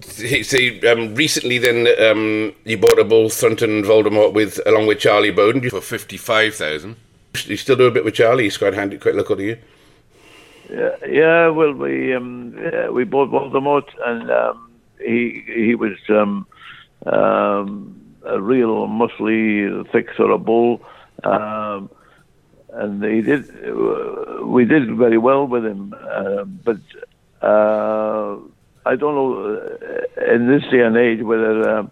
so 0.00 0.58
um, 0.90 1.14
recently, 1.14 1.58
then 1.58 1.86
um, 2.02 2.54
you 2.64 2.78
bought 2.78 2.98
a 2.98 3.04
bull, 3.04 3.28
Thornton 3.28 3.82
Voldemort, 3.82 4.32
with 4.32 4.58
along 4.66 4.86
with 4.86 4.98
Charlie 4.98 5.30
Bowden 5.30 5.68
for 5.68 5.80
fifty 5.80 6.16
five 6.16 6.54
thousand. 6.54 6.96
You 7.44 7.56
still 7.56 7.76
do 7.76 7.86
a 7.86 7.90
bit 7.90 8.04
with 8.04 8.14
Charlie. 8.14 8.44
He's 8.44 8.56
quite 8.56 8.74
handy, 8.74 8.96
quite 8.96 9.14
local 9.14 9.36
to 9.36 9.42
you. 9.42 9.58
Yeah, 10.70 10.96
yeah. 11.06 11.48
Well, 11.48 11.72
we 11.72 12.14
um, 12.14 12.56
yeah, 12.58 12.88
we 12.88 13.04
bought 13.04 13.30
Voldemort, 13.30 13.88
and 14.06 14.30
um, 14.30 14.70
he 15.00 15.44
he 15.46 15.74
was 15.74 15.98
um, 16.08 16.46
um, 17.04 18.00
a 18.24 18.40
real 18.40 18.88
muscly, 18.88 19.86
thick 19.90 20.14
sort 20.16 20.30
of 20.30 20.46
bull, 20.46 20.80
um, 21.24 21.90
and 22.72 23.04
he 23.04 23.20
did. 23.20 23.44
We 24.42 24.64
did 24.64 24.96
very 24.96 25.18
well 25.18 25.46
with 25.46 25.66
him, 25.66 25.94
uh, 26.00 26.44
but. 26.44 26.78
Uh, 27.42 28.38
I 28.86 28.96
don't 28.96 29.14
know 29.14 29.56
uh, 29.56 30.34
in 30.34 30.48
this 30.48 30.62
day 30.70 30.80
and 30.80 30.96
age 30.96 31.22
whether 31.22 31.68
um, 31.68 31.90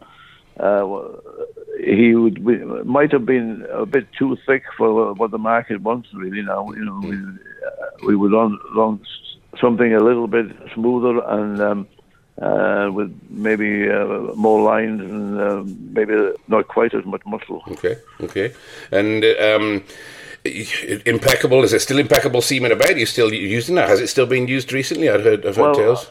uh, 0.61 0.85
he 1.83 2.15
would 2.15 2.45
be, 2.45 2.59
might 2.85 3.13
have 3.13 3.27
been 3.27 3.67
a 3.73 3.87
bit 3.87 4.07
too 4.19 4.37
thick 4.47 4.65
for 4.77 5.15
what 5.15 5.31
the 5.31 5.39
market 5.39 5.81
wants. 5.81 6.09
Really, 6.13 6.43
now 6.43 6.71
you 6.73 6.85
know 6.85 7.01
we, 7.03 7.17
uh, 7.17 8.07
we 8.07 8.17
would 8.17 8.33
want, 8.33 9.01
something 9.61 9.95
a 9.95 10.01
little 10.01 10.29
bit 10.29 10.47
smoother 10.75 11.23
and. 11.27 11.61
Um, 11.61 11.89
uh, 12.41 12.91
with 12.93 13.15
maybe 13.29 13.89
uh, 13.89 14.35
more 14.35 14.63
lines 14.63 15.01
and 15.01 15.39
uh, 15.39 15.63
maybe 15.93 16.15
not 16.49 16.67
quite 16.67 16.95
as 16.95 17.05
much 17.05 17.21
muscle. 17.27 17.63
Okay, 17.69 17.97
okay. 18.23 18.55
And 18.91 19.23
um, 19.25 19.85
impeccable, 21.05 21.63
is 21.63 21.73
it 21.73 21.81
still 21.81 21.99
impeccable 21.99 22.41
semen 22.41 22.73
about? 22.73 22.91
Are 22.91 22.99
you 22.99 23.07
still 23.07 23.33
using 23.33 23.75
that? 23.77 23.89
Has 23.89 24.01
it 24.01 24.09
still 24.09 24.27
been 24.27 24.49
used 24.49 24.73
recently? 24.73 25.09
I've 25.11 25.23
heard, 25.23 25.47
I've 25.47 25.57
heard 25.57 25.63
well, 25.63 25.75
tales. 25.75 26.11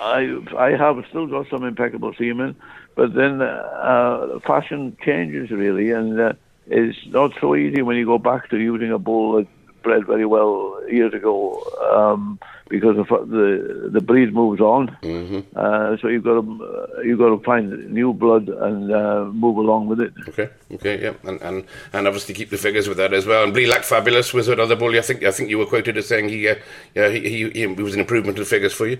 I 0.00 0.38
I 0.56 0.70
have 0.70 1.04
still 1.08 1.26
got 1.26 1.48
some 1.50 1.64
impeccable 1.64 2.14
semen, 2.14 2.56
but 2.94 3.14
then 3.14 3.42
uh, 3.42 4.40
fashion 4.46 4.96
changes 5.04 5.50
really, 5.50 5.90
and 5.90 6.18
uh, 6.18 6.32
it's 6.66 6.98
not 7.06 7.32
so 7.40 7.54
easy 7.54 7.82
when 7.82 7.96
you 7.96 8.06
go 8.06 8.18
back 8.18 8.48
to 8.50 8.58
using 8.58 8.92
a 8.92 8.98
bull 8.98 9.32
that 9.36 9.46
bred 9.82 10.06
very 10.06 10.26
well 10.26 10.78
years 10.88 11.14
ago 11.14 11.62
um, 11.92 12.38
because 12.68 12.96
of 12.98 13.08
the 13.28 13.90
the 13.92 14.00
breed 14.00 14.32
moves 14.32 14.60
on. 14.60 14.96
Mm-hmm. 15.02 15.40
Uh, 15.54 15.96
so 15.98 16.08
you've 16.08 16.24
got 16.24 16.40
to 16.40 16.64
uh, 16.64 17.00
you've 17.02 17.18
got 17.18 17.28
to 17.28 17.38
find 17.44 17.90
new 17.90 18.12
blood 18.12 18.48
and 18.48 18.92
uh, 18.92 19.24
move 19.24 19.56
along 19.56 19.88
with 19.88 20.00
it. 20.00 20.12
Okay, 20.28 20.48
okay, 20.72 21.02
yeah, 21.02 21.14
and, 21.24 21.40
and 21.42 21.64
and 21.92 22.06
obviously 22.06 22.34
keep 22.34 22.50
the 22.50 22.58
figures 22.58 22.88
with 22.88 22.96
that 22.98 23.12
as 23.12 23.26
well. 23.26 23.44
And 23.44 23.54
Blelack 23.54 23.84
Fabulous 23.84 24.32
was 24.32 24.48
another 24.48 24.76
bull. 24.76 24.96
I 24.96 25.02
think 25.02 25.24
I 25.24 25.30
think 25.30 25.50
you 25.50 25.58
were 25.58 25.66
quoted 25.66 25.96
as 25.96 26.08
saying 26.08 26.28
he 26.28 26.48
uh, 26.48 26.54
yeah 26.94 27.08
he, 27.10 27.20
he, 27.20 27.50
he 27.50 27.66
was 27.66 27.94
an 27.94 28.00
improvement 28.00 28.38
in 28.38 28.44
figures 28.44 28.72
for 28.72 28.86
you. 28.86 28.98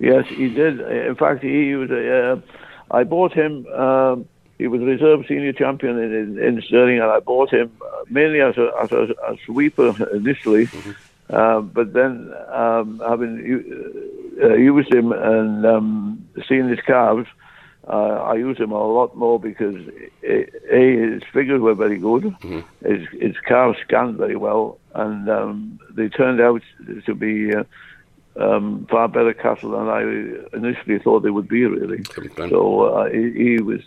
Yes, 0.00 0.26
he 0.28 0.48
did. 0.48 0.80
In 0.80 1.14
fact, 1.14 1.42
he 1.42 1.74
was. 1.76 1.90
Uh, 1.90 2.40
I 2.90 3.04
bought 3.04 3.32
him. 3.34 3.66
Um, 3.66 4.26
he 4.58 4.66
was 4.66 4.80
a 4.80 4.84
reserve 4.84 5.24
senior 5.28 5.52
champion 5.52 5.98
in, 5.98 6.12
in, 6.14 6.38
in, 6.38 6.62
Stirling, 6.62 7.00
and 7.00 7.10
I 7.10 7.20
bought 7.20 7.50
him 7.50 7.70
mainly 8.08 8.40
as 8.40 8.56
a 8.56 8.72
as 8.82 8.90
a, 8.92 9.14
a 9.28 9.36
sweeper 9.44 9.94
initially. 10.14 10.66
Mm-hmm. 10.66 10.90
Uh, 11.30 11.60
but 11.60 11.92
then, 11.92 12.32
um, 12.48 13.00
having 13.06 13.62
uh, 14.42 14.54
used 14.54 14.92
him 14.92 15.12
and 15.12 15.64
um, 15.64 16.28
seen 16.48 16.68
his 16.68 16.80
calves, 16.80 17.28
uh, 17.86 18.22
I 18.32 18.34
used 18.34 18.58
him 18.58 18.72
a 18.72 18.86
lot 18.86 19.16
more 19.16 19.38
because 19.38 19.76
a, 20.24 20.46
a 20.74 21.12
his 21.12 21.22
figures 21.32 21.60
were 21.60 21.74
very 21.74 21.98
good, 21.98 22.24
mm-hmm. 22.24 22.60
his 22.86 23.06
his 23.20 23.36
calves 23.46 23.78
scanned 23.86 24.16
very 24.16 24.36
well, 24.36 24.78
and 24.94 25.28
um, 25.28 25.78
they 25.94 26.08
turned 26.08 26.40
out 26.40 26.62
to 27.06 27.14
be 27.14 27.54
uh, 27.54 27.64
um, 28.40 28.86
far 28.90 29.08
better 29.08 29.34
cattle 29.34 29.70
than 29.70 29.88
I 29.88 30.56
initially 30.56 30.98
thought 30.98 31.20
they 31.20 31.30
would 31.30 31.48
be. 31.48 31.64
Really, 31.64 32.02
so 32.48 32.82
uh, 32.82 33.10
he, 33.10 33.32
he 33.32 33.62
was 33.62 33.80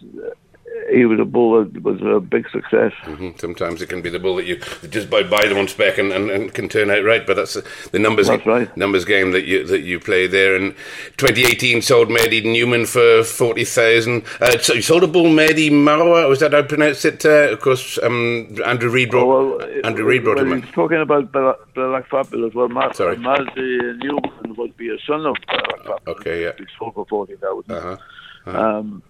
he 0.91 1.05
was 1.05 1.19
a 1.19 1.25
bull 1.25 1.63
that 1.63 1.83
was 1.83 2.01
a 2.01 2.19
big 2.19 2.49
success. 2.49 2.93
Mm-hmm. 3.03 3.31
Sometimes 3.37 3.81
it 3.81 3.89
can 3.89 4.01
be 4.01 4.09
the 4.09 4.19
bull 4.19 4.35
that 4.35 4.45
you 4.45 4.57
just 4.89 5.09
buy, 5.09 5.23
buy 5.23 5.45
them 5.45 5.57
on 5.57 5.67
spec 5.67 5.97
and, 5.97 6.11
and, 6.11 6.29
and 6.29 6.53
can 6.53 6.69
turn 6.69 6.89
out 6.89 7.03
right, 7.03 7.25
but 7.25 7.35
that's 7.35 7.57
the 7.91 7.99
numbers 7.99 8.27
that's 8.27 8.45
right. 8.45 8.75
numbers 8.77 9.05
game 9.05 9.31
that 9.31 9.45
you 9.45 9.65
that 9.67 9.81
you 9.81 9.99
play 9.99 10.27
there. 10.27 10.55
And 10.55 10.75
2018 11.17 11.81
sold 11.81 12.09
Maerdy 12.09 12.43
Newman 12.43 12.85
for 12.85 13.23
forty 13.23 13.65
thousand. 13.65 14.23
Uh, 14.39 14.57
so 14.59 14.73
you 14.73 14.81
sold 14.81 15.03
a 15.03 15.07
bull 15.07 15.25
Maerdy 15.25 15.69
Marwa. 15.69 16.27
Was 16.27 16.39
that 16.39 16.53
how 16.53 16.59
I 16.59 16.61
pronounced 16.63 17.05
it? 17.05 17.25
Uh, 17.25 17.51
of 17.51 17.61
course, 17.61 17.97
um, 18.01 18.57
Andrew 18.65 18.89
Reid 18.89 19.11
brought 19.11 19.25
oh, 19.25 19.57
well, 19.57 19.85
Andrew 19.85 20.05
Reid 20.05 20.23
brought 20.23 20.37
well, 20.37 20.51
him. 20.51 20.61
He's 20.61 20.71
talking 20.71 21.01
about 21.01 21.31
Blelack 21.31 22.07
Fabulous. 22.07 22.53
Well, 22.53 22.69
Ma- 22.69 22.91
Sorry. 22.91 23.17
Maerdy 23.17 23.97
Newman 23.97 24.55
would 24.55 24.75
be 24.77 24.89
a 24.89 24.97
son 25.07 25.25
of 25.25 25.35
Blelack 25.47 25.77
Fabulous. 25.85 26.19
Okay, 26.19 26.43
yeah. 26.43 26.51
He 26.57 26.65
sold 26.77 26.93
for 26.93 27.05
forty 27.05 27.35
thousand. 27.35 27.71
Uh-huh. 27.71 27.97
Uh-huh. 28.45 28.59
Um, 28.59 29.03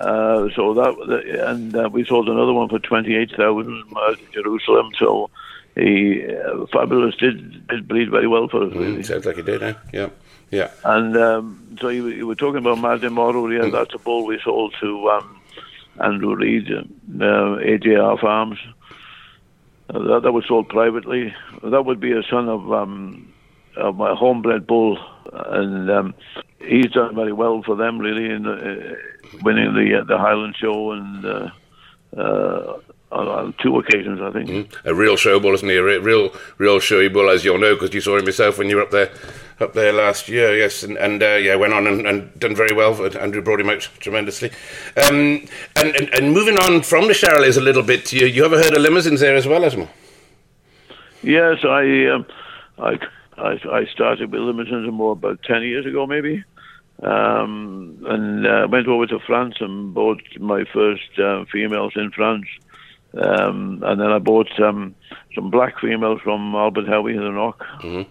uh, 0.00 0.48
so 0.56 0.74
that 0.74 1.44
and 1.46 1.76
uh, 1.76 1.88
we 1.92 2.04
sold 2.04 2.28
another 2.28 2.52
one 2.52 2.68
for 2.68 2.78
twenty 2.78 3.14
eight 3.16 3.30
thousand 3.36 3.84
uh, 3.96 4.14
Jerusalem. 4.32 4.90
So 4.98 5.30
he 5.76 6.24
uh, 6.26 6.66
fabulous 6.72 7.14
did 7.16 7.66
did 7.68 7.86
bleed 7.88 8.10
very 8.10 8.26
well 8.26 8.48
for 8.48 8.64
us. 8.64 8.72
Really. 8.72 9.02
Mm, 9.02 9.06
sounds 9.06 9.26
like 9.26 9.36
he 9.36 9.42
did, 9.42 9.62
eh? 9.62 9.74
Yeah, 9.92 10.08
yeah. 10.50 10.70
And 10.84 11.16
um, 11.16 11.76
so 11.80 11.88
you, 11.88 12.08
you 12.08 12.26
were 12.26 12.34
talking 12.34 12.58
about 12.58 12.78
Maerdy 12.78 13.10
Moro. 13.12 13.46
Yeah, 13.48 13.60
Mm. 13.68 13.72
that's 13.72 13.94
a 13.94 13.98
bull 13.98 14.24
we 14.26 14.40
sold 14.42 14.74
to 14.80 15.08
um, 15.10 15.40
Andrew 16.02 16.34
Reed, 16.34 16.70
uh, 16.72 16.82
AJR 17.20 18.18
Farms. 18.20 18.58
Uh, 19.92 19.98
that, 19.98 20.22
that 20.22 20.32
was 20.32 20.44
sold 20.46 20.68
privately. 20.68 21.34
That 21.62 21.84
would 21.84 22.00
be 22.00 22.12
a 22.12 22.22
son 22.22 22.48
of 22.48 22.72
um, 22.72 23.32
of 23.76 23.96
my 23.96 24.14
homebred 24.14 24.66
bull, 24.66 24.98
and 25.32 25.90
um, 25.90 26.14
he's 26.60 26.90
done 26.90 27.14
very 27.14 27.32
well 27.32 27.62
for 27.62 27.76
them, 27.76 27.98
really, 27.98 28.28
in 28.30 28.46
uh, 28.46 28.94
winning 29.42 29.74
the 29.74 30.00
uh, 30.00 30.04
the 30.04 30.18
Highland 30.18 30.56
Show 30.56 30.92
and 30.92 31.24
uh, 31.24 31.50
uh, 32.16 32.78
on, 33.12 33.28
on 33.28 33.54
two 33.60 33.78
occasions, 33.78 34.20
I 34.20 34.30
think. 34.30 34.48
Mm. 34.48 34.76
A 34.84 34.94
real 34.94 35.16
show 35.16 35.40
bull, 35.40 35.54
isn't 35.54 35.68
he? 35.68 35.76
A 35.76 35.82
real, 35.82 36.32
real 36.58 36.80
showy 36.80 37.08
bull, 37.08 37.28
as 37.28 37.44
you'll 37.44 37.58
know, 37.58 37.74
because 37.74 37.92
you 37.94 38.00
saw 38.00 38.16
him 38.16 38.26
yourself 38.26 38.58
when 38.58 38.68
you 38.68 38.76
were 38.76 38.82
up 38.82 38.90
there, 38.90 39.10
up 39.58 39.72
there 39.72 39.92
last 39.92 40.28
year. 40.28 40.56
Yes, 40.56 40.82
and, 40.82 40.96
and 40.96 41.22
uh, 41.22 41.34
yeah, 41.34 41.56
went 41.56 41.72
on 41.72 41.86
and, 41.86 42.06
and 42.06 42.38
done 42.38 42.54
very 42.54 42.74
well. 42.74 42.94
Andrew 43.18 43.42
brought 43.42 43.60
him 43.60 43.70
out 43.70 43.88
tremendously. 43.98 44.50
Um, 44.96 45.46
and, 45.76 45.96
and 45.96 46.14
and 46.14 46.32
moving 46.32 46.58
on 46.58 46.82
from 46.82 47.08
the 47.08 47.14
Charolais 47.14 47.56
a 47.56 47.60
little 47.60 47.82
bit, 47.82 48.12
you 48.12 48.26
you 48.26 48.44
ever 48.44 48.56
heard 48.56 48.74
of 48.74 48.82
Limousins 48.82 49.20
there 49.20 49.36
as 49.36 49.46
well, 49.46 49.62
Esmor? 49.62 49.88
Yes, 51.22 51.64
I, 51.64 52.06
um, 52.06 52.26
I, 52.78 52.98
I, 53.36 53.60
I 53.72 53.86
started 53.92 54.32
with 54.32 54.40
Limousins 54.40 54.90
more 54.92 55.12
about 55.12 55.42
ten 55.42 55.62
years 55.62 55.84
ago, 55.84 56.06
maybe, 56.06 56.44
um, 57.02 57.98
and 58.06 58.46
uh, 58.46 58.68
went 58.70 58.86
over 58.88 59.06
to 59.06 59.18
France 59.20 59.56
and 59.60 59.94
bought 59.94 60.22
my 60.38 60.64
first 60.72 61.18
uh, 61.18 61.44
females 61.52 61.92
in 61.96 62.10
France, 62.10 62.46
um, 63.14 63.82
and 63.84 64.00
then 64.00 64.08
I 64.08 64.18
bought 64.18 64.58
um, 64.60 64.94
some 65.34 65.50
black 65.50 65.80
females 65.80 66.20
from 66.22 66.54
Albert 66.54 66.88
Howie 66.88 67.16
in 67.16 67.22
the 67.22 67.30
Knock. 67.30 67.64
Mhm. 67.80 68.06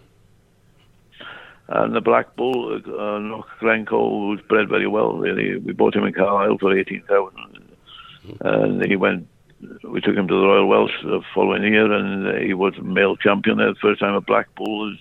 And 1.72 1.94
the 1.94 2.00
black 2.00 2.34
bull, 2.34 2.74
uh, 2.74 3.18
Knock 3.20 3.46
Glencoe, 3.60 4.28
was 4.28 4.40
bred 4.48 4.68
very 4.68 4.88
well. 4.88 5.12
Really, 5.12 5.56
we 5.58 5.72
bought 5.72 5.94
him 5.94 6.04
in 6.04 6.12
Carlisle 6.12 6.58
for 6.58 6.76
eighteen 6.76 7.02
thousand, 7.08 7.76
and 8.40 8.84
he 8.84 8.96
went 8.96 9.28
we 9.84 10.00
took 10.00 10.16
him 10.16 10.26
to 10.28 10.34
the 10.34 10.46
Royal 10.46 10.66
Welsh 10.66 10.92
the 11.02 11.20
following 11.34 11.62
year, 11.62 11.92
and 11.92 12.42
he 12.42 12.54
was 12.54 12.74
male 12.82 13.16
champion 13.16 13.58
there. 13.58 13.72
The 13.72 13.80
first 13.80 14.00
time 14.00 14.14
a 14.14 14.20
black 14.20 14.54
bull 14.54 14.90
has 14.90 14.98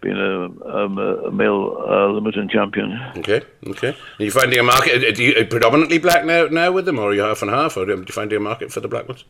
been 0.00 0.18
a, 0.18 0.44
um, 0.76 0.98
a 0.98 1.30
male 1.30 1.84
uh, 1.88 2.08
limited 2.08 2.50
champion. 2.50 2.98
Okay, 3.16 3.42
okay. 3.66 3.96
Are 4.18 4.24
you 4.24 4.30
finding 4.30 4.58
a 4.58 4.62
market? 4.62 5.02
Are 5.02 5.22
you 5.22 5.44
predominantly 5.46 5.98
black 5.98 6.24
now, 6.24 6.46
now 6.46 6.72
with 6.72 6.84
them, 6.84 6.98
or 6.98 7.10
are 7.10 7.14
you 7.14 7.22
half 7.22 7.42
and 7.42 7.50
half, 7.50 7.76
or 7.76 7.84
are 7.84 7.96
you 7.96 8.04
finding 8.06 8.36
a 8.36 8.40
market 8.40 8.72
for 8.72 8.80
the 8.80 8.88
black 8.88 9.08
ones? 9.08 9.24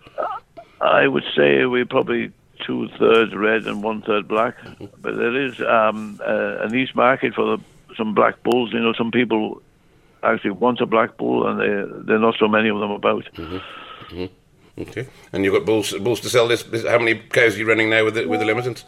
I 0.80 1.06
would 1.06 1.24
say 1.36 1.66
we're 1.66 1.86
probably 1.86 2.32
two 2.66 2.88
thirds 2.98 3.34
red 3.34 3.66
and 3.66 3.82
one 3.82 4.02
third 4.02 4.28
black, 4.28 4.56
but 5.00 5.16
there 5.16 5.40
is 5.40 5.60
um, 5.60 6.20
uh, 6.26 6.58
a 6.64 6.68
niche 6.68 6.94
market 6.94 7.34
for 7.34 7.56
the, 7.56 7.62
some 7.96 8.14
black 8.14 8.42
bulls. 8.42 8.72
You 8.72 8.80
know, 8.80 8.92
some 8.92 9.10
people 9.10 9.62
actually 10.22 10.50
want 10.50 10.80
a 10.80 10.86
black 10.86 11.16
bull, 11.16 11.46
and 11.46 11.60
there 11.60 11.86
there 11.86 12.16
are 12.16 12.20
not 12.20 12.36
so 12.38 12.48
many 12.48 12.68
of 12.68 12.78
them 12.80 12.90
about. 12.90 13.28
Okay, 14.78 15.08
and 15.32 15.42
you've 15.42 15.54
got 15.54 15.64
bulls 15.64 15.92
bulls 15.94 16.20
to 16.20 16.28
sell. 16.28 16.48
This, 16.48 16.62
this 16.64 16.86
how 16.86 16.98
many 16.98 17.14
cows 17.14 17.54
are 17.54 17.58
you 17.58 17.66
running 17.66 17.88
now 17.88 18.04
with 18.04 18.14
the, 18.14 18.26
with 18.26 18.40
the 18.40 18.46
Limousins? 18.46 18.84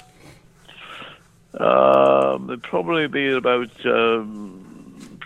Um, 1.59 2.47
there'd 2.47 2.63
probably 2.63 3.09
be 3.09 3.33
about 3.33 3.71
um, 3.87 5.19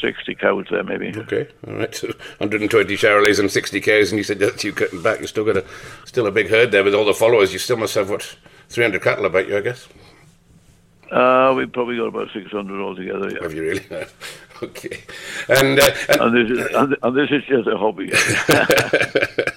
sixty 0.00 0.34
cows 0.34 0.66
there, 0.70 0.82
maybe. 0.82 1.12
Okay, 1.16 1.46
all 1.66 1.74
right. 1.74 1.94
So 1.94 2.08
120 2.38 2.96
Charolais 2.96 3.38
and 3.38 3.50
60 3.50 3.80
cows, 3.80 4.10
and 4.10 4.18
you 4.18 4.24
said 4.24 4.38
that 4.40 4.64
you 4.64 4.72
cutting 4.72 5.02
back. 5.02 5.20
You 5.20 5.26
still 5.26 5.44
got 5.44 5.56
a 5.58 5.64
still 6.06 6.26
a 6.26 6.32
big 6.32 6.48
herd 6.48 6.72
there 6.72 6.82
with 6.84 6.94
all 6.94 7.04
the 7.04 7.14
followers. 7.14 7.52
You 7.52 7.58
still 7.58 7.76
must 7.76 7.94
have 7.94 8.10
what 8.10 8.36
300 8.68 9.02
cattle 9.02 9.26
about 9.26 9.48
you, 9.48 9.56
I 9.56 9.60
guess. 9.60 9.88
Uh, 11.10 11.52
we've 11.56 11.72
probably 11.72 11.96
got 11.96 12.06
about 12.06 12.28
600 12.32 12.80
altogether, 12.80 13.30
yeah. 13.30 13.42
Have 13.42 13.52
you 13.52 13.62
really? 13.62 13.84
okay. 14.62 15.02
And, 15.48 15.80
uh, 15.80 15.90
and 16.08 16.20
And 16.20 16.36
this, 16.36 16.58
is, 16.58 16.74
and, 16.74 16.96
and 17.02 17.16
this 17.16 17.30
is 17.32 17.44
just 17.46 17.66
a 17.66 17.76
hobby. 17.76 18.12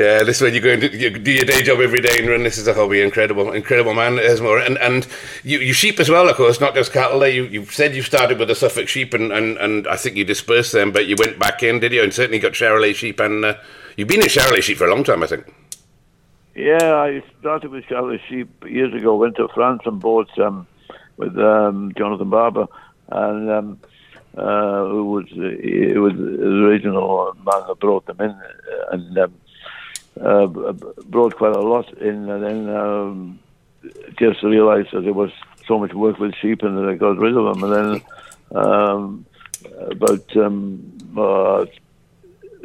yeah, 0.00 0.22
this 0.22 0.36
is 0.36 0.42
when 0.42 0.54
you 0.54 0.60
go 0.60 0.72
you 0.72 1.10
do 1.10 1.30
your 1.30 1.44
day 1.44 1.62
job 1.62 1.80
every 1.80 2.00
day 2.00 2.18
and 2.18 2.28
run. 2.28 2.42
This 2.42 2.56
is 2.56 2.66
a 2.66 2.72
hobby. 2.72 3.02
Incredible, 3.02 3.52
incredible 3.52 3.92
man, 3.92 4.16
Esmor. 4.16 4.64
And 4.64 4.78
and 4.78 5.06
you, 5.44 5.58
you 5.58 5.74
sheep 5.74 6.00
as 6.00 6.08
well, 6.08 6.28
of 6.28 6.36
course, 6.36 6.58
not 6.58 6.74
just 6.74 6.90
cattle. 6.92 7.26
You 7.26 7.44
you 7.44 7.66
said 7.66 7.94
you 7.94 8.02
started 8.02 8.38
with 8.38 8.48
the 8.48 8.54
Suffolk 8.54 8.88
sheep, 8.88 9.12
and, 9.12 9.30
and, 9.30 9.58
and 9.58 9.86
I 9.86 9.96
think 9.96 10.16
you 10.16 10.24
dispersed 10.24 10.72
them, 10.72 10.90
but 10.90 11.06
you 11.06 11.16
went 11.18 11.38
back 11.38 11.62
in, 11.62 11.80
did 11.80 11.92
you? 11.92 12.02
And 12.02 12.14
certainly 12.14 12.38
got 12.38 12.52
Charolais 12.52 12.94
sheep, 12.94 13.20
and 13.20 13.44
uh, 13.44 13.54
you've 13.96 14.08
been 14.08 14.22
in 14.22 14.28
Charolais 14.28 14.62
sheep 14.62 14.78
for 14.78 14.86
a 14.86 14.90
long 14.94 15.04
time, 15.04 15.22
I 15.22 15.26
think. 15.26 15.44
yeah, 16.54 16.94
I 16.94 17.22
started 17.40 17.70
with 17.70 17.84
Charolais 17.84 18.20
Sheep 18.28 18.48
years 18.66 18.92
ago, 18.94 19.16
went 19.16 19.36
to 19.36 19.48
France 19.48 19.82
and 19.84 20.00
bought 20.00 20.36
um, 20.38 20.66
with 21.16 21.36
um, 21.38 21.92
Jonathan 21.96 22.30
Barber, 22.30 22.66
and 23.08 23.50
um, 23.50 23.80
uh, 24.36 24.84
who 24.86 25.04
was, 25.10 25.26
uh, 25.32 25.56
he 25.62 25.98
was 25.98 26.14
the 26.14 26.66
original 26.66 27.34
man 27.36 27.66
that 27.66 27.78
brought 27.80 28.06
them 28.06 28.20
in, 28.20 28.34
and 28.92 29.18
um, 29.18 29.34
uh, 30.20 30.46
brought 30.46 31.36
quite 31.36 31.54
a 31.54 31.60
lot 31.60 31.92
in, 31.98 32.28
and 32.28 32.42
then 32.42 32.68
um, 32.74 33.38
just 34.18 34.42
realised 34.42 34.88
that 34.92 35.02
there 35.02 35.12
was 35.12 35.30
so 35.66 35.78
much 35.78 35.92
work 35.94 36.18
with 36.18 36.34
sheep 36.34 36.62
and 36.62 36.76
that 36.76 36.88
I 36.88 36.94
got 36.94 37.18
rid 37.18 37.36
of 37.36 37.44
them. 37.60 37.64
And 37.64 37.72
then 37.72 38.02
um, 38.56 39.26
about 39.90 40.36
um, 40.36 40.98
uh, 41.16 41.66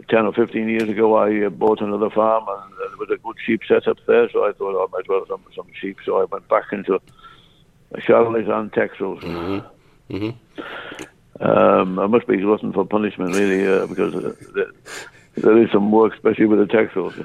10 0.09 0.25
or 0.25 0.33
15 0.33 0.69
years 0.69 0.89
ago, 0.89 1.15
I 1.15 1.45
uh, 1.45 1.49
bought 1.49 1.81
another 1.81 2.09
farm 2.09 2.45
and 2.47 2.73
there 2.77 2.97
was 2.97 3.09
a 3.11 3.17
good 3.17 3.37
sheep 3.45 3.61
setup 3.67 3.97
there, 4.07 4.29
so 4.29 4.47
I 4.47 4.51
thought 4.53 4.75
oh, 4.75 4.87
I 4.87 4.91
might 4.91 5.05
as 5.05 5.07
well 5.07 5.19
have 5.19 5.27
some, 5.27 5.43
some 5.55 5.67
sheep. 5.79 5.97
So 6.05 6.19
I 6.21 6.25
went 6.25 6.47
back 6.47 6.65
into 6.71 6.99
Charolais 7.95 8.49
and 8.49 8.71
Texels. 8.71 9.21
hmm 10.09 10.29
Um, 11.39 11.99
I 11.99 12.07
must 12.07 12.27
be 12.27 12.37
glutton 12.37 12.71
for 12.71 12.85
punishment, 12.85 13.35
really, 13.35 13.67
uh, 13.67 13.87
because 13.87 14.15
uh, 14.15 14.33
there 15.35 15.61
is 15.61 15.69
some 15.71 15.91
work, 15.91 16.13
especially 16.13 16.45
with 16.45 16.59
the 16.59 16.65
Texels. 16.65 17.15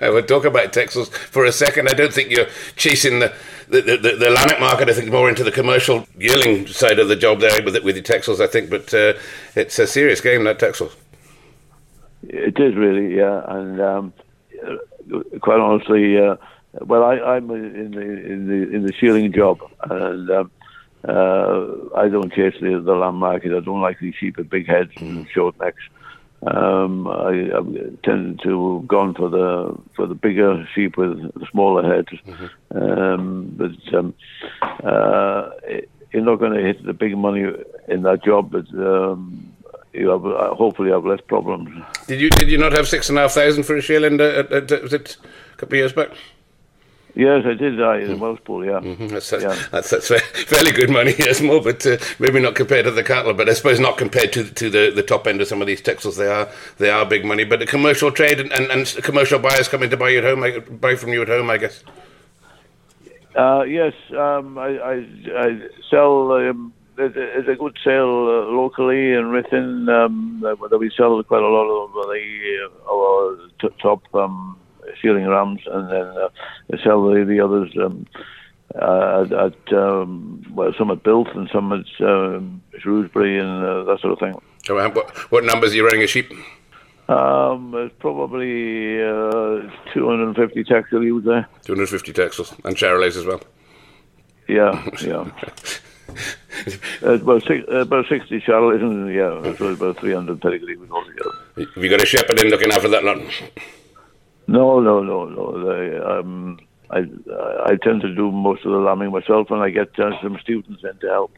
we'll 0.00 0.22
talk 0.22 0.44
about 0.44 0.72
Texels 0.72 1.08
for 1.12 1.44
a 1.44 1.52
second. 1.52 1.88
I 1.88 1.92
don't 1.92 2.12
think 2.12 2.30
you're 2.30 2.46
chasing 2.76 3.18
the 3.20 3.32
the, 3.68 3.80
the, 3.80 4.16
the, 4.16 4.30
Lanark 4.30 4.58
market. 4.60 4.88
I 4.88 4.92
think 4.92 5.10
more 5.10 5.28
into 5.28 5.44
the 5.44 5.52
commercial 5.52 6.06
yearling 6.18 6.66
side 6.66 6.98
of 6.98 7.08
the 7.08 7.16
job 7.16 7.40
there 7.40 7.62
with 7.64 7.76
it, 7.76 7.84
with 7.84 7.96
the 7.96 8.02
Texels. 8.02 8.40
I 8.40 8.46
think, 8.46 8.70
but 8.70 8.92
uh, 8.94 9.14
it's 9.54 9.78
a 9.78 9.86
serious 9.86 10.20
game 10.20 10.44
that 10.44 10.58
Texels. 10.58 10.94
It 12.22 12.58
is 12.58 12.74
really, 12.76 13.16
yeah, 13.16 13.42
and 13.48 13.80
um, 13.80 14.12
quite 15.40 15.58
honestly, 15.58 16.18
uh, 16.18 16.36
well, 16.80 17.02
I, 17.04 17.18
I'm 17.18 17.50
in 17.50 17.90
the 17.92 18.00
in 18.00 18.46
the 18.46 18.76
in 18.76 18.82
the 18.86 18.92
shielding 18.92 19.32
job, 19.32 19.58
and 19.88 20.30
um, 20.30 20.50
uh, 21.08 21.66
I 21.96 22.08
don't 22.08 22.32
chase 22.32 22.54
the, 22.60 22.80
the 22.80 22.94
lamb 22.94 23.16
market. 23.16 23.56
I 23.56 23.60
don't 23.60 23.80
like 23.80 23.98
these 23.98 24.14
sheep 24.14 24.36
with 24.36 24.50
big 24.50 24.66
heads 24.66 24.92
and 24.98 25.28
short 25.30 25.58
necks. 25.58 25.82
Um, 26.46 27.06
I, 27.06 27.50
I 27.54 27.60
tend 28.02 28.40
to 28.44 28.78
have 28.78 28.88
gone 28.88 29.14
for 29.14 29.28
the 29.28 29.76
for 29.94 30.06
the 30.06 30.14
bigger 30.14 30.66
sheep 30.74 30.96
with 30.96 31.20
the 31.34 31.46
smaller 31.50 31.82
heads, 31.82 32.08
um, 32.74 33.52
but 33.56 33.94
um, 33.94 34.14
uh, 34.82 35.50
you're 36.12 36.24
not 36.24 36.36
going 36.36 36.52
to 36.52 36.62
hit 36.62 36.84
the 36.84 36.94
big 36.94 37.16
money 37.16 37.44
in 37.88 38.02
that 38.02 38.24
job, 38.24 38.50
but. 38.50 38.68
Um, 38.74 39.46
you 39.92 40.08
have, 40.08 40.24
uh, 40.24 40.54
hopefully 40.54 40.90
have 40.90 41.04
less 41.04 41.20
problems. 41.26 41.68
Did 42.06 42.20
you 42.20 42.30
did 42.30 42.48
you 42.48 42.58
not 42.58 42.72
have 42.72 42.86
six 42.86 43.08
and 43.08 43.18
a 43.18 43.22
half 43.22 43.32
thousand 43.32 43.64
for 43.64 43.76
a 43.76 43.80
shearling? 43.80 44.20
Uh, 44.20 44.44
uh, 44.54 44.58
uh, 44.58 44.82
was 44.82 44.92
it 44.92 45.16
a 45.52 45.56
couple 45.56 45.74
of 45.74 45.78
years 45.78 45.92
back? 45.92 46.10
Yes, 47.14 47.44
I 47.44 47.54
did 47.54 47.76
die 47.76 47.98
in 47.98 48.18
Welshpool, 48.18 48.64
yeah. 48.64 48.80
Mhm, 48.80 49.10
That's, 49.10 49.30
that's, 49.30 49.42
Yeah. 49.42 49.56
that's, 49.72 49.90
that's 49.90 50.08
fairly 50.08 50.70
good 50.70 50.90
money, 50.90 51.14
yes, 51.18 51.40
more, 51.40 51.60
but 51.60 51.84
uh, 51.84 51.96
maybe 52.18 52.40
not 52.40 52.54
compared 52.54 52.84
to 52.84 52.90
the 52.92 53.02
cattle. 53.02 53.34
But 53.34 53.48
I 53.48 53.52
suppose 53.54 53.80
not 53.80 53.98
compared 53.98 54.32
to 54.34 54.44
to 54.44 54.70
the, 54.70 54.92
the 54.94 55.02
top 55.02 55.26
end 55.26 55.40
of 55.40 55.48
some 55.48 55.60
of 55.60 55.66
these 55.66 55.82
Texels. 55.82 56.16
They 56.16 56.28
are 56.28 56.48
they 56.78 56.90
are 56.90 57.04
big 57.04 57.24
money. 57.24 57.44
But 57.44 57.58
the 57.58 57.66
commercial 57.66 58.12
trade 58.12 58.38
and, 58.40 58.52
and, 58.52 58.70
and 58.70 58.86
commercial 59.02 59.38
buyers 59.40 59.66
coming 59.68 59.90
to 59.90 59.96
buy 59.96 60.10
you 60.10 60.18
at 60.18 60.24
home, 60.24 60.42
I- 60.44 60.60
buy 60.60 60.94
from 60.94 61.12
you 61.12 61.22
at 61.22 61.28
home, 61.28 61.50
I 61.50 61.56
guess. 61.58 61.82
Uh, 63.34 63.62
yes, 63.62 63.92
um, 64.16 64.58
I, 64.58 64.68
I, 64.78 64.94
I 65.36 65.60
sell. 65.90 66.32
Um, 66.32 66.72
there's 66.96 67.48
a 67.48 67.54
good 67.54 67.78
sale 67.82 68.28
uh, 68.28 68.52
locally 68.52 69.12
in 69.12 69.24
Ruthin 69.30 69.88
um, 69.88 70.40
that 70.42 70.78
we 70.78 70.90
sell 70.96 71.22
quite 71.24 71.42
a 71.42 71.48
lot 71.48 71.66
of 71.66 71.92
the 71.92 72.68
uh, 72.68 72.92
our 72.92 73.38
t- 73.60 73.74
top 73.80 74.02
um, 74.14 74.58
shearling 75.00 75.28
rams, 75.28 75.60
and 75.66 75.90
then 75.90 76.06
uh, 76.06 76.28
the, 76.70 77.24
the 77.26 77.40
others 77.40 77.72
um, 77.82 78.06
uh, 78.80 79.26
at, 79.26 79.32
at 79.32 79.72
um, 79.72 80.44
well, 80.52 80.72
some 80.78 80.90
at 80.90 81.02
Builth 81.02 81.34
and 81.34 81.48
some 81.52 81.72
at 81.72 82.06
um, 82.06 82.62
Shrewsbury 82.78 83.38
and 83.38 83.64
uh, 83.64 83.84
that 83.84 84.00
sort 84.00 84.12
of 84.12 84.18
thing. 84.18 84.40
what, 84.68 85.10
what 85.30 85.44
numbers 85.44 85.72
are 85.72 85.76
you 85.76 85.84
running 85.84 86.02
a 86.02 86.06
sheep? 86.06 86.32
Um, 87.08 87.74
it's 87.74 87.94
probably 87.98 89.02
uh, 89.02 89.68
250 89.92 90.62
texel 90.62 91.02
ewes 91.02 91.24
there. 91.24 91.48
250 91.64 92.12
texels 92.12 92.64
and 92.64 92.76
Charolais 92.76 93.16
as 93.16 93.24
well. 93.26 93.40
Yeah, 94.46 94.88
yeah. 95.02 95.28
uh, 97.02 97.14
about, 97.14 97.42
six, 97.42 97.64
uh, 97.68 97.78
about 97.78 98.06
60 98.08 98.40
Charolais, 98.42 98.80
and 98.80 99.12
yeah, 99.12 99.50
it's 99.50 99.60
about 99.60 99.98
300 99.98 100.40
pedigree 100.40 100.76
altogether. 100.88 101.30
Have 101.74 101.82
you 101.82 101.90
got 101.90 102.02
a 102.02 102.06
shepherd 102.06 102.40
in 102.40 102.48
looking 102.48 102.70
after 102.70 102.88
that 102.88 103.02
lot? 103.02 103.18
No, 104.50 104.80
no, 104.80 105.02
no, 105.02 105.26
no. 105.26 105.44
They, 105.66 105.98
um, 105.98 106.58
I 106.90 107.00
I 107.70 107.76
tend 107.82 108.02
to 108.02 108.14
do 108.14 108.32
most 108.32 108.66
of 108.66 108.72
the 108.72 108.78
lambing 108.78 109.12
myself, 109.12 109.50
and 109.50 109.62
I 109.62 109.70
get 109.70 109.98
uh, 109.98 110.10
some 110.22 110.38
students 110.42 110.82
in 110.84 110.98
to 111.00 111.08
help. 111.08 111.32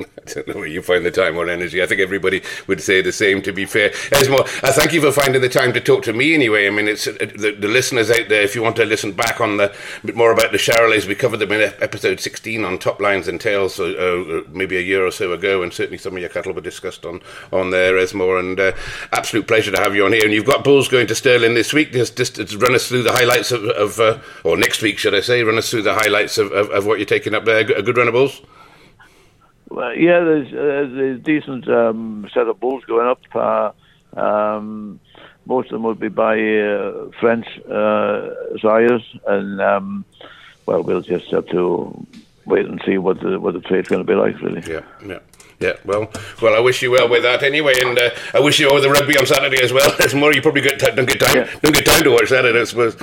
I 0.18 0.32
don't 0.32 0.48
know 0.48 0.54
where 0.54 0.66
you 0.66 0.82
find 0.82 1.04
the 1.04 1.10
time 1.10 1.36
or 1.36 1.48
energy. 1.48 1.82
I 1.82 1.86
think 1.86 2.00
everybody 2.00 2.42
would 2.66 2.80
say 2.80 3.00
the 3.02 3.12
same, 3.12 3.42
to 3.42 3.52
be 3.52 3.64
fair. 3.64 3.90
Esmor, 3.90 4.42
I 4.62 4.72
thank 4.72 4.92
you 4.92 5.00
for 5.00 5.12
finding 5.12 5.42
the 5.42 5.48
time 5.48 5.72
to 5.72 5.80
talk 5.80 6.02
to 6.04 6.12
me 6.12 6.34
anyway. 6.34 6.66
I 6.66 6.70
mean, 6.70 6.88
it's 6.88 7.06
uh, 7.06 7.12
the, 7.18 7.56
the 7.58 7.68
listeners 7.68 8.10
out 8.10 8.28
there, 8.28 8.42
if 8.42 8.54
you 8.54 8.62
want 8.62 8.76
to 8.76 8.84
listen 8.84 9.12
back 9.12 9.40
on 9.40 9.56
the 9.56 9.74
bit 10.04 10.16
more 10.16 10.32
about 10.32 10.52
the 10.52 10.58
Charolais, 10.58 11.06
we 11.06 11.14
covered 11.14 11.38
them 11.38 11.52
in 11.52 11.72
episode 11.80 12.20
16 12.20 12.64
on 12.64 12.78
Top 12.78 13.00
Lines 13.00 13.28
and 13.28 13.40
Tails, 13.40 13.78
uh, 13.80 13.84
uh, 13.84 14.42
maybe 14.50 14.76
a 14.76 14.80
year 14.80 15.06
or 15.06 15.10
so 15.10 15.32
ago, 15.32 15.62
and 15.62 15.72
certainly 15.72 15.98
some 15.98 16.14
of 16.14 16.20
your 16.20 16.28
cattle 16.28 16.52
were 16.52 16.60
discussed 16.60 17.04
on, 17.04 17.20
on 17.52 17.70
there, 17.70 17.94
Esmor. 17.94 18.38
And 18.40 18.58
uh, 18.58 18.72
absolute 19.12 19.46
pleasure 19.46 19.70
to 19.70 19.80
have 19.80 19.94
you 19.94 20.04
on 20.04 20.12
here. 20.12 20.24
And 20.24 20.32
you've 20.32 20.46
got 20.46 20.64
bulls 20.64 20.88
going 20.88 21.06
to 21.08 21.14
Stirling 21.14 21.54
this 21.54 21.72
week. 21.72 21.92
Just, 21.92 22.16
just, 22.16 22.36
just 22.36 22.54
run 22.54 22.74
us 22.74 22.88
through 22.88 23.02
the 23.02 23.12
highlights 23.12 23.52
of, 23.52 23.64
of 23.64 24.00
uh, 24.00 24.18
or 24.42 24.56
next 24.56 24.80
week, 24.80 24.98
should 24.98 25.14
I 25.14 25.20
say, 25.20 25.42
run 25.42 25.58
us 25.58 25.70
through 25.70 25.82
the 25.82 25.94
highlights 25.94 26.38
of, 26.38 26.50
of, 26.52 26.70
of 26.70 26.86
what 26.86 26.98
you're 26.98 27.06
taking 27.06 27.34
up 27.34 27.44
there. 27.44 27.58
A 27.58 27.82
good 27.82 27.96
run 27.96 28.08
of 28.08 28.14
bulls? 28.14 28.40
Well, 29.70 29.96
yeah, 29.96 30.20
there's, 30.20 30.48
uh, 30.48 30.94
there's 30.94 31.16
a 31.16 31.22
decent 31.22 31.68
um, 31.68 32.28
set 32.34 32.48
of 32.48 32.58
bulls 32.58 32.84
going 32.84 33.06
up. 33.06 33.20
Uh, 33.32 33.70
um, 34.20 34.98
most 35.46 35.66
of 35.66 35.72
them 35.72 35.84
would 35.84 36.00
be 36.00 36.08
by 36.08 36.34
uh, 36.40 37.10
French 37.20 37.46
uh, 37.70 38.30
sires, 38.60 39.02
and 39.26 39.60
um, 39.60 40.04
well, 40.66 40.82
we'll 40.82 41.02
just 41.02 41.30
have 41.30 41.46
to 41.48 42.06
wait 42.46 42.66
and 42.66 42.82
see 42.84 42.98
what 42.98 43.20
the 43.20 43.38
what 43.38 43.54
the 43.54 43.60
trade's 43.60 43.88
going 43.88 44.04
to 44.04 44.06
be 44.06 44.14
like, 44.14 44.40
really. 44.42 44.62
Yeah, 44.70 44.82
yeah. 45.06 45.18
Yeah, 45.60 45.74
well, 45.84 46.10
well, 46.40 46.54
I 46.56 46.60
wish 46.60 46.80
you 46.80 46.90
well 46.90 47.06
with 47.06 47.22
that 47.22 47.42
anyway, 47.42 47.74
and 47.84 47.98
uh, 47.98 48.10
I 48.32 48.40
wish 48.40 48.58
you 48.58 48.70
all 48.70 48.80
the 48.80 48.88
rugby 48.88 49.18
on 49.18 49.26
Saturday 49.26 49.62
as 49.62 49.74
well. 49.74 49.94
That's 49.98 50.14
more. 50.14 50.32
You 50.32 50.40
probably 50.40 50.62
get 50.62 50.80
t- 50.80 50.90
don't 50.90 51.06
get 51.06 51.20
time, 51.20 51.36
yeah. 51.36 51.50
don't 51.60 51.74
get 51.74 51.84
time 51.84 52.02
to 52.02 52.10
watch 52.10 52.30
that, 52.30 52.46
I 52.46 52.64
suppose. 52.64 52.96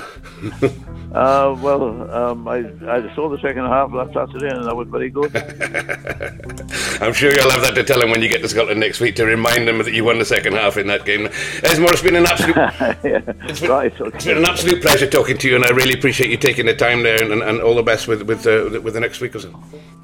Uh, 1.12 1.56
well, 1.60 2.10
um, 2.12 2.46
I, 2.46 2.58
I 2.86 3.14
saw 3.14 3.30
the 3.30 3.38
second 3.40 3.64
half 3.64 3.92
last 3.92 4.12
Saturday 4.12 4.54
and 4.54 4.66
that 4.66 4.76
was 4.76 4.88
very 4.88 5.08
good. 5.08 5.34
I'm 7.00 7.14
sure 7.14 7.32
you'll 7.32 7.50
have 7.50 7.62
that 7.62 7.74
to 7.76 7.84
tell 7.84 8.02
him 8.02 8.10
when 8.10 8.20
you 8.20 8.28
get 8.28 8.42
to 8.42 8.48
Scotland 8.48 8.78
next 8.80 9.00
week 9.00 9.16
to 9.16 9.24
remind 9.24 9.66
them 9.66 9.78
that 9.78 9.94
you 9.94 10.04
won 10.04 10.18
the 10.18 10.24
second 10.26 10.52
half 10.54 10.76
in 10.76 10.86
that 10.88 11.06
game. 11.06 11.28
Esmor, 11.28 11.92
it's 11.92 12.02
been 12.02 12.16
an 12.16 12.26
absolute, 12.26 12.56
yeah. 13.04 13.22
it's 13.48 13.60
been, 13.60 13.70
right, 13.70 14.00
okay. 14.00 14.16
it's 14.16 14.26
been 14.26 14.36
an 14.36 14.44
absolute 14.44 14.82
pleasure 14.82 15.08
talking 15.08 15.38
to 15.38 15.48
you, 15.48 15.56
and 15.56 15.64
I 15.64 15.70
really 15.70 15.94
appreciate 15.94 16.30
you 16.30 16.36
taking 16.36 16.66
the 16.66 16.76
time 16.76 17.02
there, 17.02 17.22
and, 17.22 17.42
and 17.42 17.60
all 17.62 17.74
the 17.74 17.82
best 17.82 18.06
with 18.06 18.22
with, 18.22 18.46
uh, 18.46 18.80
with 18.82 18.92
the 18.94 19.00
next 19.00 19.20
week 19.20 19.34
or 19.34 19.40
so. 19.40 19.50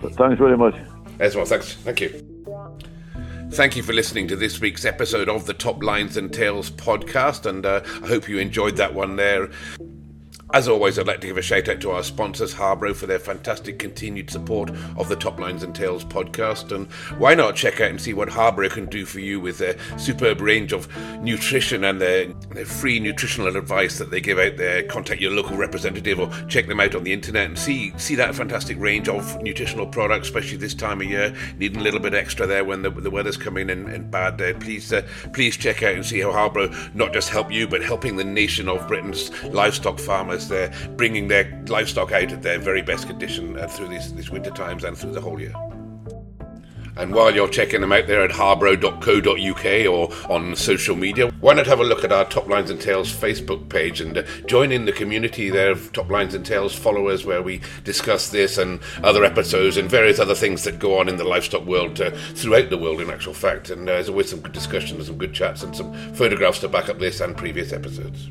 Thanks 0.00 0.38
very 0.38 0.56
much. 0.56 0.74
Esmor, 1.18 1.46
thanks. 1.46 1.74
Thank 1.74 2.00
you. 2.00 2.34
Thank 3.50 3.76
you 3.76 3.82
for 3.82 3.92
listening 3.92 4.26
to 4.28 4.36
this 4.36 4.60
week's 4.60 4.84
episode 4.84 5.28
of 5.28 5.46
the 5.46 5.54
Top 5.54 5.82
Lines 5.82 6.16
and 6.16 6.32
Tails 6.32 6.70
podcast, 6.70 7.46
and 7.46 7.66
uh, 7.66 7.82
I 8.02 8.06
hope 8.06 8.28
you 8.28 8.38
enjoyed 8.38 8.76
that 8.78 8.94
one 8.94 9.16
there. 9.16 9.50
As 10.54 10.68
always, 10.68 11.00
I'd 11.00 11.08
like 11.08 11.20
to 11.22 11.26
give 11.26 11.36
a 11.36 11.42
shout 11.42 11.68
out 11.68 11.80
to 11.80 11.90
our 11.90 12.04
sponsors, 12.04 12.54
Harbro, 12.54 12.94
for 12.94 13.06
their 13.06 13.18
fantastic 13.18 13.76
continued 13.80 14.30
support 14.30 14.70
of 14.96 15.08
the 15.08 15.16
Top 15.16 15.40
Lines 15.40 15.64
and 15.64 15.74
Tails 15.74 16.04
podcast. 16.04 16.70
And 16.70 16.86
why 17.18 17.34
not 17.34 17.56
check 17.56 17.80
out 17.80 17.90
and 17.90 18.00
see 18.00 18.14
what 18.14 18.28
Harbro 18.28 18.70
can 18.70 18.86
do 18.86 19.04
for 19.04 19.18
you 19.18 19.40
with 19.40 19.58
their 19.58 19.76
superb 19.98 20.40
range 20.40 20.72
of 20.72 20.86
nutrition 21.20 21.82
and 21.82 22.00
their, 22.00 22.26
their 22.52 22.66
free 22.66 23.00
nutritional 23.00 23.56
advice 23.56 23.98
that 23.98 24.12
they 24.12 24.20
give 24.20 24.38
out 24.38 24.56
there. 24.56 24.84
Contact 24.84 25.20
your 25.20 25.32
local 25.32 25.56
representative 25.56 26.20
or 26.20 26.30
check 26.46 26.68
them 26.68 26.78
out 26.78 26.94
on 26.94 27.02
the 27.02 27.12
internet 27.12 27.46
and 27.48 27.58
see 27.58 27.92
see 27.98 28.14
that 28.14 28.36
fantastic 28.36 28.78
range 28.78 29.08
of 29.08 29.42
nutritional 29.42 29.88
products, 29.88 30.28
especially 30.28 30.58
this 30.58 30.72
time 30.72 31.00
of 31.00 31.08
year. 31.08 31.34
Needing 31.58 31.80
a 31.80 31.82
little 31.82 31.98
bit 31.98 32.14
extra 32.14 32.46
there 32.46 32.64
when 32.64 32.82
the, 32.82 32.90
the 32.90 33.10
weather's 33.10 33.36
coming 33.36 33.70
in, 33.70 33.88
in 33.88 34.08
bad. 34.08 34.40
Uh, 34.40 34.56
please 34.60 34.92
uh, 34.92 35.04
please 35.32 35.56
check 35.56 35.82
out 35.82 35.96
and 35.96 36.06
see 36.06 36.20
how 36.20 36.30
Harbro 36.30 36.94
not 36.94 37.12
just 37.12 37.30
help 37.30 37.50
you, 37.50 37.66
but 37.66 37.82
helping 37.82 38.14
the 38.14 38.22
nation 38.22 38.68
of 38.68 38.86
Britain's 38.86 39.32
livestock 39.46 39.98
farmers 39.98 40.43
they're 40.48 40.72
bringing 40.96 41.28
their 41.28 41.62
livestock 41.68 42.12
out 42.12 42.32
at 42.32 42.42
their 42.42 42.58
very 42.58 42.82
best 42.82 43.06
condition 43.06 43.58
uh, 43.58 43.66
through 43.66 43.88
these, 43.88 44.12
these 44.14 44.30
winter 44.30 44.50
times 44.50 44.84
and 44.84 44.96
through 44.96 45.12
the 45.12 45.20
whole 45.20 45.40
year. 45.40 45.54
And 46.96 47.12
while 47.12 47.34
you're 47.34 47.48
checking 47.48 47.80
them 47.80 47.92
out 47.92 48.06
there 48.06 48.22
at 48.22 48.30
harbro.co.uk 48.30 49.92
or 49.92 50.32
on 50.32 50.54
social 50.54 50.94
media, 50.94 51.28
why 51.40 51.54
not 51.54 51.66
have 51.66 51.80
a 51.80 51.84
look 51.84 52.04
at 52.04 52.12
our 52.12 52.24
Top 52.24 52.48
Lines 52.48 52.70
and 52.70 52.80
Tails 52.80 53.12
Facebook 53.12 53.68
page 53.68 54.00
and 54.00 54.18
uh, 54.18 54.22
join 54.46 54.70
in 54.70 54.84
the 54.84 54.92
community 54.92 55.50
there 55.50 55.72
of 55.72 55.92
Top 55.92 56.08
Lines 56.08 56.34
and 56.34 56.46
Tails 56.46 56.74
followers 56.74 57.24
where 57.24 57.42
we 57.42 57.60
discuss 57.82 58.30
this 58.30 58.58
and 58.58 58.80
other 59.02 59.24
episodes 59.24 59.76
and 59.76 59.90
various 59.90 60.20
other 60.20 60.36
things 60.36 60.62
that 60.64 60.78
go 60.78 60.98
on 60.98 61.08
in 61.08 61.16
the 61.16 61.24
livestock 61.24 61.64
world 61.64 62.00
uh, 62.00 62.12
throughout 62.34 62.70
the 62.70 62.78
world, 62.78 63.00
in 63.00 63.10
actual 63.10 63.34
fact. 63.34 63.70
And 63.70 63.88
uh, 63.88 63.94
there's 63.94 64.08
always 64.08 64.30
some 64.30 64.40
good 64.40 64.52
discussion 64.52 64.96
and 64.98 65.06
some 65.06 65.18
good 65.18 65.34
chats, 65.34 65.64
and 65.64 65.74
some 65.74 65.92
photographs 66.14 66.60
to 66.60 66.68
back 66.68 66.88
up 66.88 67.00
this 67.00 67.20
and 67.20 67.36
previous 67.36 67.72
episodes. 67.72 68.30